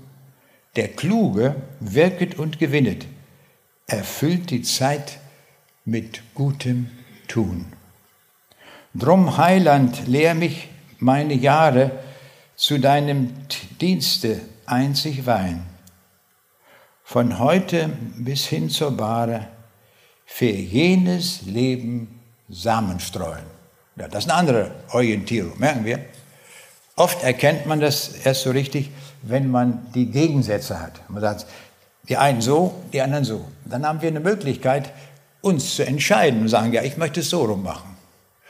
Der 0.77 0.89
Kluge 0.89 1.57
wirket 1.81 2.39
und 2.39 2.59
gewinnet, 2.59 3.07
erfüllt 3.87 4.51
die 4.51 4.63
Zeit 4.63 5.19
mit 5.85 6.23
gutem 6.35 6.91
Tun. 7.29 7.67
Drum, 8.95 9.37
Heiland, 9.39 10.07
lehr 10.07 10.35
mich 10.35 10.69
meine 10.99 11.35
Jahre 11.35 11.91
zu 12.57 12.79
deinem 12.79 13.33
Dienste 13.81 14.41
einzig 14.67 15.27
weihen. 15.27 15.63
Von 17.03 17.39
heute 17.39 17.91
bis 18.17 18.47
hin 18.47 18.71
zur 18.71 18.97
Bahre 18.97 19.49
für 20.35 20.47
jenes 20.47 21.43
Leben 21.43 22.19
Samen 22.49 23.01
streuen. 23.01 23.45
Ja, 23.97 24.09
das 24.09 24.25
ist 24.25 24.31
eine 24.31 24.39
andere 24.39 24.71
Orientierung, 24.93 25.59
merken 25.59 25.85
wir. 25.85 25.99
Oft 26.97 27.23
erkennt 27.23 27.67
man 27.67 27.81
das 27.81 28.09
erst 28.25 28.43
so 28.43 28.51
richtig, 28.51 28.91
wenn 29.21 29.51
man 29.51 29.87
die 29.95 30.07
Gegensätze 30.07 30.81
hat. 30.81 31.09
Man 31.11 31.21
sagt, 31.21 31.47
die 32.09 32.17
einen 32.17 32.41
so, 32.41 32.75
die 32.95 33.03
anderen 33.03 33.25
so. 33.25 33.45
Dann 33.67 33.87
haben 33.87 34.01
wir 34.01 34.09
eine 34.09 34.21
Möglichkeit, 34.21 34.91
uns 35.43 35.77
zu 35.77 35.85
entscheiden 35.85 36.41
und 36.41 36.49
sagen, 36.49 36.73
ja, 36.73 36.83
ich 36.83 36.97
möchte 36.97 37.21
es 37.21 37.29
so 37.29 37.45
rum 37.45 37.63
machen. 37.63 37.95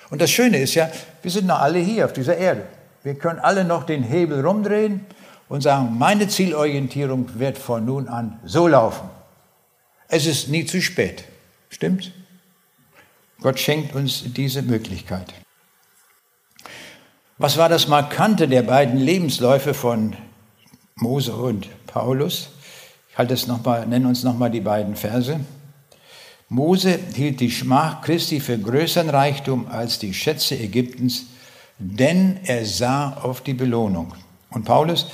Und 0.08 0.22
das 0.22 0.30
Schöne 0.30 0.58
ist 0.58 0.74
ja, 0.74 0.88
wir 1.20 1.30
sind 1.32 1.48
noch 1.48 1.60
alle 1.60 1.80
hier 1.80 2.04
auf 2.04 2.12
dieser 2.12 2.36
Erde. 2.36 2.62
Wir 3.02 3.16
können 3.16 3.40
alle 3.40 3.64
noch 3.64 3.82
den 3.82 4.04
Hebel 4.04 4.46
rumdrehen 4.46 5.04
und 5.48 5.62
sagen, 5.62 5.98
meine 5.98 6.28
Zielorientierung 6.28 7.40
wird 7.40 7.58
von 7.58 7.84
nun 7.84 8.06
an 8.06 8.38
so 8.44 8.68
laufen. 8.68 9.10
Es 10.06 10.26
ist 10.26 10.48
nie 10.48 10.64
zu 10.64 10.80
spät. 10.80 11.24
Stimmt? 11.72 12.12
Gott 13.40 13.58
schenkt 13.58 13.94
uns 13.96 14.24
diese 14.26 14.62
Möglichkeit. 14.62 15.32
Was 17.38 17.56
war 17.56 17.70
das 17.70 17.88
Markante 17.88 18.46
der 18.46 18.62
beiden 18.62 18.98
Lebensläufe 18.98 19.72
von 19.72 20.14
Mose 20.96 21.34
und 21.34 21.68
Paulus? 21.86 22.50
Ich 23.10 23.18
halte 23.18 23.34
es 23.34 23.46
noch 23.46 23.64
mal, 23.64 23.86
nenne 23.86 24.06
uns 24.06 24.22
nochmal 24.22 24.50
die 24.50 24.60
beiden 24.60 24.94
Verse. 24.94 25.40
Mose 26.50 26.98
hielt 27.14 27.40
die 27.40 27.50
Schmach 27.50 28.02
Christi 28.02 28.38
für 28.38 28.58
größeren 28.58 29.08
Reichtum 29.08 29.66
als 29.66 29.98
die 29.98 30.12
Schätze 30.12 30.56
Ägyptens, 30.56 31.24
denn 31.78 32.38
er 32.44 32.66
sah 32.66 33.14
auf 33.14 33.40
die 33.40 33.54
Belohnung. 33.54 34.14
Und 34.50 34.66
Paulus, 34.66 35.06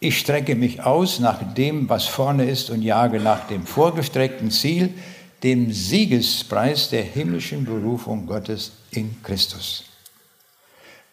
ich 0.00 0.18
strecke 0.18 0.54
mich 0.54 0.82
aus 0.82 1.20
nach 1.20 1.54
dem, 1.54 1.90
was 1.90 2.06
vorne 2.06 2.46
ist 2.46 2.70
und 2.70 2.80
jage 2.80 3.20
nach 3.20 3.46
dem 3.48 3.66
vorgestreckten 3.66 4.50
Ziel, 4.50 4.94
dem 5.42 5.72
Siegespreis 5.72 6.90
der 6.90 7.02
himmlischen 7.02 7.64
Berufung 7.64 8.26
Gottes 8.26 8.72
in 8.90 9.22
Christus. 9.22 9.84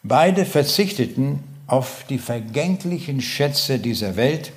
Beide 0.01 0.45
verzichteten 0.45 1.43
auf 1.67 2.05
die 2.09 2.19
vergänglichen 2.19 3.21
Schätze 3.21 3.79
dieser 3.79 4.15
Welt, 4.15 4.51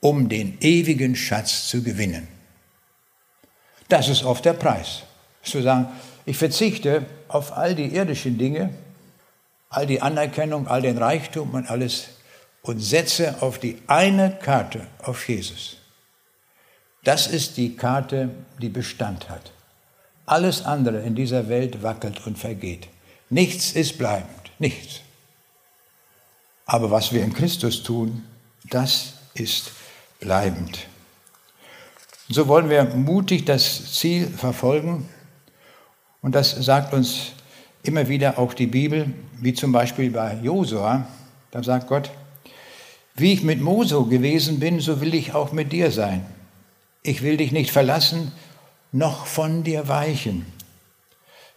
um 0.00 0.28
den 0.28 0.58
ewigen 0.60 1.14
Schatz 1.14 1.68
zu 1.68 1.82
gewinnen. 1.82 2.26
Das 3.88 4.08
ist 4.08 4.24
oft 4.24 4.44
der 4.44 4.54
Preis. 4.54 5.02
Zu 5.42 5.62
sagen, 5.62 5.88
ich 6.24 6.36
verzichte 6.36 7.04
auf 7.28 7.56
all 7.56 7.74
die 7.74 7.94
irdischen 7.94 8.38
Dinge, 8.38 8.70
all 9.68 9.86
die 9.86 10.00
Anerkennung, 10.00 10.66
all 10.68 10.82
den 10.82 10.98
Reichtum 10.98 11.50
und 11.50 11.70
alles 11.70 12.08
und 12.62 12.78
setze 12.78 13.42
auf 13.42 13.58
die 13.58 13.78
eine 13.86 14.38
Karte, 14.40 14.86
auf 15.02 15.28
Jesus. 15.28 15.76
Das 17.04 17.26
ist 17.26 17.56
die 17.56 17.76
Karte, 17.76 18.30
die 18.60 18.68
Bestand 18.68 19.28
hat. 19.28 19.52
Alles 20.24 20.64
andere 20.64 21.00
in 21.00 21.14
dieser 21.14 21.48
Welt 21.48 21.82
wackelt 21.82 22.26
und 22.26 22.38
vergeht. 22.38 22.88
Nichts 23.28 23.72
ist 23.72 23.98
bleibend, 23.98 24.52
nichts. 24.58 25.00
Aber 26.64 26.90
was 26.90 27.12
wir 27.12 27.24
in 27.24 27.32
Christus 27.32 27.82
tun, 27.82 28.24
das 28.70 29.14
ist 29.34 29.72
bleibend. 30.20 30.86
So 32.28 32.46
wollen 32.46 32.70
wir 32.70 32.84
mutig 32.84 33.44
das 33.44 33.92
Ziel 33.92 34.28
verfolgen. 34.28 35.08
Und 36.22 36.34
das 36.34 36.50
sagt 36.50 36.94
uns 36.94 37.32
immer 37.82 38.08
wieder 38.08 38.38
auch 38.38 38.54
die 38.54 38.68
Bibel, 38.68 39.12
wie 39.40 39.54
zum 39.54 39.72
Beispiel 39.72 40.10
bei 40.10 40.38
Josua. 40.40 41.06
Da 41.50 41.62
sagt 41.62 41.88
Gott, 41.88 42.10
wie 43.16 43.32
ich 43.32 43.42
mit 43.42 43.60
Mose 43.60 44.02
gewesen 44.04 44.60
bin, 44.60 44.80
so 44.80 45.00
will 45.00 45.14
ich 45.14 45.34
auch 45.34 45.52
mit 45.52 45.72
dir 45.72 45.90
sein. 45.90 46.24
Ich 47.02 47.22
will 47.22 47.36
dich 47.36 47.52
nicht 47.52 47.70
verlassen, 47.70 48.32
noch 48.92 49.26
von 49.26 49.64
dir 49.64 49.88
weichen. 49.88 50.46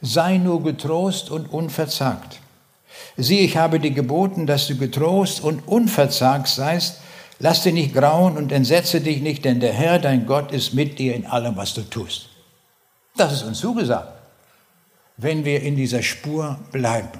Sei 0.01 0.37
nur 0.37 0.63
getrost 0.63 1.29
und 1.29 1.47
unverzagt. 1.47 2.39
Sieh, 3.17 3.39
ich 3.39 3.57
habe 3.57 3.79
dir 3.79 3.91
geboten, 3.91 4.47
dass 4.47 4.67
du 4.67 4.75
getrost 4.75 5.41
und 5.41 5.67
unverzagt 5.67 6.47
seist. 6.47 7.01
Lass 7.39 7.63
dich 7.63 7.73
nicht 7.73 7.93
grauen 7.93 8.37
und 8.37 8.51
entsetze 8.51 9.01
dich 9.01 9.21
nicht, 9.21 9.45
denn 9.45 9.59
der 9.59 9.73
Herr, 9.73 9.99
dein 9.99 10.25
Gott, 10.25 10.51
ist 10.51 10.73
mit 10.73 10.99
dir 10.99 11.15
in 11.15 11.25
allem, 11.25 11.57
was 11.57 11.73
du 11.73 11.81
tust. 11.81 12.29
Das 13.17 13.33
ist 13.33 13.43
uns 13.43 13.59
zugesagt, 13.59 14.13
wenn 15.17 15.45
wir 15.45 15.61
in 15.61 15.75
dieser 15.75 16.01
Spur 16.01 16.59
bleiben. 16.71 17.19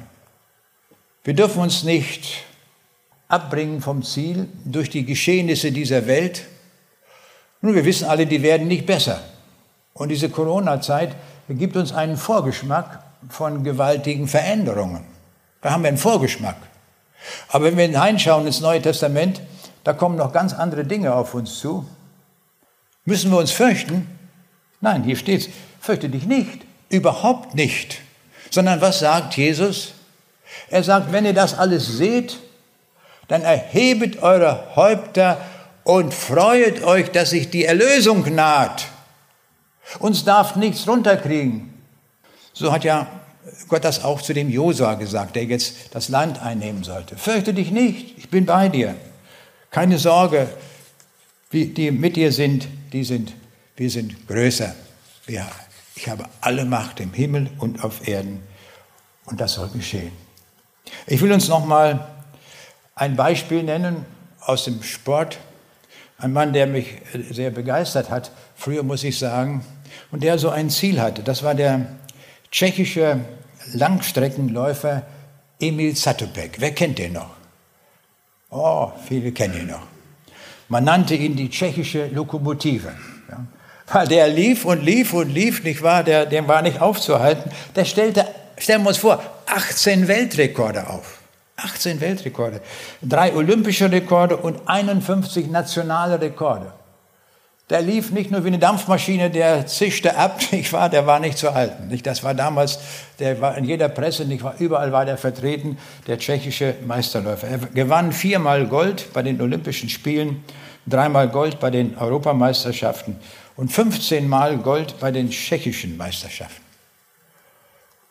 Wir 1.24 1.34
dürfen 1.34 1.62
uns 1.62 1.84
nicht 1.84 2.44
abbringen 3.28 3.82
vom 3.82 4.04
Ziel 4.04 4.48
durch 4.64 4.90
die 4.90 5.06
Geschehnisse 5.06 5.72
dieser 5.72 6.08
Welt, 6.08 6.46
nun, 7.66 7.74
wir 7.74 7.86
wissen 7.86 8.08
alle, 8.08 8.28
die 8.28 8.44
werden 8.44 8.68
nicht 8.68 8.86
besser. 8.86 9.22
Und 9.94 10.10
diese 10.10 10.30
Corona-Zeit 10.30 11.16
gibt 11.50 11.76
uns 11.76 11.92
einen 11.92 12.16
Vorgeschmack 12.16 13.00
von 13.30 13.64
gewaltigen 13.64 14.28
Veränderungen. 14.28 15.04
Da 15.62 15.72
haben 15.72 15.82
wir 15.82 15.88
einen 15.88 15.98
Vorgeschmack. 15.98 16.58
Aber 17.50 17.66
wenn 17.66 17.78
wir 17.78 17.86
hineinschauen 17.86 18.46
ins 18.46 18.62
Neue 18.62 18.84
Testament, 18.84 19.42
da 19.84 19.94
kommen 19.94 20.16
noch 20.16 20.32
ganz 20.32 20.54
andere 20.54 20.86
Dinge 20.86 21.16
auf 21.16 21.34
uns 21.34 21.60
zu. 21.60 21.88
Müssen 23.04 23.32
wir 23.32 23.40
uns 23.40 23.52
fürchten? 23.52 24.08
Nein, 24.80 25.04
hier 25.04 25.16
steht 25.16 25.42
es, 25.42 25.50
fürchte 25.80 26.08
dich 26.08 26.28
nicht, 26.28 26.62
überhaupt 26.90 27.56
nicht. 27.56 28.00
Sondern 28.52 28.80
was 28.82 29.00
sagt 29.00 29.38
Jesus? 29.38 29.94
Er 30.70 30.84
sagt, 30.84 31.12
wenn 31.12 31.26
ihr 31.26 31.34
das 31.34 31.58
alles 31.58 31.88
seht, 31.98 32.38
dann 33.28 33.42
erhebet 33.42 34.22
eure 34.22 34.76
Häupter 34.76 35.40
und 35.86 36.14
freuet 36.14 36.84
euch, 36.84 37.12
dass 37.12 37.30
sich 37.30 37.52
die 37.52 37.64
Erlösung 37.64 38.36
naht. 38.36 38.88
Uns 40.00 40.26
darf 40.26 40.56
nichts 40.58 40.88
runterkriegen. 40.88 41.74
So 42.54 42.74
hat 42.74 42.84
ja 42.84 43.08
Gott 43.68 43.86
das 43.86 44.04
auch 44.04 44.22
zu 44.22 44.34
dem 44.34 44.50
Josua 44.50 44.96
gesagt, 44.96 45.36
der 45.36 45.46
jetzt 45.46 45.76
das 45.92 46.10
Land 46.10 46.42
einnehmen 46.42 46.84
sollte. 46.84 47.16
Fürchte 47.18 47.54
dich 47.54 47.72
nicht, 47.72 48.18
ich 48.18 48.30
bin 48.30 48.46
bei 48.48 48.68
dir. 48.68 48.96
Keine 49.70 50.00
Sorge, 50.00 50.50
die 51.54 51.92
mit 51.92 52.16
dir 52.16 52.32
sind, 52.32 52.68
die 52.92 53.04
sind, 53.04 53.34
wir 53.78 53.90
sind 53.92 54.28
größer. 54.28 54.74
Ja, 55.28 55.48
ich 55.96 56.10
habe 56.10 56.26
alle 56.42 56.66
Macht 56.66 57.00
im 57.00 57.14
Himmel 57.14 57.52
und 57.60 57.84
auf 57.84 58.08
Erden 58.08 58.42
und 59.26 59.40
das 59.40 59.54
soll 59.54 59.70
geschehen. 59.70 60.12
Ich 61.06 61.22
will 61.22 61.32
uns 61.32 61.48
noch 61.48 61.66
mal 61.66 62.08
ein 62.96 63.16
Beispiel 63.16 63.62
nennen 63.62 64.04
aus 64.42 64.66
dem 64.66 64.82
Sport. 64.82 65.38
Ein 66.18 66.34
Mann, 66.34 66.54
der 66.54 66.68
mich 66.68 66.88
sehr 67.30 67.52
begeistert 67.52 68.10
hat, 68.10 68.32
früher 68.56 68.84
muss 68.84 69.04
ich 69.04 69.20
sagen, 69.20 69.66
und 70.12 70.24
der 70.24 70.38
so 70.38 70.50
ein 70.50 70.70
Ziel 70.70 71.02
hatte. 71.02 71.24
Das 71.24 71.44
war 71.44 71.56
der 71.56 71.88
tschechische 72.52 73.20
Langstreckenläufer 73.74 75.04
Emil 75.60 75.96
Zatopek. 75.96 76.56
Wer 76.60 76.74
kennt 76.74 77.00
den 77.00 77.14
noch? 77.14 77.32
Oh, 78.50 78.92
viele 79.08 79.32
kennen 79.32 79.60
ihn 79.60 79.68
noch. 79.68 79.88
Man 80.70 80.84
nannte 80.84 81.16
ihn 81.16 81.36
die 81.36 81.50
tschechische 81.50 82.08
Lokomotive. 82.08 82.94
Ja. 83.30 83.46
Weil 83.92 84.08
der 84.08 84.28
lief 84.28 84.66
und 84.66 84.84
lief 84.84 85.14
und 85.14 85.30
lief, 85.30 85.64
nicht 85.64 85.82
wahr? 85.82 86.04
Der, 86.04 86.26
dem 86.26 86.48
war 86.48 86.62
nicht 86.62 86.82
aufzuhalten. 86.82 87.52
Der 87.76 87.86
stellte, 87.86 88.26
stellen 88.58 88.84
wir 88.84 88.90
uns 88.90 88.98
vor, 88.98 89.22
18 89.46 90.08
Weltrekorde 90.08 90.88
auf. 90.88 91.20
18 91.58 92.02
Weltrekorde. 92.02 92.62
Drei 93.02 93.34
olympische 93.34 93.92
Rekorde 93.92 94.38
und 94.38 94.68
51 94.68 95.50
nationale 95.50 96.20
Rekorde. 96.20 96.74
Der 97.70 97.82
lief 97.82 98.12
nicht 98.12 98.30
nur 98.30 98.44
wie 98.44 98.50
eine 98.50 98.60
Dampfmaschine, 98.60 99.32
der 99.32 99.66
zischte 99.66 100.16
ab, 100.16 100.40
nicht 100.52 100.72
wahr? 100.72 100.90
Der 100.90 101.08
war 101.08 101.20
nicht 101.20 101.38
zu 101.38 101.54
halten. 101.54 101.88
Nicht? 101.88 102.06
Das 102.06 102.24
war 102.24 102.36
damals, 102.36 102.80
der 103.18 103.42
war 103.42 103.58
in 103.58 103.66
jeder 103.66 103.90
Presse, 103.90 104.26
nicht 104.26 104.44
wahr? 104.44 104.56
Überall 104.60 104.92
war 104.92 105.06
der 105.06 105.18
vertreten, 105.18 105.78
der 106.06 106.20
tschechische 106.20 106.76
Meisterläufer. 106.86 107.48
Er 107.48 107.58
gewann 107.58 108.12
viermal 108.12 108.68
Gold 108.68 109.12
bei 109.14 109.24
den 109.24 109.42
Olympischen 109.42 109.90
Spielen, 109.90 110.44
dreimal 110.86 111.28
Gold 111.30 111.60
bei 111.60 111.72
den 111.72 111.98
Europameisterschaften 111.98 113.18
und 113.56 113.72
15 113.72 114.28
Mal 114.28 114.58
Gold 114.58 115.00
bei 115.00 115.12
den 115.12 115.32
tschechischen 115.32 115.98
Meisterschaften. 115.98 116.62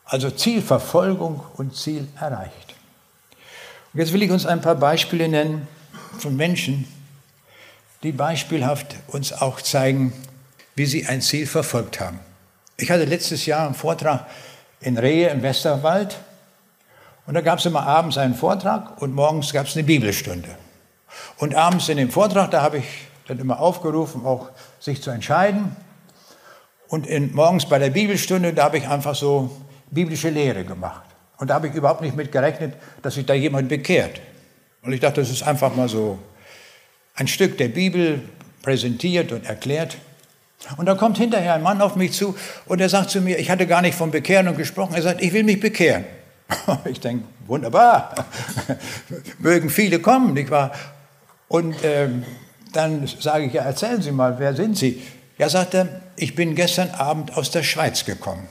Also 0.04 0.30
Zielverfolgung 0.30 1.40
und 1.56 1.76
Ziel 1.76 2.08
erreicht. 2.20 2.73
Jetzt 3.96 4.12
will 4.12 4.24
ich 4.24 4.30
uns 4.32 4.44
ein 4.44 4.60
paar 4.60 4.74
Beispiele 4.74 5.28
nennen 5.28 5.68
von 6.18 6.34
Menschen, 6.34 6.88
die 8.02 8.10
beispielhaft 8.10 8.96
uns 9.06 9.32
auch 9.32 9.60
zeigen, 9.60 10.12
wie 10.74 10.84
sie 10.84 11.06
ein 11.06 11.22
Ziel 11.22 11.46
verfolgt 11.46 12.00
haben. 12.00 12.18
Ich 12.76 12.90
hatte 12.90 13.04
letztes 13.04 13.46
Jahr 13.46 13.66
einen 13.66 13.76
Vortrag 13.76 14.26
in 14.80 14.98
Rehe 14.98 15.28
im 15.28 15.42
Westerwald 15.42 16.18
und 17.26 17.34
da 17.34 17.40
gab 17.40 17.60
es 17.60 17.66
immer 17.66 17.86
abends 17.86 18.18
einen 18.18 18.34
Vortrag 18.34 19.00
und 19.00 19.14
morgens 19.14 19.52
gab 19.52 19.68
es 19.68 19.76
eine 19.76 19.84
Bibelstunde. 19.84 20.48
Und 21.38 21.54
abends 21.54 21.88
in 21.88 21.96
dem 21.96 22.10
Vortrag, 22.10 22.50
da 22.50 22.62
habe 22.62 22.78
ich 22.78 22.86
dann 23.28 23.38
immer 23.38 23.60
aufgerufen, 23.60 24.26
auch 24.26 24.50
sich 24.80 25.02
zu 25.02 25.10
entscheiden. 25.12 25.76
Und 26.88 27.06
in, 27.06 27.32
morgens 27.32 27.68
bei 27.68 27.78
der 27.78 27.90
Bibelstunde, 27.90 28.54
da 28.54 28.64
habe 28.64 28.78
ich 28.78 28.88
einfach 28.88 29.14
so 29.14 29.56
biblische 29.92 30.30
Lehre 30.30 30.64
gemacht. 30.64 31.13
Und 31.38 31.50
da 31.50 31.54
habe 31.54 31.68
ich 31.68 31.74
überhaupt 31.74 32.00
nicht 32.00 32.16
mit 32.16 32.30
gerechnet, 32.32 32.74
dass 33.02 33.14
sich 33.14 33.26
da 33.26 33.34
jemand 33.34 33.68
bekehrt. 33.68 34.20
Und 34.82 34.92
ich 34.92 35.00
dachte, 35.00 35.20
das 35.20 35.30
ist 35.30 35.42
einfach 35.42 35.74
mal 35.74 35.88
so 35.88 36.18
ein 37.14 37.26
Stück 37.26 37.58
der 37.58 37.68
Bibel 37.68 38.20
präsentiert 38.62 39.32
und 39.32 39.44
erklärt. 39.46 39.96
Und 40.76 40.86
dann 40.86 40.96
kommt 40.96 41.18
hinterher 41.18 41.54
ein 41.54 41.62
Mann 41.62 41.80
auf 41.82 41.96
mich 41.96 42.12
zu 42.12 42.34
und 42.66 42.80
er 42.80 42.88
sagt 42.88 43.10
zu 43.10 43.20
mir, 43.20 43.38
ich 43.38 43.50
hatte 43.50 43.66
gar 43.66 43.82
nicht 43.82 43.94
von 43.94 44.10
Bekehren 44.10 44.56
gesprochen. 44.56 44.94
Er 44.94 45.02
sagt, 45.02 45.22
ich 45.22 45.32
will 45.32 45.44
mich 45.44 45.60
bekehren. 45.60 46.04
Ich 46.84 47.00
denke, 47.00 47.24
wunderbar, 47.46 48.14
mögen 49.38 49.70
viele 49.70 49.98
kommen, 49.98 50.34
nicht 50.34 50.50
wahr? 50.50 50.72
Und 51.48 51.74
ähm, 51.82 52.24
dann 52.72 53.06
sage 53.06 53.44
ich, 53.44 53.52
ja, 53.52 53.62
erzählen 53.62 54.02
Sie 54.02 54.12
mal, 54.12 54.38
wer 54.38 54.54
sind 54.54 54.76
Sie? 54.76 55.02
Ja, 55.38 55.48
sagt 55.48 55.74
er, 55.74 56.00
ich 56.16 56.34
bin 56.34 56.54
gestern 56.54 56.90
Abend 56.90 57.36
aus 57.36 57.50
der 57.50 57.62
Schweiz 57.62 58.04
gekommen. 58.04 58.46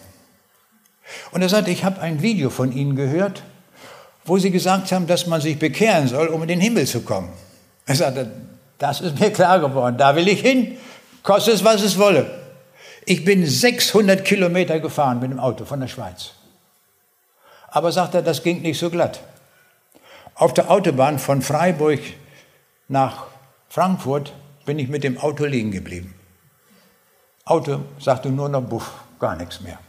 Und 1.31 1.41
er 1.41 1.49
sagte, 1.49 1.71
ich 1.71 1.83
habe 1.83 2.01
ein 2.01 2.21
Video 2.21 2.49
von 2.49 2.71
Ihnen 2.71 2.95
gehört, 2.95 3.43
wo 4.25 4.37
Sie 4.37 4.51
gesagt 4.51 4.91
haben, 4.91 5.07
dass 5.07 5.27
man 5.27 5.41
sich 5.41 5.59
bekehren 5.59 6.07
soll, 6.07 6.27
um 6.27 6.41
in 6.43 6.47
den 6.47 6.61
Himmel 6.61 6.87
zu 6.87 7.01
kommen. 7.01 7.29
Er 7.85 7.95
sagte, 7.95 8.31
das 8.77 9.01
ist 9.01 9.19
mir 9.19 9.31
klar 9.31 9.59
geworden, 9.59 9.97
da 9.97 10.15
will 10.15 10.27
ich 10.27 10.41
hin, 10.41 10.77
koste 11.23 11.51
es, 11.51 11.63
was 11.63 11.81
es 11.81 11.97
wolle. 11.97 12.29
Ich 13.05 13.25
bin 13.25 13.45
600 13.45 14.23
Kilometer 14.23 14.79
gefahren 14.79 15.19
mit 15.19 15.31
dem 15.31 15.39
Auto 15.39 15.65
von 15.65 15.79
der 15.79 15.87
Schweiz. 15.87 16.31
Aber 17.67 17.91
sagt 17.91 18.15
er, 18.15 18.21
das 18.21 18.43
ging 18.43 18.61
nicht 18.61 18.79
so 18.79 18.89
glatt. 18.89 19.19
Auf 20.35 20.53
der 20.53 20.71
Autobahn 20.71 21.19
von 21.19 21.41
Freiburg 21.41 21.99
nach 22.87 23.25
Frankfurt 23.67 24.33
bin 24.65 24.79
ich 24.79 24.87
mit 24.87 25.03
dem 25.03 25.17
Auto 25.17 25.45
liegen 25.45 25.71
geblieben. 25.71 26.13
Auto 27.45 27.81
sagte 27.99 28.29
nur 28.29 28.47
noch 28.47 28.61
Buff, 28.61 28.91
gar 29.19 29.35
nichts 29.35 29.61
mehr. 29.61 29.79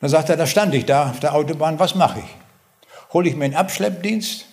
Dann 0.00 0.10
sagt 0.10 0.28
er, 0.28 0.36
da 0.36 0.46
stand 0.46 0.74
ich 0.74 0.86
da 0.86 1.10
auf 1.10 1.20
der 1.20 1.34
Autobahn, 1.34 1.78
was 1.78 1.94
mache 1.94 2.20
ich? 2.20 2.36
Hole 3.12 3.28
ich 3.28 3.36
mir 3.36 3.46
einen 3.46 3.54
Abschleppdienst 3.54 4.46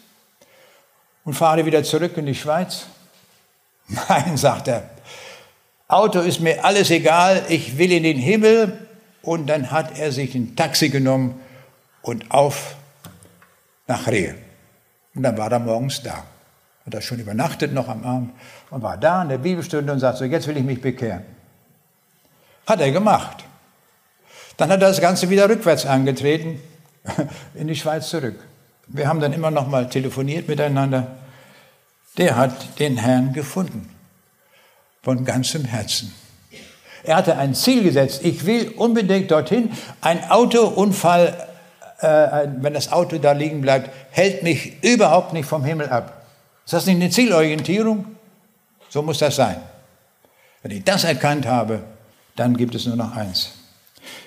und 1.23 1.33
fahre 1.33 1.65
wieder 1.65 1.83
zurück 1.83 2.17
in 2.17 2.25
die 2.25 2.35
Schweiz? 2.35 2.85
Nein, 3.87 4.37
sagt 4.37 4.67
er, 4.67 4.89
Auto 5.87 6.19
ist 6.19 6.39
mir 6.39 6.65
alles 6.65 6.89
egal, 6.89 7.43
ich 7.49 7.77
will 7.77 7.91
in 7.91 8.03
den 8.03 8.17
Himmel. 8.17 8.87
Und 9.21 9.47
dann 9.47 9.71
hat 9.71 9.97
er 9.97 10.11
sich 10.11 10.35
ein 10.35 10.55
Taxi 10.55 10.89
genommen 10.89 11.39
und 12.03 12.29
auf 12.29 12.75
nach 13.87 14.07
Rehe. 14.07 14.35
Und 15.15 15.23
dann 15.23 15.37
war 15.37 15.51
er 15.51 15.59
morgens 15.59 16.03
da 16.03 16.23
hat 16.85 16.93
er 16.93 17.01
schon 17.01 17.19
übernachtet 17.19 17.73
noch 17.73 17.87
am 17.87 18.03
Abend 18.03 18.31
und 18.69 18.83
war 18.83 18.97
da 18.97 19.23
in 19.23 19.29
der 19.29 19.39
Bibelstunde 19.39 19.91
und 19.91 19.99
sagt 19.99 20.19
so, 20.19 20.25
jetzt 20.25 20.47
will 20.47 20.57
ich 20.57 20.63
mich 20.63 20.79
bekehren. 20.79 21.23
Hat 22.67 22.79
er 22.79 22.91
gemacht. 22.91 23.43
Dann 24.57 24.69
hat 24.69 24.81
er 24.81 24.89
das 24.89 25.01
Ganze 25.01 25.29
wieder 25.29 25.49
rückwärts 25.49 25.85
angetreten, 25.85 26.59
in 27.53 27.67
die 27.67 27.75
Schweiz 27.75 28.09
zurück. 28.09 28.35
Wir 28.87 29.07
haben 29.07 29.19
dann 29.19 29.33
immer 29.33 29.51
noch 29.51 29.67
mal 29.67 29.89
telefoniert 29.89 30.47
miteinander. 30.47 31.07
Der 32.17 32.37
hat 32.37 32.79
den 32.79 32.97
Herrn 32.97 33.33
gefunden. 33.33 33.89
Von 35.03 35.25
ganzem 35.25 35.65
Herzen. 35.65 36.13
Er 37.03 37.17
hatte 37.17 37.37
ein 37.37 37.53
Ziel 37.53 37.83
gesetzt. 37.83 38.21
Ich 38.23 38.45
will 38.45 38.73
unbedingt 38.77 39.29
dorthin. 39.29 39.71
Ein 40.01 40.29
Autounfall, 40.29 41.47
äh, 41.99 42.47
wenn 42.57 42.73
das 42.73 42.91
Auto 42.91 43.17
da 43.17 43.33
liegen 43.33 43.61
bleibt, 43.61 43.89
hält 44.11 44.41
mich 44.41 44.83
überhaupt 44.83 45.33
nicht 45.33 45.45
vom 45.45 45.63
Himmel 45.63 45.89
ab. 45.89 46.25
Ist 46.65 46.73
das 46.73 46.85
nicht 46.87 46.95
eine 46.95 47.11
Zielorientierung? 47.11 48.05
So 48.89 49.01
muss 49.03 49.19
das 49.19 49.35
sein. 49.35 49.57
Wenn 50.63 50.71
ich 50.71 50.83
das 50.83 51.03
erkannt 51.03 51.45
habe, 51.45 51.83
dann 52.35 52.57
gibt 52.57 52.73
es 52.73 52.87
nur 52.87 52.95
noch 52.95 53.15
eins. 53.15 53.51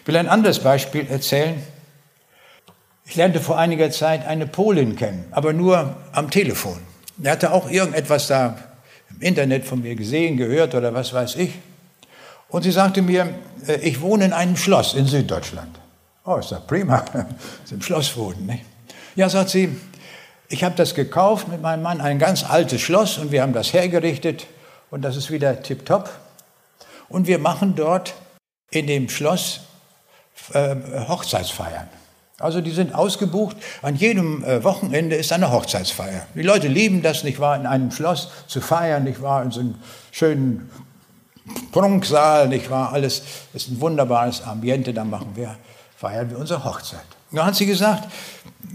Ich 0.00 0.06
will 0.06 0.16
ein 0.16 0.28
anderes 0.28 0.60
Beispiel 0.60 1.06
erzählen. 1.08 1.62
Ich 3.04 3.16
lernte 3.16 3.40
vor 3.40 3.58
einiger 3.58 3.90
Zeit 3.90 4.26
eine 4.26 4.46
Polin 4.46 4.96
kennen, 4.96 5.24
aber 5.30 5.52
nur 5.52 5.96
am 6.12 6.30
Telefon. 6.30 6.78
Er 7.22 7.32
hatte 7.32 7.52
auch 7.52 7.70
irgendetwas 7.70 8.26
da 8.26 8.58
im 9.10 9.22
Internet 9.22 9.64
von 9.64 9.80
mir 9.80 9.94
gesehen, 9.94 10.36
gehört 10.36 10.74
oder 10.74 10.92
was 10.94 11.12
weiß 11.12 11.36
ich. 11.36 11.52
Und 12.48 12.62
sie 12.62 12.70
sagte 12.70 13.02
mir, 13.02 13.34
äh, 13.66 13.76
ich 13.76 14.00
wohne 14.00 14.26
in 14.26 14.32
einem 14.32 14.56
Schloss 14.56 14.94
in 14.94 15.06
Süddeutschland. 15.06 15.78
Oh, 16.24 16.36
ist 16.36 16.52
doch 16.52 16.66
prima, 16.66 17.04
Sie 17.64 17.74
im 17.74 17.82
Schloss 17.82 18.16
wohnen. 18.16 18.46
Nicht? 18.46 18.64
Ja, 19.16 19.28
sagt 19.28 19.50
sie, 19.50 19.74
ich 20.48 20.64
habe 20.64 20.74
das 20.76 20.94
gekauft 20.94 21.48
mit 21.48 21.60
meinem 21.60 21.82
Mann, 21.82 22.00
ein 22.00 22.18
ganz 22.18 22.44
altes 22.44 22.80
Schloss 22.80 23.18
und 23.18 23.32
wir 23.32 23.42
haben 23.42 23.52
das 23.52 23.72
hergerichtet 23.72 24.46
und 24.90 25.02
das 25.02 25.16
ist 25.16 25.30
wieder 25.30 25.62
tipptopp. 25.62 26.10
Und 27.08 27.26
wir 27.26 27.38
machen 27.38 27.74
dort 27.74 28.14
in 28.70 28.86
dem 28.86 29.08
Schloss 29.08 29.60
äh, 30.52 30.76
Hochzeitsfeiern. 31.08 31.88
Also 32.40 32.60
die 32.60 32.70
sind 32.70 32.94
ausgebucht. 32.94 33.56
An 33.82 33.96
jedem 33.96 34.44
äh, 34.44 34.62
Wochenende 34.62 35.16
ist 35.16 35.32
eine 35.32 35.50
Hochzeitsfeier. 35.50 36.26
Die 36.34 36.42
Leute 36.42 36.68
lieben 36.68 37.02
das, 37.02 37.24
nicht 37.24 37.40
wahr, 37.40 37.56
in 37.56 37.66
einem 37.66 37.90
Schloss 37.90 38.30
zu 38.46 38.60
feiern, 38.60 39.04
nicht 39.04 39.20
wahr, 39.20 39.42
in 39.42 39.50
so 39.50 39.60
einem 39.60 39.74
schönen 40.12 40.70
Prunksaal, 41.72 42.48
nicht 42.48 42.70
wahr, 42.70 42.92
alles 42.92 43.22
ist 43.54 43.68
ein 43.68 43.80
wunderbares 43.80 44.42
Ambiente, 44.42 44.92
da 44.92 45.04
machen 45.04 45.32
wir, 45.34 45.56
feiern 45.96 46.30
wir 46.30 46.38
unsere 46.38 46.62
Hochzeit. 46.64 47.00
Da 47.32 47.46
hat 47.46 47.56
sie 47.56 47.66
gesagt, 47.66 48.08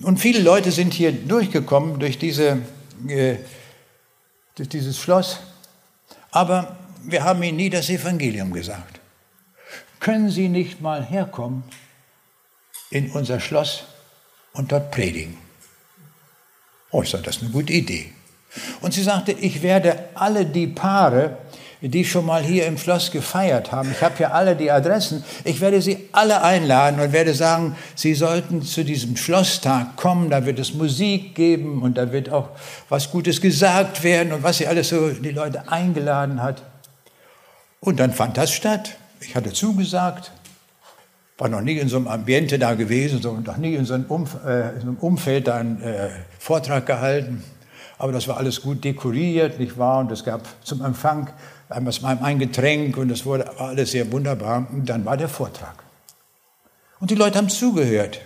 und 0.02 0.20
viele 0.20 0.42
Leute 0.42 0.72
sind 0.72 0.94
hier 0.94 1.12
durchgekommen 1.12 2.00
durch, 2.00 2.18
diese, 2.18 2.60
äh, 3.08 3.36
durch 4.56 4.70
dieses 4.70 5.00
Schloss, 5.00 5.40
aber 6.32 6.76
wir 7.04 7.24
haben 7.24 7.42
ihnen 7.44 7.58
nie 7.58 7.70
das 7.70 7.90
Evangelium 7.90 8.52
gesagt. 8.52 9.00
Können 10.04 10.30
Sie 10.30 10.50
nicht 10.50 10.82
mal 10.82 11.02
herkommen 11.02 11.64
in 12.92 13.10
unser 13.12 13.40
Schloss 13.40 13.86
und 14.52 14.74
dort 14.74 14.92
predigen? 14.92 15.38
Oh, 16.92 17.04
ich 17.04 17.10
sage, 17.10 17.24
das 17.24 17.38
ist 17.38 17.44
eine 17.44 17.52
gute 17.52 17.72
Idee. 17.72 18.12
Und 18.82 18.94
sie 18.94 19.02
sagte, 19.02 19.32
ich 19.32 19.64
werde 19.64 19.98
alle 20.14 20.46
die 20.46 20.68
Paare, 20.68 21.38
die 21.80 22.04
schon 22.04 22.26
mal 22.26 22.44
hier 22.44 22.68
im 22.68 22.78
Schloss 22.78 23.12
gefeiert 23.12 23.72
haben. 23.72 23.92
Ich 23.94 24.02
habe 24.02 24.18
hier 24.18 24.36
alle 24.36 24.58
die 24.58 24.70
Adressen. 24.70 25.24
Ich 25.46 25.62
werde 25.62 25.82
sie 25.82 26.10
alle 26.12 26.42
einladen 26.42 27.00
und 27.00 27.14
werde 27.14 27.34
sagen, 27.34 27.78
sie 27.96 28.14
sollten 28.14 28.62
zu 28.62 28.84
diesem 28.84 29.16
Schlosstag 29.16 29.96
kommen. 29.96 30.30
Da 30.30 30.46
wird 30.46 30.60
es 30.60 30.74
Musik 30.74 31.34
geben 31.34 31.82
und 31.82 31.98
da 31.98 32.12
wird 32.12 32.30
auch 32.30 32.50
was 32.90 33.10
Gutes 33.10 33.40
gesagt 33.40 34.04
werden 34.04 34.34
und 34.34 34.44
was 34.44 34.58
sie 34.58 34.68
alles 34.68 34.90
so 34.90 35.12
die 35.12 35.32
Leute 35.32 35.72
eingeladen 35.72 36.44
hat. 36.44 36.62
Und 37.80 38.02
dann 38.02 38.12
fand 38.12 38.36
das 38.36 38.52
statt. 38.52 38.98
Ich 39.26 39.36
hatte 39.36 39.54
zugesagt, 39.54 40.32
War 41.38 41.50
noch 41.50 41.62
nie 41.62 41.78
in 41.78 41.90
so 41.90 41.98
einem 41.98 42.08
Ambiente 42.08 42.60
da 42.60 42.76
gewesen, 42.76 43.22
so, 43.22 43.34
noch 43.34 43.58
nie 43.58 43.76
in 43.76 43.86
so 43.86 43.96
einem, 43.96 44.06
Umf 44.06 44.38
äh, 44.46 44.76
in 44.76 44.82
so 44.82 44.88
einem 44.88 44.98
Umfeld 44.98 45.48
da 45.48 45.58
einen 45.58 45.82
äh, 45.82 46.10
Vortrag 46.38 46.86
gehalten. 46.86 47.44
Aber 47.98 48.12
das 48.12 48.28
war 48.28 48.38
alles 48.38 48.62
gut 48.62 48.84
dekoriert, 48.84 49.60
nicht 49.60 49.78
wahr? 49.78 50.00
Und 50.00 50.12
es 50.12 50.24
gab 50.24 50.42
zum 50.64 50.84
Empfang 50.86 51.30
einmal 51.70 51.94
ein 52.22 52.38
Getränk 52.38 52.98
und 52.98 53.10
es 53.10 53.26
wurde 53.26 53.46
war 53.58 53.70
alles 53.70 53.92
sehr 53.92 54.12
wunderbar. 54.12 54.68
Und 54.72 54.88
dann 54.88 55.06
war 55.06 55.18
der 55.18 55.30
Vortrag. 55.30 55.84
Und 57.00 57.10
die 57.10 57.16
Leute 57.16 57.40
haben 57.40 57.50
zugehört. 57.50 58.22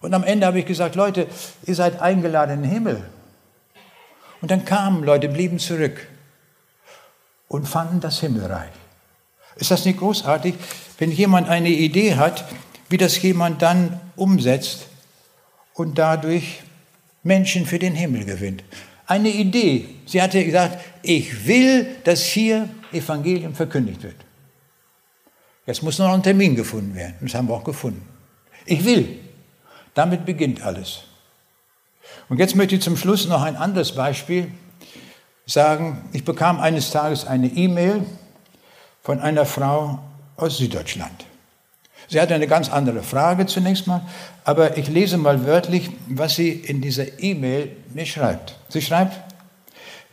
Und 0.00 0.14
am 0.14 0.24
Ende 0.24 0.46
habe 0.46 0.60
ich 0.60 0.66
gesagt, 0.66 0.94
Leute, 0.94 1.26
ihr 1.64 1.74
seid 1.74 2.00
eingeladen 2.00 2.56
in 2.56 2.62
den 2.62 2.70
Himmel. 2.70 3.02
Und 4.40 4.50
dann 4.50 4.64
kamen 4.64 5.04
Leute, 5.04 5.28
blieben 5.28 5.58
zurück 5.58 6.06
und 7.48 7.68
fanden 7.68 8.00
das 8.00 8.20
Himmelreich. 8.20 8.81
Ist 9.56 9.70
das 9.70 9.84
nicht 9.84 9.98
großartig, 9.98 10.54
wenn 10.98 11.10
jemand 11.10 11.48
eine 11.48 11.68
Idee 11.68 12.16
hat, 12.16 12.44
wie 12.88 12.96
das 12.96 13.20
jemand 13.22 13.62
dann 13.62 14.00
umsetzt 14.16 14.86
und 15.74 15.98
dadurch 15.98 16.62
Menschen 17.22 17.66
für 17.66 17.78
den 17.78 17.94
Himmel 17.94 18.24
gewinnt? 18.24 18.64
Eine 19.06 19.30
Idee. 19.30 19.88
Sie 20.06 20.22
hatte 20.22 20.44
gesagt, 20.44 20.78
ich 21.02 21.46
will, 21.46 21.86
dass 22.04 22.24
hier 22.24 22.68
Evangelium 22.92 23.54
verkündigt 23.54 24.02
wird. 24.02 24.16
Jetzt 25.66 25.82
muss 25.82 25.98
noch 25.98 26.12
ein 26.12 26.22
Termin 26.22 26.56
gefunden 26.56 26.94
werden. 26.94 27.14
Das 27.20 27.34
haben 27.34 27.48
wir 27.48 27.54
auch 27.54 27.64
gefunden. 27.64 28.06
Ich 28.66 28.84
will. 28.84 29.18
Damit 29.94 30.24
beginnt 30.24 30.62
alles. 30.62 31.02
Und 32.28 32.38
jetzt 32.38 32.56
möchte 32.56 32.76
ich 32.76 32.82
zum 32.82 32.96
Schluss 32.96 33.28
noch 33.28 33.42
ein 33.42 33.56
anderes 33.56 33.92
Beispiel 33.94 34.50
sagen. 35.46 36.08
Ich 36.12 36.24
bekam 36.24 36.60
eines 36.60 36.90
Tages 36.90 37.26
eine 37.26 37.48
E-Mail 37.48 38.04
von 39.02 39.20
einer 39.20 39.46
Frau 39.46 40.00
aus 40.36 40.58
Süddeutschland. 40.58 41.24
Sie 42.08 42.20
hatte 42.20 42.34
eine 42.34 42.46
ganz 42.46 42.68
andere 42.68 43.02
Frage 43.02 43.46
zunächst 43.46 43.86
mal, 43.86 44.02
aber 44.44 44.76
ich 44.76 44.88
lese 44.88 45.16
mal 45.18 45.46
wörtlich, 45.46 45.90
was 46.08 46.34
sie 46.36 46.50
in 46.50 46.80
dieser 46.80 47.20
E-Mail 47.20 47.76
mir 47.94 48.06
schreibt. 48.06 48.56
Sie 48.68 48.82
schreibt, 48.82 49.20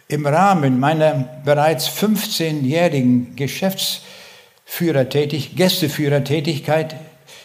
im 0.08 0.26
Rahmen 0.26 0.80
meiner 0.80 1.26
bereits 1.46 1.88
15-jährigen 1.90 3.36
Geschäftsführertätig, 3.36 5.56
Gästeführertätigkeit 5.56 6.96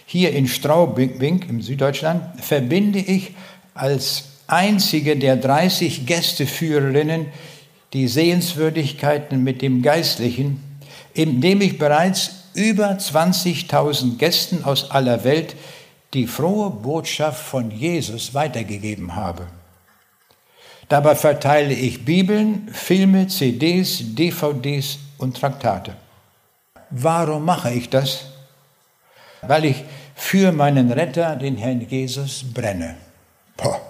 hier 0.06 0.32
in 0.32 0.48
Straubing 0.48 1.42
im 1.48 1.60
Süddeutschland 1.60 2.22
verbinde 2.40 3.00
ich 3.00 3.34
als 3.74 4.24
einzige 4.46 5.16
der 5.16 5.36
30 5.36 6.06
Gästeführerinnen 6.06 7.26
die 7.92 8.08
Sehenswürdigkeiten 8.08 9.42
mit 9.42 9.60
dem 9.62 9.82
Geistlichen, 9.82 10.62
indem 11.14 11.60
ich 11.60 11.78
bereits 11.78 12.30
über 12.54 12.90
20.000 12.90 14.18
Gästen 14.18 14.64
aus 14.64 14.90
aller 14.90 15.24
Welt 15.24 15.56
die 16.12 16.26
frohe 16.26 16.70
Botschaft 16.70 17.42
von 17.44 17.70
Jesus 17.70 18.34
weitergegeben 18.34 19.16
habe. 19.16 19.46
Dabei 20.88 21.14
verteile 21.14 21.74
ich 21.74 22.04
Bibeln, 22.04 22.68
Filme, 22.72 23.26
CDs, 23.26 24.14
DVDs 24.14 24.98
und 25.18 25.36
Traktate. 25.36 25.96
Warum 26.90 27.44
mache 27.44 27.72
ich 27.72 27.90
das? 27.90 28.26
Weil 29.42 29.64
ich 29.64 29.84
für 30.14 30.52
meinen 30.52 30.92
Retter, 30.92 31.36
den 31.36 31.56
Herrn 31.56 31.80
Jesus, 31.88 32.44
brenne. 32.44 32.96
Boah, 33.56 33.80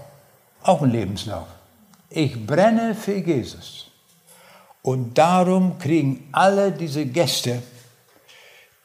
auch 0.63 0.83
ein 0.83 0.91
Lebenslauf. 0.91 1.47
Ich 2.09 2.47
brenne 2.47 2.95
für 2.95 3.17
Jesus. 3.17 3.84
Und 4.85 5.17
darum 5.17 5.79
kriegen 5.79 6.29
alle 6.31 6.71
diese 6.71 7.07
Gäste, 7.07 7.63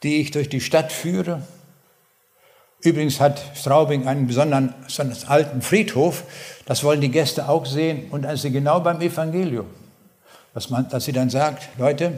die 0.02 0.22
ich 0.22 0.32
durch 0.32 0.48
die 0.48 0.62
Stadt 0.62 0.94
führe, 0.94 1.46
übrigens 2.80 3.20
hat 3.20 3.42
Straubing 3.54 4.08
einen 4.08 4.26
besonderen, 4.26 4.74
alten 5.28 5.62
Friedhof, 5.62 6.24
das 6.66 6.86
wollen 6.86 7.02
die 7.02 7.12
Gäste 7.12 7.50
auch 7.50 7.66
sehen, 7.66 8.10
und 8.12 8.22
dann 8.22 8.36
ist 8.36 8.44
sie 8.44 8.52
genau 8.52 8.80
beim 8.80 9.02
Evangelium, 9.02 9.66
dass, 10.54 10.70
man, 10.70 10.88
dass 10.88 11.04
sie 11.04 11.12
dann 11.12 11.30
sagt, 11.30 11.68
Leute, 11.78 12.14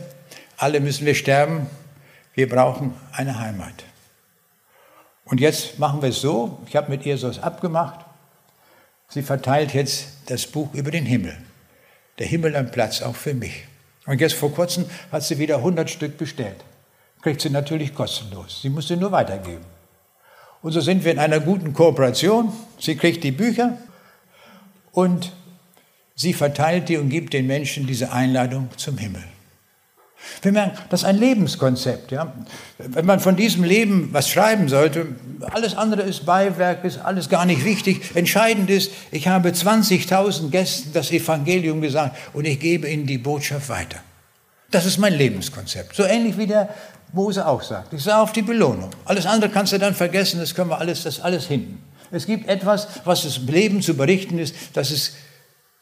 alle 0.57 0.79
müssen 0.79 1.07
wir 1.07 1.15
sterben, 1.15 1.65
wir 2.35 2.47
brauchen 2.47 2.93
eine 3.13 3.39
Heimat. 3.39 3.83
Und 5.25 5.41
jetzt 5.41 5.79
machen 5.79 6.03
wir 6.03 6.09
es 6.09 6.21
so, 6.21 6.59
ich 6.67 6.75
habe 6.75 6.91
mit 6.91 7.03
ihr 7.07 7.17
so 7.17 7.31
abgemacht, 7.41 8.05
sie 9.09 9.23
verteilt 9.23 9.73
jetzt 9.73 10.05
das 10.27 10.45
Buch 10.45 10.71
über 10.75 10.91
den 10.91 11.07
Himmel. 11.07 11.35
Der 12.19 12.27
Himmel 12.27 12.55
ein 12.55 12.69
Platz 12.69 13.01
auch 13.01 13.15
für 13.15 13.33
mich. 13.33 13.70
Und 14.11 14.19
jetzt 14.19 14.33
vor 14.33 14.53
kurzem 14.53 14.87
hat 15.09 15.23
sie 15.23 15.37
wieder 15.37 15.55
100 15.55 15.89
Stück 15.89 16.17
bestellt. 16.17 16.57
Kriegt 17.21 17.39
sie 17.39 17.49
natürlich 17.49 17.95
kostenlos. 17.95 18.59
Sie 18.61 18.67
muss 18.67 18.89
sie 18.89 18.97
nur 18.97 19.13
weitergeben. 19.13 19.63
Und 20.61 20.73
so 20.73 20.81
sind 20.81 21.05
wir 21.05 21.13
in 21.13 21.17
einer 21.19 21.39
guten 21.39 21.71
Kooperation. 21.71 22.51
Sie 22.77 22.97
kriegt 22.97 23.23
die 23.23 23.31
Bücher 23.31 23.77
und 24.91 25.31
sie 26.13 26.33
verteilt 26.33 26.89
die 26.89 26.97
und 26.97 27.07
gibt 27.07 27.31
den 27.31 27.47
Menschen 27.47 27.87
diese 27.87 28.11
Einladung 28.11 28.67
zum 28.75 28.97
Himmel. 28.97 29.23
Wir 30.41 30.51
merken, 30.51 30.77
das 30.89 31.01
ist 31.01 31.07
ein 31.07 31.17
Lebenskonzept. 31.17 32.11
Ja? 32.11 32.33
Wenn 32.77 33.05
man 33.05 33.19
von 33.19 33.35
diesem 33.35 33.63
Leben 33.63 34.09
was 34.11 34.29
schreiben 34.29 34.69
sollte, 34.69 35.07
alles 35.51 35.75
andere 35.75 36.01
ist 36.03 36.25
Beiwerk, 36.25 36.83
ist 36.83 36.99
alles 36.99 37.29
gar 37.29 37.45
nicht 37.45 37.65
wichtig. 37.65 38.15
Entscheidend 38.15 38.69
ist, 38.69 38.91
ich 39.11 39.27
habe 39.27 39.49
20.000 39.49 40.49
Gästen 40.49 40.93
das 40.93 41.11
Evangelium 41.11 41.81
gesagt 41.81 42.15
und 42.33 42.45
ich 42.45 42.59
gebe 42.59 42.89
ihnen 42.89 43.05
die 43.05 43.17
Botschaft 43.17 43.69
weiter. 43.69 43.97
Das 44.71 44.85
ist 44.85 44.97
mein 44.97 45.13
Lebenskonzept. 45.13 45.95
So 45.95 46.03
ähnlich 46.03 46.37
wie 46.37 46.47
der 46.47 46.69
Mose 47.13 47.45
auch 47.45 47.61
sagt. 47.61 47.93
Ich 47.93 48.03
sah 48.03 48.21
auf 48.21 48.31
die 48.31 48.41
Belohnung. 48.41 48.89
Alles 49.05 49.25
andere 49.25 49.51
kannst 49.51 49.73
du 49.73 49.79
dann 49.79 49.93
vergessen, 49.93 50.39
das 50.39 50.55
können 50.55 50.69
wir 50.69 50.79
alles, 50.79 51.03
das 51.03 51.19
alles 51.19 51.47
hinten. 51.47 51.83
Es 52.11 52.25
gibt 52.25 52.47
etwas, 52.47 52.87
was 53.05 53.23
das 53.23 53.37
Leben 53.39 53.81
zu 53.81 53.95
berichten 53.95 54.39
ist, 54.39 54.55
das 54.73 54.91
ist 54.91 55.15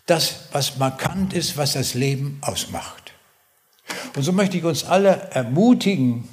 das, 0.06 0.36
was 0.52 0.78
markant 0.78 1.34
ist, 1.34 1.58
was 1.58 1.74
das 1.74 1.94
Leben 1.94 2.40
ausmacht. 2.42 3.09
Und 4.16 4.24
so 4.24 4.32
möchte 4.32 4.58
ich 4.58 4.64
uns 4.64 4.84
alle 4.84 5.30
ermutigen, 5.32 6.28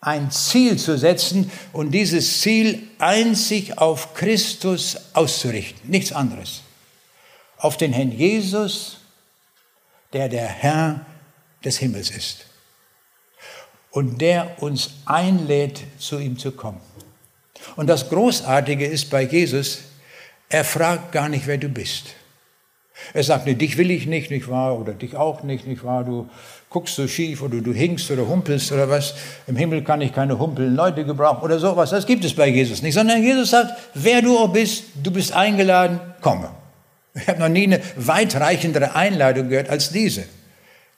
ein 0.00 0.30
Ziel 0.30 0.78
zu 0.78 0.96
setzen 0.96 1.50
und 1.72 1.90
dieses 1.90 2.40
Ziel 2.40 2.82
einzig 2.98 3.78
auf 3.78 4.14
Christus 4.14 4.96
auszurichten, 5.14 5.90
nichts 5.90 6.12
anderes. 6.12 6.62
Auf 7.58 7.76
den 7.76 7.92
Herrn 7.92 8.12
Jesus, 8.12 8.98
der 10.12 10.28
der 10.28 10.46
Herr 10.46 11.04
des 11.64 11.78
Himmels 11.78 12.10
ist 12.10 12.46
und 13.90 14.20
der 14.20 14.62
uns 14.62 14.90
einlädt, 15.06 15.82
zu 15.98 16.18
ihm 16.18 16.38
zu 16.38 16.52
kommen. 16.52 16.80
Und 17.74 17.88
das 17.88 18.08
Großartige 18.08 18.86
ist 18.86 19.10
bei 19.10 19.22
Jesus, 19.22 19.78
er 20.48 20.64
fragt 20.64 21.12
gar 21.12 21.28
nicht, 21.28 21.46
wer 21.46 21.58
du 21.58 21.68
bist. 21.68 22.14
Er 23.12 23.22
sagt, 23.22 23.46
nee, 23.46 23.54
dich 23.54 23.76
will 23.78 23.90
ich 23.90 24.06
nicht, 24.06 24.30
nicht 24.30 24.48
wahr? 24.48 24.78
Oder 24.78 24.92
dich 24.92 25.16
auch 25.16 25.42
nicht, 25.42 25.66
nicht 25.66 25.84
wahr? 25.84 26.04
Du 26.04 26.28
guckst 26.70 26.96
so 26.96 27.06
schief 27.06 27.42
oder 27.42 27.60
du 27.60 27.72
hinkst 27.72 28.10
oder 28.10 28.26
humpelst 28.26 28.72
oder 28.72 28.88
was. 28.88 29.14
Im 29.46 29.56
Himmel 29.56 29.82
kann 29.82 30.00
ich 30.00 30.12
keine 30.12 30.38
humpelnden 30.38 30.74
Leute 30.74 31.04
gebrauchen 31.04 31.42
oder 31.42 31.58
sowas. 31.58 31.90
Das 31.90 32.06
gibt 32.06 32.24
es 32.24 32.34
bei 32.34 32.48
Jesus 32.48 32.82
nicht. 32.82 32.94
Sondern 32.94 33.22
Jesus 33.22 33.50
sagt, 33.50 33.72
wer 33.94 34.22
du 34.22 34.38
auch 34.38 34.52
bist, 34.52 34.84
du 35.02 35.10
bist 35.10 35.32
eingeladen, 35.32 36.00
komme. 36.20 36.50
Ich 37.14 37.28
habe 37.28 37.40
noch 37.40 37.48
nie 37.48 37.64
eine 37.64 37.80
weitreichendere 37.96 38.94
Einladung 38.94 39.48
gehört 39.48 39.70
als 39.70 39.90
diese. 39.90 40.24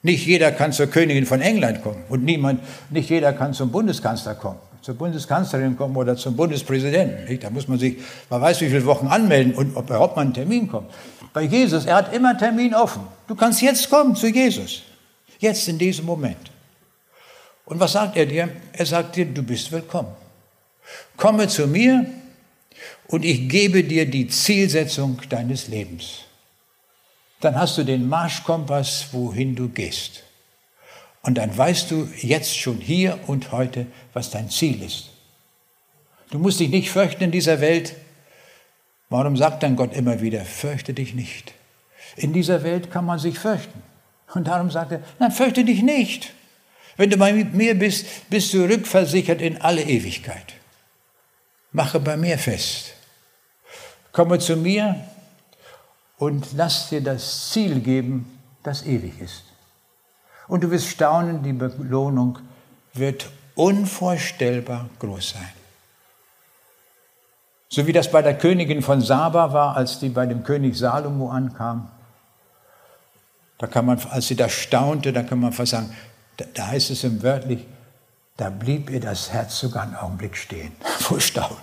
Nicht 0.02 0.26
jeder 0.26 0.52
kann 0.52 0.72
zur 0.72 0.86
Königin 0.86 1.26
von 1.26 1.40
England 1.40 1.82
kommen 1.82 2.02
und 2.08 2.24
niemand, 2.24 2.60
nicht 2.90 3.10
jeder 3.10 3.32
kann 3.32 3.52
zum 3.52 3.70
Bundeskanzler 3.70 4.36
kommen, 4.36 4.58
zur 4.80 4.94
Bundeskanzlerin 4.94 5.76
kommen 5.76 5.96
oder 5.96 6.16
zum 6.16 6.36
Bundespräsidenten. 6.36 7.38
Da 7.40 7.50
muss 7.50 7.66
man 7.66 7.78
sich, 7.78 7.96
man 8.30 8.40
weiß 8.40 8.60
wie 8.60 8.68
viele 8.68 8.86
Wochen 8.86 9.08
anmelden 9.08 9.54
und 9.54 9.76
ob 9.76 9.86
überhaupt 9.86 10.16
mal 10.16 10.22
ein 10.22 10.34
Termin 10.34 10.68
kommt. 10.68 10.90
Bei 11.38 11.44
Jesus, 11.44 11.86
er 11.86 11.94
hat 11.94 12.12
immer 12.12 12.36
Termin 12.36 12.74
offen. 12.74 13.06
Du 13.28 13.36
kannst 13.36 13.62
jetzt 13.62 13.88
kommen 13.88 14.16
zu 14.16 14.26
Jesus. 14.26 14.82
Jetzt 15.38 15.68
in 15.68 15.78
diesem 15.78 16.04
Moment. 16.04 16.50
Und 17.64 17.78
was 17.78 17.92
sagt 17.92 18.16
er 18.16 18.26
dir? 18.26 18.48
Er 18.72 18.84
sagt 18.84 19.14
dir, 19.14 19.24
du 19.24 19.44
bist 19.44 19.70
willkommen. 19.70 20.16
Komme 21.16 21.46
zu 21.46 21.68
mir 21.68 22.04
und 23.06 23.24
ich 23.24 23.48
gebe 23.48 23.84
dir 23.84 24.04
die 24.10 24.26
Zielsetzung 24.26 25.20
deines 25.28 25.68
Lebens. 25.68 26.24
Dann 27.38 27.54
hast 27.54 27.78
du 27.78 27.84
den 27.84 28.08
Marschkompass, 28.08 29.06
wohin 29.12 29.54
du 29.54 29.68
gehst. 29.68 30.24
Und 31.22 31.38
dann 31.38 31.56
weißt 31.56 31.92
du 31.92 32.08
jetzt 32.20 32.58
schon 32.58 32.78
hier 32.78 33.16
und 33.28 33.52
heute, 33.52 33.86
was 34.12 34.30
dein 34.30 34.50
Ziel 34.50 34.82
ist. 34.82 35.10
Du 36.32 36.40
musst 36.40 36.58
dich 36.58 36.70
nicht 36.70 36.90
fürchten 36.90 37.22
in 37.22 37.30
dieser 37.30 37.60
Welt, 37.60 37.94
Warum 39.10 39.36
sagt 39.36 39.62
dann 39.62 39.76
Gott 39.76 39.94
immer 39.94 40.20
wieder, 40.20 40.44
fürchte 40.44 40.92
dich 40.92 41.14
nicht? 41.14 41.54
In 42.16 42.32
dieser 42.32 42.62
Welt 42.62 42.90
kann 42.90 43.04
man 43.04 43.18
sich 43.18 43.38
fürchten. 43.38 43.82
Und 44.34 44.48
darum 44.48 44.70
sagt 44.70 44.92
er, 44.92 45.02
nein, 45.18 45.30
fürchte 45.30 45.64
dich 45.64 45.82
nicht. 45.82 46.34
Wenn 46.96 47.10
du 47.10 47.16
bei 47.16 47.32
mir 47.32 47.78
bist, 47.78 48.28
bist 48.28 48.52
du 48.52 48.64
rückversichert 48.64 49.40
in 49.40 49.60
alle 49.60 49.82
Ewigkeit. 49.82 50.54
Mache 51.72 52.00
bei 52.00 52.16
mir 52.16 52.38
fest. 52.38 52.94
Komme 54.12 54.38
zu 54.38 54.56
mir 54.56 54.96
und 56.18 56.48
lass 56.54 56.88
dir 56.88 57.00
das 57.00 57.50
Ziel 57.50 57.80
geben, 57.80 58.38
das 58.62 58.84
ewig 58.84 59.20
ist. 59.20 59.44
Und 60.48 60.64
du 60.64 60.70
wirst 60.70 60.88
staunen, 60.88 61.42
die 61.42 61.52
Belohnung 61.52 62.38
wird 62.94 63.30
unvorstellbar 63.54 64.88
groß 64.98 65.30
sein. 65.30 65.57
So 67.68 67.86
wie 67.86 67.92
das 67.92 68.10
bei 68.10 68.22
der 68.22 68.36
Königin 68.36 68.82
von 68.82 69.00
Saba 69.00 69.52
war, 69.52 69.76
als 69.76 69.98
die 69.98 70.08
bei 70.08 70.26
dem 70.26 70.42
König 70.42 70.76
Salomo 70.76 71.30
ankam. 71.30 71.90
Da 73.58 73.66
kann 73.66 73.84
man, 73.84 74.00
als 74.10 74.28
sie 74.28 74.36
da 74.36 74.48
staunte, 74.48 75.12
da 75.12 75.22
kann 75.22 75.40
man 75.40 75.52
fast 75.52 75.72
sagen, 75.72 75.94
da, 76.36 76.44
da 76.54 76.68
heißt 76.68 76.90
es 76.90 77.04
im 77.04 77.22
wörtlich, 77.22 77.66
da 78.36 78.50
blieb 78.50 78.88
ihr 78.88 79.00
das 79.00 79.32
Herz 79.32 79.58
sogar 79.58 79.82
einen 79.82 79.96
Augenblick 79.96 80.36
stehen, 80.36 80.72
vor 81.00 81.20
Staunen. 81.20 81.56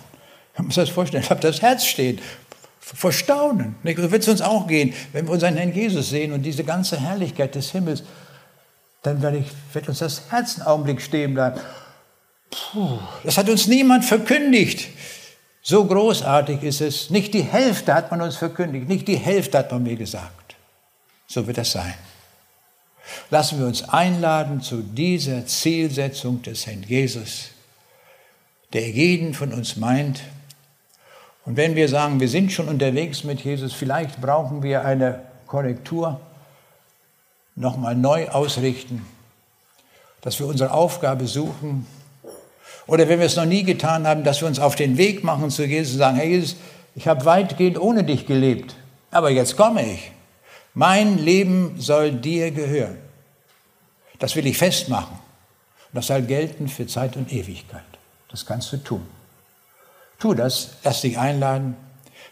Man 0.56 0.66
muss 0.66 0.76
das 0.76 0.90
vorstellen, 0.90 1.22
ich 1.22 1.30
habe 1.30 1.40
das 1.40 1.60
Herz 1.62 1.84
stehen, 1.84 2.20
vor 2.80 3.12
Staunen. 3.12 3.74
So 3.82 4.10
wird 4.12 4.22
es 4.22 4.28
uns 4.28 4.42
auch 4.42 4.68
gehen, 4.68 4.94
wenn 5.12 5.26
wir 5.26 5.32
unseren 5.32 5.56
Herrn 5.56 5.72
Jesus 5.72 6.10
sehen 6.10 6.32
und 6.32 6.42
diese 6.42 6.62
ganze 6.62 7.00
Herrlichkeit 7.00 7.54
des 7.54 7.72
Himmels, 7.72 8.04
dann 9.02 9.22
wird, 9.22 9.34
ich, 9.34 9.46
wird 9.72 9.88
uns 9.88 9.98
das 9.98 10.22
Herz 10.30 10.58
einen 10.58 10.66
Augenblick 10.66 11.00
stehen 11.00 11.34
bleiben. 11.34 11.60
Puh, 12.50 12.98
das 13.24 13.38
hat 13.38 13.48
uns 13.48 13.66
niemand 13.66 14.04
verkündigt. 14.04 14.88
So 15.68 15.84
großartig 15.84 16.62
ist 16.62 16.80
es. 16.80 17.10
Nicht 17.10 17.34
die 17.34 17.42
Hälfte 17.42 17.92
hat 17.92 18.12
man 18.12 18.20
uns 18.20 18.36
verkündigt, 18.36 18.88
nicht 18.88 19.08
die 19.08 19.16
Hälfte 19.16 19.58
hat 19.58 19.72
man 19.72 19.82
mir 19.82 19.96
gesagt. 19.96 20.54
So 21.26 21.44
wird 21.44 21.58
das 21.58 21.72
sein. 21.72 21.94
Lassen 23.30 23.58
wir 23.58 23.66
uns 23.66 23.82
einladen 23.88 24.60
zu 24.60 24.76
dieser 24.80 25.44
Zielsetzung 25.44 26.40
des 26.42 26.68
Herrn 26.68 26.84
Jesus, 26.84 27.48
der 28.72 28.88
jeden 28.88 29.34
von 29.34 29.52
uns 29.52 29.76
meint. 29.76 30.20
Und 31.44 31.56
wenn 31.56 31.74
wir 31.74 31.88
sagen, 31.88 32.20
wir 32.20 32.28
sind 32.28 32.52
schon 32.52 32.68
unterwegs 32.68 33.24
mit 33.24 33.40
Jesus, 33.40 33.72
vielleicht 33.72 34.20
brauchen 34.20 34.62
wir 34.62 34.84
eine 34.84 35.20
Korrektur, 35.48 36.20
nochmal 37.56 37.96
neu 37.96 38.28
ausrichten, 38.28 39.04
dass 40.20 40.38
wir 40.38 40.46
unsere 40.46 40.70
Aufgabe 40.70 41.26
suchen, 41.26 41.88
oder 42.86 43.08
wenn 43.08 43.18
wir 43.18 43.26
es 43.26 43.36
noch 43.36 43.44
nie 43.44 43.64
getan 43.64 44.06
haben, 44.06 44.24
dass 44.24 44.40
wir 44.40 44.48
uns 44.48 44.58
auf 44.58 44.76
den 44.76 44.96
Weg 44.96 45.24
machen 45.24 45.50
zu 45.50 45.64
Jesus 45.64 45.94
und 45.94 45.98
sagen, 45.98 46.16
Herr 46.16 46.26
Jesus, 46.26 46.56
ich 46.94 47.08
habe 47.08 47.24
weitgehend 47.24 47.78
ohne 47.78 48.04
dich 48.04 48.26
gelebt, 48.26 48.76
aber 49.10 49.30
jetzt 49.30 49.56
komme 49.56 49.84
ich. 49.84 50.12
Mein 50.74 51.18
Leben 51.18 51.76
soll 51.78 52.12
dir 52.12 52.50
gehören. 52.50 52.98
Das 54.18 54.36
will 54.36 54.46
ich 54.46 54.58
festmachen. 54.58 55.14
Und 55.14 55.94
das 55.94 56.06
soll 56.06 56.22
gelten 56.22 56.68
für 56.68 56.86
Zeit 56.86 57.16
und 57.16 57.32
Ewigkeit. 57.32 57.82
Das 58.30 58.44
kannst 58.44 58.72
du 58.72 58.76
tun. 58.76 59.06
Tu 60.18 60.34
das, 60.34 60.70
lass 60.84 61.00
dich 61.00 61.18
einladen. 61.18 61.76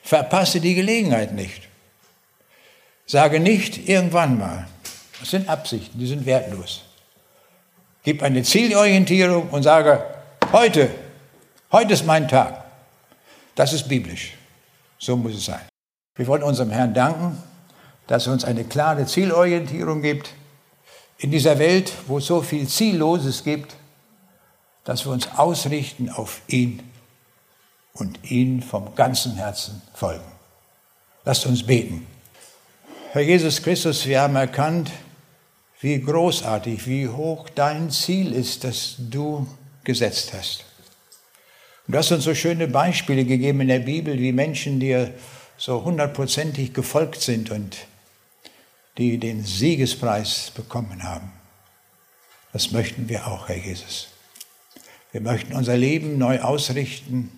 Verpasse 0.03 0.61
die 0.61 0.75
Gelegenheit 0.75 1.33
nicht. 1.33 1.69
Sage 3.07 3.41
nicht 3.41 3.89
irgendwann 3.89 4.39
mal. 4.39 4.67
Das 5.21 5.31
sind 5.31 5.49
Absichten, 5.49 5.99
die 5.99 6.07
sind 6.07 6.27
wertlos. 6.27 6.83
Gib 8.03 8.23
eine 8.23 8.43
Zielorientierung 8.43 9.49
und 9.51 9.63
sage, 9.63 10.05
Heute, 10.55 10.89
heute 11.73 11.95
ist 11.95 12.07
mein 12.07 12.29
Tag. 12.29 12.63
Das 13.57 13.73
ist 13.73 13.89
biblisch. 13.89 14.35
So 15.01 15.17
muss 15.17 15.35
es 15.35 15.47
sein. 15.47 15.67
Wir 16.15 16.29
wollen 16.29 16.45
unserem 16.45 16.71
Herrn 16.71 16.95
danken, 16.95 17.43
dass 18.07 18.29
er 18.29 18.35
uns 18.35 18.45
eine 18.45 18.63
klare 18.63 19.05
Zielorientierung 19.05 20.01
gibt. 20.01 20.31
In 21.19 21.33
dieser 21.33 21.59
Welt, 21.59 21.93
wo 22.07 22.19
es 22.19 22.27
so 22.27 22.41
viel 22.41 22.69
Zielloses 22.69 23.43
gibt, 23.43 23.75
dass 24.85 25.05
wir 25.05 25.11
uns 25.11 25.27
ausrichten 25.37 26.09
auf 26.09 26.41
ihn 26.47 26.89
und 27.93 28.31
ihn 28.31 28.63
vom 28.63 28.95
ganzen 28.95 29.35
Herzen 29.35 29.83
folgen. 29.93 30.31
Lasst 31.25 31.47
uns 31.47 31.67
beten. 31.67 32.07
Herr 33.11 33.23
Jesus 33.23 33.61
Christus, 33.61 34.07
wir 34.07 34.21
haben 34.21 34.37
erkannt, 34.37 34.93
wie 35.81 36.01
großartig, 36.01 36.87
wie 36.87 37.09
hoch 37.09 37.49
dein 37.49 37.91
Ziel 37.91 38.33
ist, 38.33 38.63
dass 38.63 38.95
du 38.99 39.49
gesetzt 39.85 40.33
hast. 40.33 40.65
Und 41.87 41.93
du 41.93 41.99
hast 41.99 42.13
uns 42.13 42.25
so 42.25 42.35
schöne 42.35 42.67
Beispiele 42.67 43.25
gegeben 43.25 43.61
in 43.61 43.69
der 43.69 43.81
Bibel, 43.81 44.19
wie 44.19 44.33
Menschen 44.33 44.81
dir 44.81 45.13
so 45.57 45.85
hundertprozentig 45.85 46.73
gefolgt 46.73 47.21
sind 47.21 47.51
und 47.51 47.77
die 48.99 49.19
den 49.19 49.45
Siegespreis 49.45 50.53
bekommen 50.55 51.03
haben. 51.03 51.33
Das 52.53 52.71
möchten 52.71 53.09
wir 53.09 53.27
auch, 53.27 53.49
Herr 53.49 53.57
Jesus. 53.57 54.09
Wir 55.13 55.21
möchten 55.21 55.55
unser 55.55 55.77
Leben 55.77 56.19
neu 56.19 56.41
ausrichten 56.41 57.31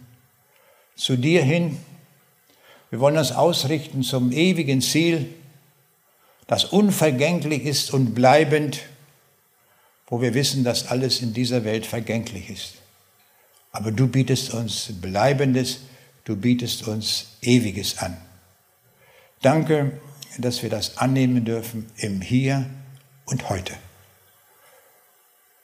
zu 0.95 1.17
dir 1.17 1.43
hin. 1.43 1.79
Wir 2.91 3.01
wollen 3.01 3.19
uns 3.19 3.33
ausrichten 3.33 4.03
zum 4.03 4.33
ewigen 4.33 4.81
Ziel, 4.81 5.27
das 6.47 6.65
unvergänglich 6.65 7.65
ist 7.65 7.93
und 7.93 8.15
bleibend 8.15 8.81
wo 10.07 10.21
wir 10.21 10.35
wissen, 10.35 10.65
dass 10.65 10.89
alles 10.89 11.21
in 11.21 11.33
dieser 11.33 11.65
Welt 11.65 11.87
vergänglich 11.87 12.51
ist. 12.51 12.75
Aber 13.73 13.91
du 13.91 14.07
bietest 14.07 14.55
uns 14.55 14.89
Bleibendes, 15.01 15.81
du 16.25 16.37
bietest 16.37 16.87
uns 16.87 17.27
Ewiges 17.43 17.99
an. 17.99 18.17
Danke, 19.43 20.01
dass 20.39 20.63
wir 20.63 20.71
das 20.71 20.99
annehmen 20.99 21.45
dürfen 21.45 21.91
im 21.97 22.21
Hier 22.21 22.67
und 23.27 23.49
heute. 23.49 23.75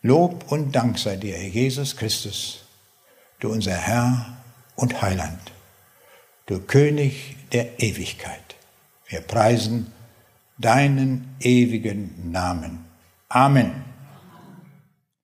Lob 0.03 0.51
und 0.51 0.72
Dank 0.72 0.99
sei 0.99 1.16
dir, 1.16 1.40
Jesus 1.49 1.97
Christus, 1.97 2.64
du 3.38 3.51
unser 3.51 3.74
Herr 3.74 4.36
und 4.74 5.01
Heiland, 5.01 5.40
du 6.47 6.59
König 6.61 7.36
der 7.53 7.80
Ewigkeit. 7.80 8.57
Wir 9.07 9.20
preisen 9.20 9.93
deinen 10.59 11.36
ewigen 11.40 12.32
Namen. 12.32 12.84
Amen. 13.28 13.91